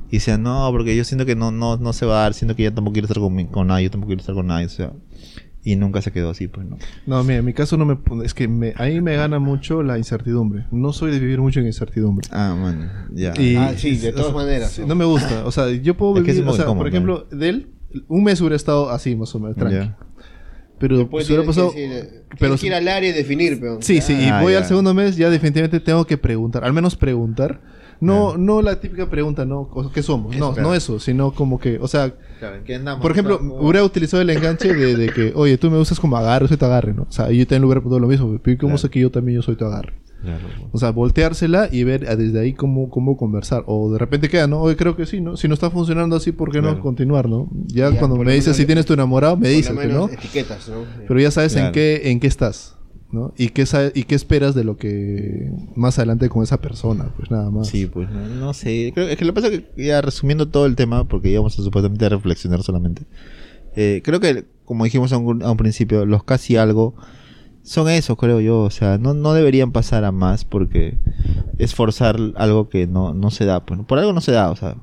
Y 0.10 0.14
decía, 0.14 0.40
no, 0.40 0.68
porque 0.72 0.96
yo 0.96 1.04
siento 1.04 1.28
que 1.28 1.36
no, 1.36 1.52
no, 1.52 1.78
no 1.78 1.94
se 1.94 2.08
va 2.08 2.18
a 2.18 2.22
dar, 2.24 2.34
siento 2.34 2.56
que 2.56 2.64
ella 2.64 2.74
tampoco 2.74 2.94
quiere 2.94 3.06
estar 3.06 3.22
con, 3.22 3.46
con 3.46 3.68
nadie, 3.68 3.84
yo 3.84 3.92
tampoco 3.92 4.08
quiero 4.08 4.22
estar 4.22 4.34
con 4.34 4.48
nadie, 4.48 4.66
o 4.66 4.70
sea. 4.70 4.92
Y 5.62 5.76
nunca 5.76 6.02
se 6.02 6.12
quedó 6.12 6.30
así, 6.30 6.48
pues, 6.48 6.66
¿no? 6.66 6.78
No, 7.06 7.22
mira, 7.24 7.40
en 7.40 7.46
mi 7.46 7.54
caso 7.54 7.76
no 7.76 7.86
me... 7.86 7.98
Es 8.24 8.34
que 8.34 8.48
me, 8.48 8.74
ahí 8.78 9.02
me 9.02 9.16
gana 9.18 9.40
mucho 9.40 9.84
la 9.84 9.98
incertidumbre. 9.98 10.66
No 10.72 10.94
soy 10.94 11.12
de 11.12 11.20
vivir 11.20 11.40
mucho 11.42 11.60
en 11.60 11.66
incertidumbre. 11.66 12.28
Ah, 12.32 12.56
man, 12.58 13.10
ya. 13.14 13.34
Y- 13.38 13.56
Ah, 13.58 13.74
sí, 13.76 13.98
de 13.98 14.10
o 14.10 14.12
todas 14.14 14.28
sea, 14.28 14.36
maneras, 14.36 14.72
sí, 14.72 14.84
¿no? 14.88 14.96
me 14.96 15.04
gusta. 15.06 15.46
O 15.46 15.52
sea, 15.52 15.70
yo 15.70 15.98
puedo 15.98 16.18
Es 16.18 16.24
que 16.24 16.32
es 16.32 16.38
vivir... 16.38 16.46
muy 16.46 16.54
o 16.54 16.56
sea, 16.56 16.64
incómodo 16.66 16.80
por 16.84 16.88
ejemplo, 16.88 17.28
de 17.32 17.50
él, 17.50 17.70
un 18.08 18.24
mes 18.24 18.40
hubiera 18.40 18.56
estado 18.56 18.90
así, 18.90 19.16
más 19.18 19.36
o 19.36 19.40
menos, 19.42 19.58
tranqui. 19.58 19.76
Ya. 19.76 19.98
Pero 20.80 20.98
Después 21.00 21.28
si 21.28 21.34
hubiera 21.34 21.44
tienes 21.52 21.56
pasado... 21.58 21.74
que 21.74 21.90
decir, 21.90 22.24
pero 22.40 22.56
que 22.56 22.68
ir 22.68 22.74
al 22.74 22.88
área 22.88 23.10
y 23.10 23.12
definir, 23.14 23.60
pero. 23.60 23.80
Sí, 23.82 24.00
sí, 24.00 24.14
y 24.14 24.30
Ah, 24.30 24.42
voy 24.42 24.54
al 24.54 24.64
segundo 24.64 24.94
mes, 24.94 25.18
ya 25.18 25.30
definitivamente 25.30 25.82
tengo 25.82 26.06
que 26.06 26.18
preguntar, 26.18 26.64
al 26.64 26.72
menos 26.72 26.96
preguntar. 26.96 27.60
No, 28.02 28.38
no 28.38 28.62
la 28.62 28.80
típica 28.80 29.10
pregunta, 29.10 29.46
¿no? 29.46 29.70
¿Qué 29.94 30.04
somos? 30.04 30.36
No, 30.36 30.54
no 30.56 30.74
eso, 30.74 31.00
sino 31.00 31.32
como 31.32 31.60
que, 31.60 31.78
o 31.80 31.88
sea, 31.88 32.14
Claro, 32.40 32.58
¿qué 32.64 32.76
andamos? 32.76 33.02
por 33.02 33.12
ejemplo, 33.12 33.40
hubiera 33.60 33.84
utilizado 33.84 34.22
el 34.22 34.30
enganche 34.30 34.74
de, 34.74 34.96
de 34.96 35.10
que, 35.10 35.34
oye, 35.36 35.58
tú 35.58 35.70
me 35.70 35.78
usas 35.78 36.00
como 36.00 36.16
agarre, 36.16 36.46
yo 36.46 36.48
soy 36.48 36.58
tu 36.58 36.66
agarre, 36.66 36.94
¿no? 36.94 37.04
O 37.04 37.12
sea, 37.12 37.30
yo 37.32 37.46
también 37.46 37.62
le 37.62 37.66
hubiera 37.68 37.82
preguntado 37.82 38.00
lo 38.00 38.08
mismo, 38.08 38.40
pero 38.42 38.58
¿cómo 38.58 38.78
sé 38.78 38.90
que 38.90 39.00
yo 39.02 39.12
también 39.12 39.38
yo 39.38 39.42
soy 39.42 39.56
tu 39.56 39.66
agarre? 39.66 39.94
Claro. 40.22 40.48
O 40.72 40.78
sea, 40.78 40.92
volteársela 40.92 41.70
y 41.72 41.84
ver 41.86 42.06
ah, 42.10 42.16
desde 42.16 42.40
ahí 42.40 42.54
cómo, 42.54 42.90
cómo 42.90 43.16
conversar. 43.16 43.64
O 43.68 43.92
de 43.92 44.00
repente 44.00 44.28
queda, 44.28 44.48
¿no? 44.48 44.60
Oye, 44.62 44.76
creo 44.76 44.96
que 44.96 45.06
sí, 45.06 45.22
¿no? 45.22 45.38
Si 45.38 45.48
no 45.48 45.54
está 45.54 45.70
funcionando 45.70 46.16
así, 46.16 46.32
¿por 46.32 46.52
qué 46.52 46.62
no 46.62 46.80
continuar, 46.82 47.30
no? 47.30 47.48
Ya, 47.68 47.90
Ya, 47.90 47.98
cuando 47.98 48.18
me 48.18 48.26
lo 48.26 48.32
dices 48.32 48.56
si 48.56 48.66
tienes 48.66 48.86
tu 48.86 48.94
enamorado, 48.94 49.38
me 49.38 49.50
lo 49.50 49.56
dices, 49.56 49.74
¿no? 49.74 50.10
etiquetas, 50.10 50.68
¿no? 50.70 50.84
Pero 51.08 51.20
ya 51.20 51.32
sabes 51.32 51.56
en 51.56 51.72
qué 51.72 52.02
en 52.12 52.20
qué 52.20 52.28
estás. 52.28 52.76
¿No? 53.12 53.34
¿Y 53.38 53.50
qué, 53.50 53.66
¿Y 53.96 54.04
qué 54.04 54.16
esperas 54.16 54.56
de 54.56 54.64
lo 54.64 54.78
que 54.78 55.52
más 55.76 55.98
adelante 55.98 56.30
con 56.30 56.44
esa 56.44 56.62
persona? 56.62 57.12
Pues 57.18 57.32
nada 57.32 57.50
más. 57.50 57.68
Sí, 57.68 57.86
pues 57.86 58.10
no, 58.10 58.28
no 58.28 58.54
sé. 58.54 58.92
Creo 58.94 59.08
es 59.08 59.18
que 59.18 59.26
lo 59.26 59.34
que 59.34 59.42
pasa 59.42 59.54
es 59.54 59.62
que 59.62 59.86
ya 59.86 60.02
resumiendo 60.02 60.48
todo 60.48 60.66
el 60.66 60.76
tema, 60.76 61.08
porque 61.08 61.30
íbamos 61.30 61.58
a 61.58 61.64
supuestamente 61.64 62.06
a 62.06 62.10
reflexionar 62.10 62.62
solamente. 62.64 63.04
eh, 63.76 64.02
creo 64.04 64.20
que, 64.20 64.46
como 64.66 64.84
dijimos 64.84 65.12
a 65.14 65.18
un, 65.18 65.44
a 65.44 65.52
un 65.52 65.58
principio, 65.58 66.06
los 66.06 66.24
casi 66.24 66.56
algo 66.58 66.96
son 67.64 67.90
esos, 67.90 68.18
creo 68.18 68.40
yo. 68.40 68.62
O 68.62 68.70
sea, 68.70 68.98
no, 68.98 69.14
no 69.14 69.34
deberían 69.34 69.72
pasar 69.72 70.04
a 70.06 70.12
más 70.12 70.46
porque 70.46 70.98
es 71.58 71.76
forzar 71.76 72.18
algo 72.36 72.70
que 72.70 72.88
no, 72.88 73.14
no 73.14 73.32
se 73.32 73.46
da. 73.46 73.66
Pues, 73.66 73.80
por 73.82 74.00
algo 74.00 74.14
no 74.14 74.22
se 74.22 74.32
da. 74.32 74.50
O 74.52 74.56
sea, 74.56 74.76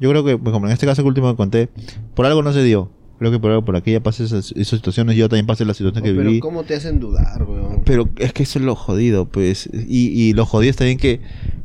yo 0.00 0.10
creo 0.10 0.24
que, 0.24 0.38
pues, 0.38 0.52
como 0.52 0.66
en 0.66 0.72
este 0.72 0.86
caso 0.86 1.02
que 1.02 1.08
último 1.08 1.30
que 1.30 1.36
conté, 1.36 1.68
por 2.14 2.26
algo 2.26 2.42
no 2.42 2.52
se 2.52 2.62
dio. 2.62 2.90
Creo 3.22 3.30
que 3.30 3.38
por 3.38 3.52
algo, 3.52 3.64
por 3.64 3.76
aquella 3.76 4.02
pasé 4.02 4.24
esas, 4.24 4.50
esas 4.56 4.78
situaciones, 4.80 5.14
yo 5.14 5.28
también 5.28 5.46
pasé 5.46 5.64
las 5.64 5.76
situaciones 5.76 6.10
que 6.10 6.16
pero 6.16 6.28
viví. 6.28 6.40
¿cómo 6.40 6.64
te 6.64 6.74
hacen 6.74 6.98
dudar, 6.98 7.44
weón? 7.44 7.82
Pero 7.84 8.08
es 8.18 8.32
que 8.32 8.42
eso 8.42 8.58
es 8.58 8.64
lo 8.64 8.74
jodido, 8.74 9.28
pues. 9.28 9.70
Y, 9.72 10.08
y 10.08 10.32
lo 10.32 10.44
jodido 10.44 10.70
está 10.70 10.82
bien 10.86 10.98
que 10.98 11.20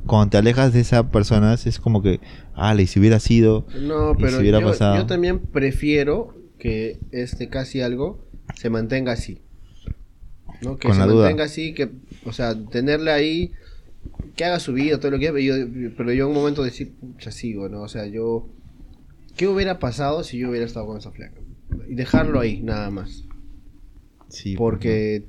cuando 0.05 0.29
te 0.29 0.37
alejas 0.37 0.71
de 0.71 0.81
esa 0.81 1.09
persona 1.09 1.55
es 1.55 1.79
como 1.79 2.03
que, 2.03 2.19
ah, 2.53 2.79
y 2.79 2.85
si 2.85 2.99
hubiera 2.99 3.19
sido. 3.19 3.65
No, 3.81 4.13
pero 4.19 4.33
si 4.33 4.37
hubiera 4.37 4.59
yo, 4.59 4.67
pasado. 4.67 4.97
yo 4.97 5.07
también 5.07 5.39
prefiero 5.39 6.37
que 6.59 6.99
este 7.11 7.49
casi 7.49 7.81
algo 7.81 8.23
se 8.53 8.69
mantenga 8.69 9.13
así. 9.13 9.41
¿no? 10.61 10.77
Que 10.77 10.89
Con 10.89 10.95
se 10.95 10.99
la 10.99 11.07
duda. 11.07 11.23
mantenga 11.23 11.45
así, 11.45 11.73
que, 11.73 11.89
o 12.23 12.33
sea, 12.33 12.53
tenerla 12.53 13.15
ahí, 13.15 13.51
que 14.35 14.45
haga 14.45 14.59
su 14.59 14.73
vida, 14.73 14.99
todo 14.99 15.09
lo 15.09 15.17
que 15.17 15.31
pero 15.31 15.39
yo, 15.39 15.55
pero 15.97 16.13
yo 16.13 16.25
en 16.25 16.29
un 16.29 16.35
momento 16.35 16.61
decir, 16.61 16.93
pucha, 16.99 17.31
sigo, 17.31 17.67
¿no? 17.67 17.81
O 17.81 17.87
sea, 17.87 18.05
yo, 18.05 18.47
¿qué 19.35 19.47
hubiera 19.47 19.79
pasado 19.79 20.23
si 20.23 20.37
yo 20.37 20.51
hubiera 20.51 20.67
estado 20.67 20.85
con 20.85 20.99
esa 20.99 21.09
flaca? 21.09 21.41
Y 21.87 21.95
dejarlo 21.95 22.39
ahí, 22.39 22.61
nada 22.63 22.89
más. 22.91 23.25
Sí, 24.29 24.55
Porque, 24.57 25.25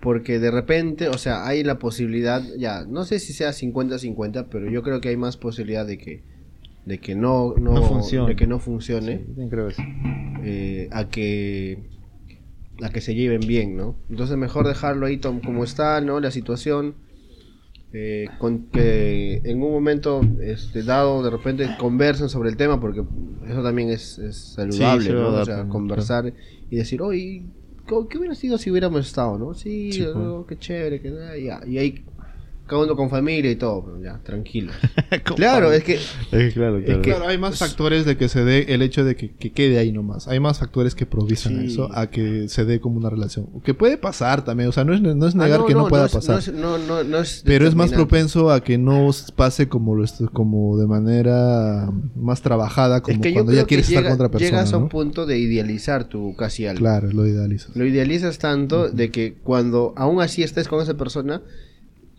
porque 0.00 0.38
de 0.38 0.50
repente, 0.50 1.08
o 1.08 1.18
sea, 1.18 1.46
hay 1.46 1.62
la 1.64 1.78
posibilidad, 1.78 2.42
ya, 2.58 2.84
no 2.86 3.04
sé 3.04 3.18
si 3.18 3.32
sea 3.32 3.50
50-50, 3.52 4.48
pero 4.50 4.70
yo 4.70 4.82
creo 4.82 5.00
que 5.00 5.10
hay 5.10 5.16
más 5.16 5.36
posibilidad 5.36 5.86
de 5.86 5.98
que, 5.98 6.22
de 6.86 6.98
que 6.98 7.14
no, 7.14 7.54
no, 7.58 7.74
No 7.74 7.82
funcione. 7.82 8.30
de 8.30 8.36
que 8.36 8.46
no 8.46 8.58
funcione, 8.58 9.24
Sí, 9.36 9.48
creo 9.50 9.68
eso. 9.68 9.82
eh, 10.44 10.88
a 10.92 11.08
que 11.08 11.78
a 12.82 12.88
que 12.88 13.00
se 13.00 13.14
lleven 13.14 13.40
bien, 13.46 13.76
¿no? 13.76 13.96
Entonces 14.10 14.36
mejor 14.36 14.66
dejarlo 14.66 15.06
ahí 15.06 15.18
tom- 15.18 15.40
como 15.40 15.62
está, 15.62 16.00
¿no? 16.00 16.18
La 16.20 16.30
situación, 16.32 16.94
eh, 17.94 18.28
con 18.38 18.70
que 18.70 19.42
en 19.44 19.62
un 19.62 19.70
momento 19.72 20.22
este, 20.40 20.82
dado 20.82 21.22
de 21.22 21.30
repente 21.30 21.68
conversen 21.78 22.28
sobre 22.28 22.48
el 22.48 22.56
tema, 22.56 22.80
porque 22.80 23.02
eso 23.46 23.62
también 23.62 23.90
es, 23.90 24.18
es 24.18 24.36
saludable, 24.36 25.06
Sí, 25.06 25.12
¿no? 25.12 25.28
O 25.28 25.44
sea, 25.44 25.56
pues, 25.58 25.68
conversar 25.68 26.32
y 26.70 26.76
decir, 26.76 27.02
oye, 27.02 27.44
¿qué, 27.86 27.94
qué 28.08 28.18
hubiera 28.18 28.34
sido 28.34 28.56
si 28.56 28.70
hubiéramos 28.70 29.06
estado, 29.06 29.38
no? 29.38 29.52
Sí, 29.54 29.92
Sí, 29.92 30.04
oh, 30.06 30.46
qué 30.46 30.58
chévere, 30.58 31.00
que 31.00 31.10
nada, 31.10 31.36
ya. 31.36 31.60
Y 31.66 31.78
ahí, 31.78 32.04
cada 32.72 32.84
uno 32.84 32.96
con 32.96 33.10
familia 33.10 33.50
y 33.50 33.56
todo, 33.56 33.84
pero 33.84 34.02
ya, 34.02 34.20
tranquilo. 34.22 34.72
claro, 35.36 35.72
es 35.72 35.84
que 35.84 35.94
Es 35.94 36.00
que 36.30 36.52
claro, 36.52 36.82
claro. 36.82 37.02
que- 37.02 37.10
Claro, 37.10 37.28
hay 37.28 37.38
más 37.38 37.58
factores 37.58 38.04
de 38.04 38.16
que 38.16 38.28
se 38.28 38.44
dé 38.44 38.74
el 38.74 38.82
hecho 38.82 39.04
de 39.04 39.14
que, 39.16 39.30
que 39.32 39.52
quede 39.52 39.78
ahí 39.78 39.92
nomás. 39.92 40.28
Hay 40.28 40.40
más 40.40 40.58
factores 40.58 40.94
que 40.94 41.06
provisan 41.06 41.60
Sí. 41.60 41.66
eso 41.74 41.88
a 41.92 42.08
que 42.10 42.48
se 42.48 42.64
dé 42.64 42.80
como 42.80 42.96
una 42.96 43.10
relación. 43.10 43.46
Que 43.64 43.74
puede 43.74 43.98
pasar 43.98 44.44
también, 44.44 44.68
o 44.68 44.72
sea, 44.72 44.84
no 44.84 44.94
es, 44.94 45.00
no 45.00 45.26
es 45.26 45.34
Ah, 45.34 45.38
negar 45.38 45.64
que 45.66 45.74
no, 45.74 45.88
pueda 45.88 46.06
es- 46.06 46.12
pasar. 46.12 46.38
es- 46.38 46.52
no, 46.52 46.78
no, 46.78 47.04
no 47.04 47.18
es 47.18 47.42
pero 47.44 47.66
es 47.66 47.74
más 47.74 47.92
propenso 47.92 48.50
a 48.50 48.62
que 48.62 48.78
no 48.78 49.10
pase 49.36 49.68
como 49.68 49.94
lo 49.94 50.04
como 50.32 50.78
de 50.78 50.86
manera 50.86 51.90
más 52.16 52.42
trabajada, 52.42 53.00
como 53.02 53.20
que 53.20 53.32
cuando 53.32 53.52
ya 53.52 53.64
quieres 53.64 53.86
que 53.86 53.94
estar 53.94 54.04
con 54.04 54.14
otra 54.14 54.30
persona. 54.30 54.50
llegas 54.50 54.72
a 54.72 54.76
un 54.78 54.84
¿no? 54.84 54.88
punto 54.88 55.26
de 55.26 55.38
idealizar 55.38 56.04
tu 56.04 56.34
casi 56.36 56.66
algo. 56.66 56.80
Claro, 56.80 57.10
lo 57.12 57.26
idealizas. 57.26 57.74
Lo 57.76 57.84
idealizas 57.84 58.38
tanto 58.38 58.88
de 58.88 59.10
que 59.10 59.34
cuando 59.42 59.92
aún 59.96 60.20
así 60.20 60.42
estés 60.42 60.68
con 60.68 60.82
esa 60.82 60.94
persona, 60.96 61.42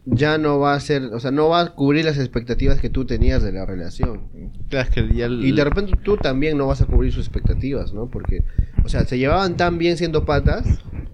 ya 0.06 0.38
no 0.38 0.60
va 0.60 0.74
a 0.74 0.80
ser, 0.80 1.04
o 1.14 1.20
sea, 1.20 1.32
no 1.32 1.48
va 1.50 1.62
a 1.62 1.76
cubrir 1.76 2.04
las 2.06 2.18
expectativas 2.18 2.80
que 2.82 2.90
tú 2.90 3.06
tenías 3.06 3.42
de 3.42 3.52
la 3.54 3.66
relación. 3.66 4.24
Claro, 4.70 4.90
es 4.90 4.94
que 4.94 5.16
ya 5.16 5.28
el- 5.28 5.46
Y 5.46 5.52
de 5.54 5.64
repente 5.64 5.94
tú 6.04 6.18
también 6.18 6.58
no 6.58 6.68
vas 6.68 6.82
a 6.82 6.86
cubrir 6.86 7.14
sus 7.14 7.26
expectativas, 7.26 7.94
¿no? 7.94 8.10
Porque, 8.10 8.44
o 8.84 8.90
sea, 8.90 9.06
se 9.06 9.18
llevaban 9.18 9.56
tan 9.56 9.78
bien 9.78 9.98
siendo 9.98 10.26
patas 10.26 10.66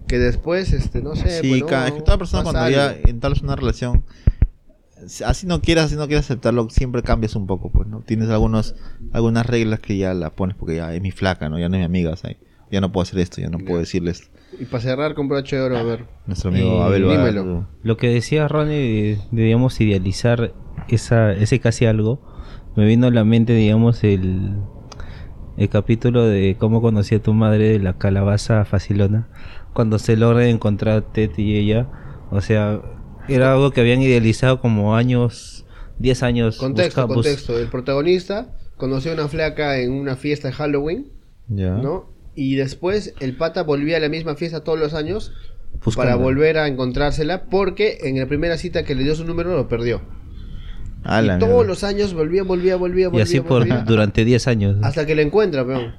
que 0.08 0.18
después, 0.18 0.72
este, 0.72 1.02
no 1.02 1.14
sé, 1.14 1.40
Sí, 1.40 1.48
bueno, 1.48 1.66
ca- 1.66 1.86
es 1.88 1.94
que 1.94 2.02
toda 2.02 2.18
persona 2.18 2.42
cuando 2.42 2.68
ya 2.70 2.92
entablas 3.10 3.42
una 3.42 3.54
relación, 3.54 4.02
así 5.24 5.46
no 5.46 5.62
quieras, 5.62 5.86
así 5.86 5.96
no 5.96 6.06
quieras 6.06 6.26
aceptarlo, 6.26 6.68
siempre 6.70 7.02
cambias 7.02 7.34
un 7.36 7.46
poco, 7.46 7.70
pues, 7.70 7.88
¿no? 7.88 8.00
Tienes 8.00 8.28
algunos, 8.28 8.74
algunas 9.12 9.46
reglas 9.46 9.80
que 9.80 9.96
ya 9.96 10.14
la 10.14 10.30
pones 10.30 10.56
porque 10.56 10.76
ya 10.76 10.92
es 10.94 11.00
mi 11.00 11.10
flaca, 11.10 11.48
¿no? 11.48 11.58
Ya 11.58 11.68
no 11.68 11.76
es 11.76 11.80
mi 11.80 11.84
amiga, 11.86 12.10
o 12.10 12.16
sea, 12.16 12.34
ya 12.70 12.80
no 12.80 12.92
puedo 12.92 13.02
hacer 13.02 13.18
esto, 13.20 13.40
ya 13.40 13.48
no 13.48 13.58
puedo 13.58 13.78
decirle 13.78 14.10
esto. 14.10 14.26
Y 14.60 14.66
para 14.66 14.82
cerrar 14.82 15.14
con 15.14 15.26
broche 15.28 15.56
de 15.56 15.62
oro, 15.62 15.78
a 15.78 15.82
ver. 15.82 16.04
Nuestro 16.26 16.50
amigo 16.50 16.80
Eh, 16.80 16.84
Abel 16.84 17.02
dímelo. 17.08 17.66
Lo 17.82 17.96
que 17.96 18.08
decía 18.08 18.46
Ronnie 18.46 18.76
de, 18.76 19.18
de, 19.30 19.42
digamos, 19.44 19.80
idealizar 19.80 20.52
esa, 20.88 21.32
ese 21.32 21.60
casi 21.60 21.86
algo, 21.86 22.20
me 22.76 22.84
vino 22.86 23.06
a 23.06 23.10
la 23.10 23.24
mente, 23.24 23.54
digamos, 23.54 24.04
el, 24.04 24.56
el 25.56 25.68
capítulo 25.70 26.24
de 26.26 26.56
cómo 26.58 26.80
conocí 26.82 27.14
a 27.14 27.22
tu 27.22 27.32
madre 27.34 27.70
de 27.70 27.78
la 27.78 27.96
calabaza 27.98 28.64
facilona, 28.64 29.28
cuando 29.72 29.98
se 29.98 30.16
logra 30.16 30.46
encontrar 30.48 31.02
Ted 31.12 31.30
y 31.38 31.56
ella, 31.56 31.88
o 32.30 32.40
sea, 32.40 32.80
era 33.28 33.52
algo 33.54 33.70
que 33.70 33.80
habían 33.80 34.02
idealizado 34.02 34.60
como 34.60 34.94
años, 34.94 35.64
10 35.98 36.22
años. 36.22 36.56
Contexto, 36.58 37.06
busca- 37.06 37.14
contexto. 37.14 37.58
El 37.58 37.68
protagonista 37.68 38.56
conoció 38.76 39.12
a 39.12 39.14
una 39.14 39.28
flaca 39.28 39.78
en 39.78 39.92
una 39.92 40.16
fiesta 40.16 40.48
de 40.48 40.54
Halloween, 40.54 41.06
Ya. 41.48 41.76
¿no? 41.76 42.09
Y 42.34 42.54
después 42.56 43.14
el 43.20 43.36
pata 43.36 43.62
volvía 43.62 43.96
a 43.96 44.00
la 44.00 44.08
misma 44.08 44.34
fiesta 44.36 44.60
todos 44.62 44.78
los 44.78 44.94
años 44.94 45.32
buscando. 45.84 45.96
para 46.10 46.16
volver 46.16 46.58
a 46.58 46.68
encontrársela 46.68 47.44
porque 47.44 47.98
en 48.02 48.18
la 48.18 48.26
primera 48.26 48.56
cita 48.56 48.84
que 48.84 48.94
le 48.94 49.02
dio 49.02 49.14
su 49.14 49.24
número 49.24 49.54
lo 49.56 49.68
perdió. 49.68 50.00
Ah, 51.02 51.22
y 51.22 51.26
todos 51.38 51.40
mierda. 51.48 51.64
los 51.64 51.82
años 51.84 52.12
volvía, 52.14 52.42
volvía, 52.42 52.76
volvía, 52.76 53.04
Y 53.06 53.08
volvía. 53.08 53.22
así 53.24 53.40
por 53.40 53.84
durante 53.84 54.24
10 54.24 54.46
años. 54.48 54.76
hasta 54.82 55.06
que 55.06 55.14
lo 55.14 55.22
encuentra, 55.22 55.66
peón. 55.66 55.94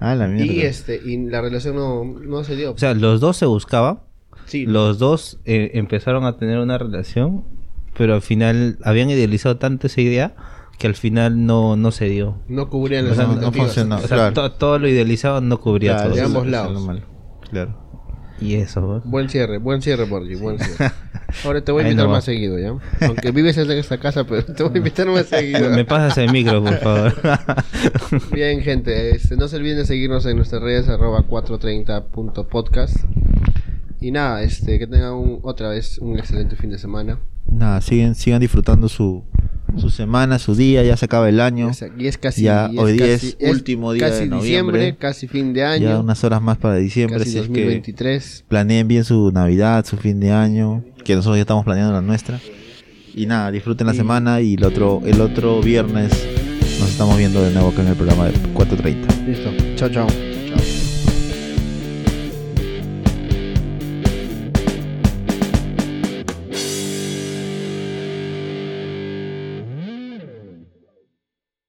Ah, 0.00 0.14
la 0.14 0.26
mierda. 0.26 0.52
Y 0.52 0.60
este 0.62 1.00
y 1.04 1.16
la 1.28 1.40
relación 1.42 1.76
no, 1.76 2.04
no 2.04 2.44
se 2.44 2.56
dio. 2.56 2.72
O 2.72 2.78
sea, 2.78 2.94
los 2.94 3.20
dos 3.20 3.36
se 3.36 3.46
buscaban, 3.46 4.00
sí, 4.46 4.66
los 4.66 4.98
dos 4.98 5.38
eh, 5.44 5.70
empezaron 5.74 6.24
a 6.24 6.38
tener 6.38 6.58
una 6.58 6.76
relación, 6.78 7.44
pero 7.96 8.14
al 8.14 8.22
final 8.22 8.78
habían 8.82 9.10
idealizado 9.10 9.58
tanto 9.58 9.86
esa 9.86 10.00
idea 10.00 10.34
que 10.78 10.86
al 10.86 10.94
final 10.94 11.46
no, 11.46 11.76
no 11.76 11.90
se 11.90 12.06
dio. 12.06 12.38
no 12.48 12.68
cubrían 12.68 13.04
O 13.06 13.08
las 13.08 13.16
sea, 13.16 13.26
no 13.26 13.52
funcionó. 13.52 13.96
O 13.96 14.00
sea, 14.00 14.08
claro. 14.08 14.32
to- 14.34 14.52
todo 14.52 14.78
lo 14.78 14.88
idealizado 14.88 15.40
no 15.40 15.60
cubría 15.60 15.94
Claro, 15.94 16.08
todo. 16.10 16.16
de 16.16 16.22
ambos 16.22 16.46
lados. 16.46 16.72
lo 16.72 16.80
malo. 16.80 17.00
Claro. 17.50 17.86
Y 18.38 18.54
eso, 18.56 18.82
¿no? 18.82 19.00
Buen 19.10 19.30
cierre, 19.30 19.56
buen 19.56 19.80
cierre, 19.80 20.04
Borgi, 20.04 20.34
buen 20.34 20.58
cierre. 20.58 20.92
Ahora 21.44 21.62
te 21.64 21.72
voy 21.72 21.82
a 21.84 21.88
invitar 21.88 22.06
más 22.08 22.22
seguido, 22.24 22.58
¿ya? 22.58 22.74
Aunque 23.06 23.30
vives 23.30 23.56
en 23.56 23.70
esta 23.70 23.98
casa, 23.98 24.24
pero 24.24 24.44
te 24.44 24.62
voy 24.62 24.72
a 24.74 24.78
invitar 24.78 25.06
más 25.08 25.26
seguido. 25.26 25.70
Me 25.74 25.84
pasas 25.86 26.18
el 26.18 26.30
micro, 26.30 26.62
por 26.62 26.76
favor. 26.78 27.14
Bien, 28.32 28.60
gente, 28.60 29.16
este, 29.16 29.36
no 29.36 29.48
se 29.48 29.56
olviden 29.56 29.78
de 29.78 29.86
seguirnos 29.86 30.26
en 30.26 30.36
nuestras 30.36 30.60
redes 30.62 30.86
arroba 30.88 31.22
430.podcast. 31.26 32.96
Y 34.00 34.10
nada, 34.10 34.42
este, 34.42 34.78
que 34.78 34.86
tengan 34.86 35.14
un- 35.14 35.38
otra 35.42 35.70
vez 35.70 35.98
un 35.98 36.18
excelente 36.18 36.56
fin 36.56 36.70
de 36.70 36.78
semana. 36.78 37.18
Nada, 37.46 37.80
siguen, 37.80 38.14
sigan 38.14 38.40
disfrutando 38.40 38.88
su, 38.88 39.24
su 39.78 39.90
semana, 39.90 40.38
su 40.38 40.54
día, 40.54 40.82
ya 40.82 40.96
se 40.96 41.04
acaba 41.04 41.28
el 41.28 41.40
año. 41.40 41.70
Y 41.98 42.06
es 42.06 42.18
casi, 42.18 42.42
Ya, 42.42 42.68
y 42.72 42.78
hoy 42.78 42.92
día 42.94 43.06
casi- 43.14 43.34
es 43.38 43.50
último 43.50 43.92
día 43.92 44.08
casi 44.08 44.20
de 44.20 44.26
noviembre. 44.26 44.78
diciembre, 44.78 44.96
casi 44.98 45.26
fin 45.28 45.52
de 45.52 45.64
año, 45.64 45.88
Ya 45.88 46.00
unas 46.00 46.22
horas 46.24 46.40
más 46.42 46.58
para 46.58 46.76
diciembre, 46.76 47.18
casi 47.18 47.30
así 47.30 47.38
es 47.38 47.44
que 47.44 47.60
2023. 47.62 48.44
planeen 48.48 48.88
bien 48.88 49.04
su 49.04 49.30
Navidad, 49.32 49.84
su 49.86 49.96
fin 49.96 50.20
de 50.20 50.32
año, 50.32 50.82
que 51.04 51.14
nosotros 51.14 51.36
ya 51.36 51.42
estamos 51.42 51.64
planeando 51.64 51.92
la 51.92 52.02
nuestra. 52.02 52.40
Y 53.14 53.26
nada, 53.26 53.50
disfruten 53.50 53.86
la 53.86 53.94
semana 53.94 54.40
y 54.42 54.54
el 54.54 54.64
otro, 54.64 55.00
el 55.06 55.20
otro 55.20 55.60
viernes 55.62 56.10
nos 56.80 56.90
estamos 56.90 57.16
viendo 57.16 57.42
de 57.42 57.50
nuevo 57.52 57.68
acá 57.68 57.82
en 57.82 57.88
el 57.88 57.94
programa 57.96 58.26
de 58.26 58.32
4.30. 58.52 59.08
Listo, 59.26 59.50
chao, 59.76 59.88
chao. 59.88 60.35